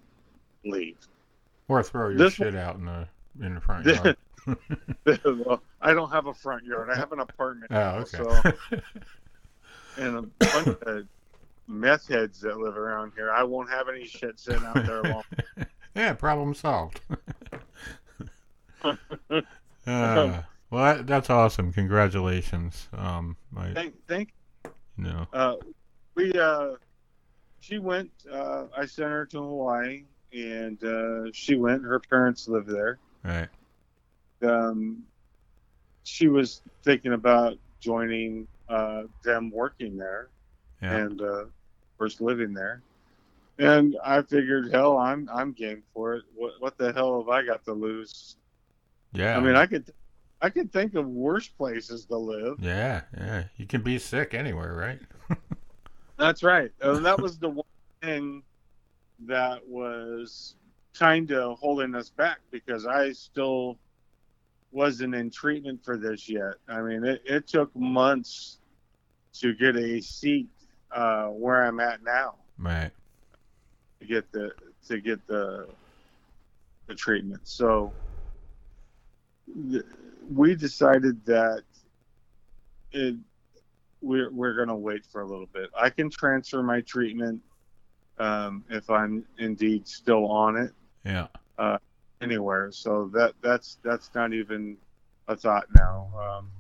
leave. 0.66 0.98
Or 1.68 1.84
throw 1.84 2.10
your 2.10 2.18
This 2.18 2.34
shit 2.34 2.56
out 2.56 2.76
in 2.76 2.86
the 2.86 3.08
in 3.42 3.56
the 3.56 3.62
front 3.62 3.86
yard. 3.86 4.18
well, 5.46 5.62
I 5.82 5.94
don't 5.94 6.12
have 6.12 6.28
a 6.28 6.34
front 6.34 6.66
yard. 6.66 6.90
I 6.90 6.96
have 6.96 7.12
an 7.12 7.20
apartment. 7.20 7.72
oh, 7.72 7.76
now, 7.76 7.96
okay. 7.98 8.18
So, 8.18 8.80
and 9.98 10.18
a 10.18 10.22
bunch 10.22 10.68
of 10.82 11.08
meth 11.68 12.08
heads 12.08 12.42
that 12.42 12.58
live 12.58 12.78
around 12.78 13.14
here. 13.16 13.32
I 13.32 13.44
won't 13.44 13.70
have 13.70 13.88
any 13.90 14.06
shit 14.06 14.40
sitting 14.40 14.64
out 14.64 14.86
there 14.86 15.04
long. 15.04 15.24
yeah, 15.96 16.14
problem 16.14 16.54
solved. 16.54 17.00
uh, 18.84 18.94
well, 19.86 20.44
that, 20.72 21.08
that's 21.08 21.30
awesome. 21.30 21.72
Congratulations. 21.72 22.90
Um, 22.94 23.38
I, 23.56 23.74
Thank, 23.74 23.96
thank. 24.08 24.34
you 24.98 25.04
know, 25.06 25.28
Uh, 25.32 25.56
we 26.16 26.34
uh, 26.34 26.72
she 27.64 27.80
went. 27.80 28.12
Uh, 28.30 28.66
I 28.78 28.86
sent 28.86 29.10
her 29.10 29.26
to 29.28 29.38
Hawaii, 29.38 30.04
and 30.34 30.84
uh, 30.84 31.32
she 31.32 31.56
went. 31.56 31.84
Her 31.84 32.00
parents 32.00 32.48
live 32.48 32.66
there. 32.66 33.00
right. 33.24 33.48
Um, 34.42 35.04
she 36.04 36.28
was 36.28 36.62
thinking 36.84 37.14
about 37.14 37.58
joining 37.80 38.46
uh, 38.68 39.04
them 39.24 39.50
working 39.50 39.96
there. 39.98 40.28
Yeah. 40.82 40.98
and 40.98 41.22
uh, 41.22 41.46
first 41.98 42.20
living 42.20 42.54
there. 42.54 42.82
And 43.58 43.96
I 44.04 44.22
figured, 44.22 44.74
hell, 44.74 44.98
I'm 44.98 45.30
I'm 45.34 45.54
game 45.54 45.84
for 45.94 46.16
it. 46.16 46.24
What 46.36 46.54
what 46.60 46.78
the 46.78 46.92
hell 46.92 47.20
have 47.22 47.30
I 47.30 47.46
got 47.46 47.64
to 47.66 47.74
lose? 47.74 48.36
Yeah. 49.14 49.38
I 49.38 49.40
mean, 49.40 49.56
I 49.56 49.66
could 49.68 49.94
I 50.42 50.50
could 50.50 50.74
think 50.74 50.96
of 50.96 51.08
worse 51.08 51.48
places 51.48 52.06
to 52.08 52.18
live. 52.18 52.58
Yeah, 52.60 53.04
yeah. 53.18 53.46
You 53.56 53.66
can 53.66 53.82
be 53.82 53.98
sick 54.00 54.34
anywhere, 54.34 54.74
right? 54.74 55.00
That's 56.18 56.44
right. 56.44 56.72
And 56.82 57.06
that 57.06 57.20
was 57.20 57.38
the 57.38 57.50
one 57.50 57.66
thing 58.02 58.44
that 59.26 59.68
was 59.68 60.56
kind 60.94 61.32
of 61.32 61.58
holding 61.60 61.96
us 61.96 62.10
back 62.10 62.40
because 62.52 62.86
I 62.86 63.12
still 63.14 63.78
wasn't 64.72 65.16
in 65.16 65.30
treatment 65.30 65.84
for 65.84 65.98
this 65.98 66.30
yet. 66.30 66.56
I 66.68 66.82
mean, 66.82 67.04
it, 67.04 67.22
it 67.26 67.48
took 67.48 67.76
months 67.76 68.60
to 69.34 69.54
get 69.54 69.76
a 69.76 70.02
seat 70.02 70.50
uh, 70.92 71.28
where 71.28 71.66
I'm 71.66 71.80
at 71.80 72.04
now. 72.04 72.36
Right. 72.58 72.92
to 74.00 74.06
get 74.06 74.32
the 74.32 74.52
to 74.88 75.00
get 75.02 75.26
the 75.28 75.68
the 76.88 76.96
treatment. 76.96 77.42
So 77.48 77.94
th- 79.72 79.84
we 80.32 80.56
decided 80.56 81.26
that 81.26 81.64
it 82.92 83.16
we're 84.04 84.32
we're 84.32 84.56
gonna 84.56 84.76
wait 84.76 85.06
for 85.06 85.22
a 85.22 85.28
little 85.28 85.48
bit. 85.54 85.70
I 85.80 85.90
can 85.90 86.10
transfer 86.10 86.62
my 86.62 86.82
treatment 86.82 87.42
um, 88.20 88.64
if 88.70 88.90
I'm 88.90 89.26
indeed 89.40 89.88
still 89.88 90.26
on 90.28 90.58
it 90.58 90.72
Yeah. 91.06 91.28
anywhere. 92.22 92.72
So 92.72 93.10
that 93.14 93.34
that's 93.42 93.80
that's 93.84 94.14
not 94.16 94.34
even 94.34 94.78
a 95.28 95.36
thought 95.36 95.66
now. 95.74 96.10
Um, 96.18 96.52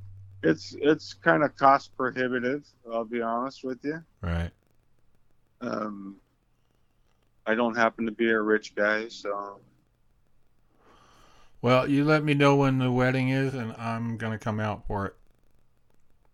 it's 0.43 0.75
it's 0.81 1.13
kind 1.13 1.43
of 1.43 1.55
cost 1.55 1.95
prohibitive. 1.97 2.65
I'll 2.91 3.05
be 3.05 3.21
honest 3.21 3.63
with 3.63 3.79
you. 3.83 4.01
Right. 4.21 4.51
Um, 5.61 6.17
I 7.45 7.55
don't 7.55 7.75
happen 7.75 8.05
to 8.05 8.11
be 8.11 8.29
a 8.29 8.41
rich 8.41 8.75
guy, 8.75 9.07
so 9.09 9.59
Well, 11.61 11.89
you 11.89 12.03
let 12.03 12.23
me 12.23 12.33
know 12.33 12.55
when 12.57 12.79
the 12.79 12.91
wedding 12.91 13.29
is, 13.29 13.53
and 13.53 13.73
I'm 13.77 14.17
gonna 14.17 14.37
come 14.37 14.59
out 14.59 14.85
for 14.85 15.15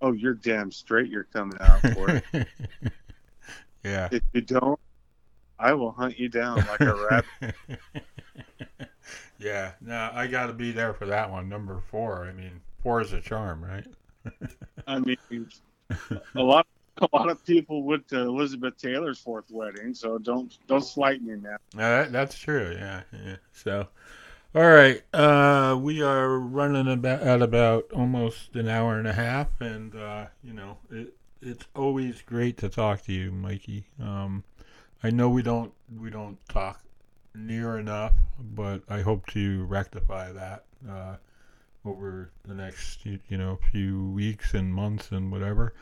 oh, 0.01 0.11
you're 0.11 0.33
damn 0.33 0.71
straight. 0.71 1.09
You're 1.09 1.25
coming 1.25 1.57
out 1.59 1.81
for 1.81 2.09
it. 2.09 2.23
yeah. 3.83 4.09
if 4.11 4.23
you 4.33 4.41
don't, 4.41 4.79
I 5.57 5.73
will 5.73 5.91
hunt 5.91 6.17
you 6.17 6.29
down 6.29 6.57
like 6.57 6.81
a 6.81 6.95
rabbit. 6.95 7.55
yeah. 9.39 9.73
No, 9.81 10.09
I 10.13 10.27
got 10.27 10.47
to 10.47 10.53
be 10.53 10.71
there 10.71 10.93
for 10.93 11.05
that 11.07 11.29
one. 11.29 11.49
Number 11.49 11.81
four. 11.89 12.25
I 12.25 12.31
mean, 12.31 12.61
four 12.81 13.01
is 13.01 13.13
a 13.13 13.21
charm, 13.21 13.63
right? 13.63 13.85
I 14.87 14.99
mean, 14.99 15.17
a 16.35 16.41
lot, 16.41 16.67
a 17.01 17.07
lot 17.13 17.29
of 17.29 17.43
people 17.45 17.83
went 17.83 18.07
to 18.09 18.19
Elizabeth 18.19 18.77
Taylor's 18.77 19.19
fourth 19.19 19.49
wedding, 19.51 19.93
so 19.93 20.17
don't 20.17 20.57
don't 20.67 20.83
slight 20.83 21.21
me 21.21 21.35
now. 21.35 21.57
No, 21.73 21.81
that, 21.81 22.11
that's 22.11 22.37
true. 22.37 22.75
Yeah, 22.77 23.01
yeah. 23.13 23.35
So, 23.51 23.87
all 24.55 24.67
right. 24.67 25.01
Uh, 25.13 25.77
we 25.79 26.01
are 26.01 26.39
running 26.39 26.91
about 26.91 27.21
at 27.21 27.41
about 27.41 27.85
almost 27.93 28.55
an 28.55 28.67
hour 28.67 28.97
and 28.97 29.07
a 29.07 29.13
half, 29.13 29.47
and 29.59 29.95
uh, 29.95 30.25
you 30.43 30.53
know, 30.53 30.77
it, 30.89 31.13
it's 31.41 31.65
always 31.75 32.21
great 32.23 32.57
to 32.57 32.69
talk 32.69 33.03
to 33.03 33.13
you, 33.13 33.31
Mikey. 33.31 33.85
Um, 34.01 34.43
I 35.03 35.11
know 35.11 35.29
we 35.29 35.43
don't 35.43 35.71
we 35.99 36.09
don't 36.09 36.37
talk 36.49 36.81
near 37.35 37.77
enough, 37.77 38.13
but 38.39 38.81
I 38.89 39.01
hope 39.01 39.27
to 39.27 39.65
rectify 39.65 40.31
that 40.31 40.65
uh, 40.89 41.15
over 41.85 42.31
the 42.43 42.55
next 42.55 43.05
you 43.05 43.19
know 43.29 43.59
few 43.71 44.09
weeks 44.09 44.53
and 44.55 44.73
months 44.73 45.11
and 45.11 45.31
whatever. 45.31 45.73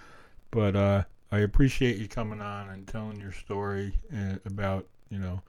But 0.52 0.76
uh, 0.76 1.04
I 1.32 1.40
appreciate 1.40 1.98
you 1.98 2.08
coming 2.08 2.42
on 2.42 2.70
and 2.70 2.88
telling 2.88 3.20
your 3.20 3.32
story 3.32 3.94
about 4.46 4.88
you 5.10 5.20
know 5.20 5.42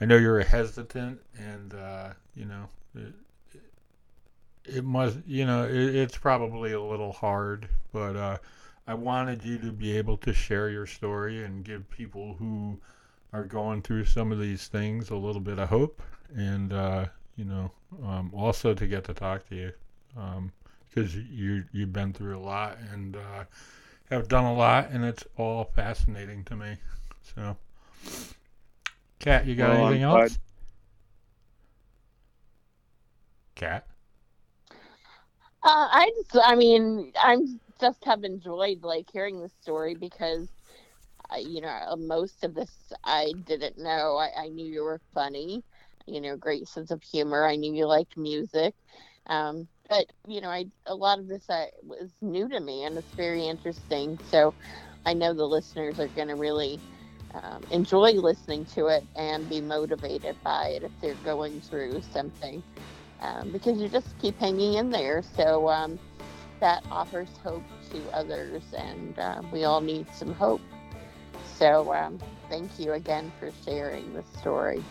I 0.00 0.04
know 0.04 0.16
you're 0.16 0.40
hesitant, 0.40 1.20
and 1.38 1.74
uh, 1.74 2.10
you 2.34 2.44
know, 2.44 2.68
it, 2.94 3.14
it 4.64 4.84
must, 4.84 5.18
you 5.26 5.46
know, 5.46 5.64
it, 5.64 5.94
it's 5.94 6.16
probably 6.16 6.72
a 6.72 6.80
little 6.80 7.12
hard, 7.12 7.68
but 7.92 8.16
uh, 8.16 8.38
I 8.86 8.94
wanted 8.94 9.44
you 9.44 9.58
to 9.58 9.72
be 9.72 9.96
able 9.96 10.16
to 10.18 10.32
share 10.32 10.68
your 10.68 10.86
story 10.86 11.44
and 11.44 11.64
give 11.64 11.88
people 11.90 12.34
who 12.38 12.78
are 13.32 13.44
going 13.44 13.82
through 13.82 14.04
some 14.04 14.32
of 14.32 14.38
these 14.38 14.68
things 14.68 15.10
a 15.10 15.16
little 15.16 15.40
bit 15.40 15.58
of 15.58 15.68
hope, 15.68 16.02
and 16.34 16.72
uh, 16.72 17.06
you 17.36 17.44
know, 17.44 17.70
um, 18.04 18.30
also 18.34 18.74
to 18.74 18.86
get 18.86 19.04
to 19.04 19.14
talk 19.14 19.48
to 19.48 19.54
you. 19.54 19.72
Um, 20.16 20.52
because 20.96 21.14
you 21.14 21.64
you've 21.72 21.92
been 21.92 22.12
through 22.12 22.38
a 22.38 22.40
lot 22.40 22.78
and 22.92 23.16
uh, 23.16 23.44
have 24.10 24.28
done 24.28 24.44
a 24.44 24.54
lot, 24.54 24.88
and 24.90 25.04
it's 25.04 25.24
all 25.36 25.64
fascinating 25.64 26.44
to 26.44 26.56
me. 26.56 26.76
So, 27.34 27.56
Kat, 29.18 29.46
you 29.46 29.54
got 29.56 29.70
Well, 29.70 29.86
anything 29.86 30.04
I'm 30.04 30.10
glad- 30.10 30.22
else? 30.24 30.38
Kat. 33.54 33.86
Uh, 35.62 35.88
I 35.90 36.10
just, 36.16 36.44
I 36.46 36.54
mean, 36.54 37.12
I'm 37.20 37.60
just 37.80 38.04
have 38.04 38.22
enjoyed 38.24 38.82
like 38.82 39.08
hearing 39.12 39.40
the 39.40 39.48
story 39.48 39.94
because, 39.94 40.48
uh, 41.32 41.38
you 41.38 41.60
know, 41.60 41.96
most 41.98 42.44
of 42.44 42.54
this 42.54 42.70
I 43.02 43.32
didn't 43.44 43.78
know. 43.78 44.16
I, 44.16 44.44
I 44.44 44.48
knew 44.48 44.66
you 44.66 44.82
were 44.84 45.00
funny, 45.14 45.64
you 46.06 46.20
know, 46.20 46.36
great 46.36 46.68
sense 46.68 46.90
of 46.92 47.02
humor. 47.02 47.44
I 47.44 47.56
knew 47.56 47.74
you 47.74 47.86
liked 47.86 48.16
music, 48.16 48.74
um, 49.26 49.66
but 49.88 50.06
you 50.28 50.40
know, 50.40 50.50
I 50.50 50.66
a 50.86 50.94
lot 50.94 51.18
of 51.18 51.26
this 51.26 51.48
I, 51.50 51.70
was 51.82 52.12
new 52.20 52.48
to 52.48 52.60
me 52.60 52.84
and 52.84 52.96
it's 52.98 53.14
very 53.16 53.46
interesting. 53.48 54.18
So, 54.22 54.54
I 55.04 55.14
know 55.14 55.34
the 55.34 55.44
listeners 55.46 55.98
are 55.98 56.08
going 56.08 56.28
to 56.28 56.36
really. 56.36 56.80
Um, 57.34 57.66
enjoy 57.70 58.12
listening 58.12 58.64
to 58.74 58.86
it 58.86 59.06
and 59.14 59.48
be 59.48 59.60
motivated 59.60 60.36
by 60.42 60.68
it 60.68 60.82
if 60.82 60.92
they're 61.00 61.14
going 61.16 61.60
through 61.60 62.02
something 62.02 62.62
um, 63.20 63.50
because 63.52 63.80
you 63.80 63.88
just 63.88 64.18
keep 64.18 64.38
hanging 64.38 64.74
in 64.74 64.90
there. 64.90 65.22
So 65.22 65.68
um, 65.68 66.00
that 66.60 66.84
offers 66.90 67.36
hope 67.42 67.66
to 67.90 68.08
others, 68.10 68.72
and 68.76 69.18
uh, 69.18 69.42
we 69.50 69.64
all 69.64 69.80
need 69.80 70.08
some 70.12 70.32
hope. 70.32 70.62
So 71.42 71.92
um, 71.92 72.20
thank 72.48 72.78
you 72.78 72.92
again 72.92 73.32
for 73.38 73.50
sharing 73.64 74.12
the 74.12 74.22
story. 74.22 74.86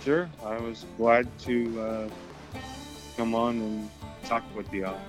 Sure, 0.00 0.32
I 0.42 0.58
was 0.58 0.86
glad 0.96 1.38
to 1.40 1.80
uh, 1.80 2.10
come 3.16 3.34
on 3.34 3.60
and 3.60 3.90
talk 4.24 4.44
with 4.54 4.72
y'all. 4.72 5.06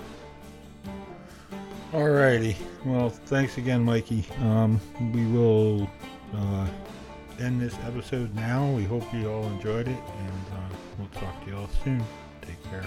Alrighty. 1.94 2.56
Well, 2.86 3.12
thanks 3.12 3.60
again, 3.60 3.84
Mikey. 3.84 4.26
Um, 4.40 4.82
we 5.14 5.28
will 5.28 5.88
uh, 6.34 6.68
end 7.40 7.62
this 7.62 7.76
episode 7.86 8.34
now. 8.34 8.68
We 8.72 8.84
hope 8.84 9.04
you 9.14 9.30
all 9.30 9.46
enjoyed 9.46 9.88
it, 9.88 9.90
and 10.18 10.46
uh, 10.54 10.76
we'll 10.98 11.08
talk 11.10 11.44
to 11.44 11.52
you 11.52 11.56
all 11.56 11.70
soon. 11.84 12.04
Take 12.42 12.64
care. 12.64 12.84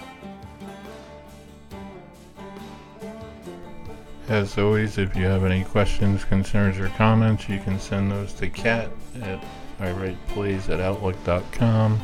As 4.27 4.57
always, 4.57 4.97
if 4.97 5.15
you 5.15 5.23
have 5.23 5.45
any 5.45 5.63
questions, 5.63 6.25
concerns, 6.25 6.77
or 6.77 6.89
comments, 6.89 7.47
you 7.47 7.59
can 7.59 7.79
send 7.79 8.11
those 8.11 8.33
to 8.33 8.49
Kat 8.49 8.91
at 9.21 9.41
iWritePlays 9.79 10.67
at 10.69 10.81
Outlook.com, 10.81 11.97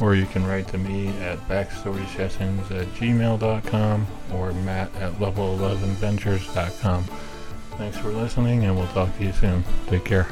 or 0.00 0.14
you 0.14 0.26
can 0.26 0.46
write 0.46 0.68
to 0.68 0.78
me 0.78 1.08
at 1.20 1.38
backstorysessions 1.48 2.70
at 2.70 2.86
gmail.com 2.94 4.06
or 4.32 4.52
matt 4.52 4.94
at 4.96 5.12
level11ventures.com. 5.14 7.04
Thanks 7.76 7.98
for 7.98 8.10
listening, 8.10 8.64
and 8.64 8.76
we'll 8.76 8.86
talk 8.88 9.16
to 9.18 9.24
you 9.24 9.32
soon. 9.32 9.64
Take 9.88 10.04
care. 10.04 10.28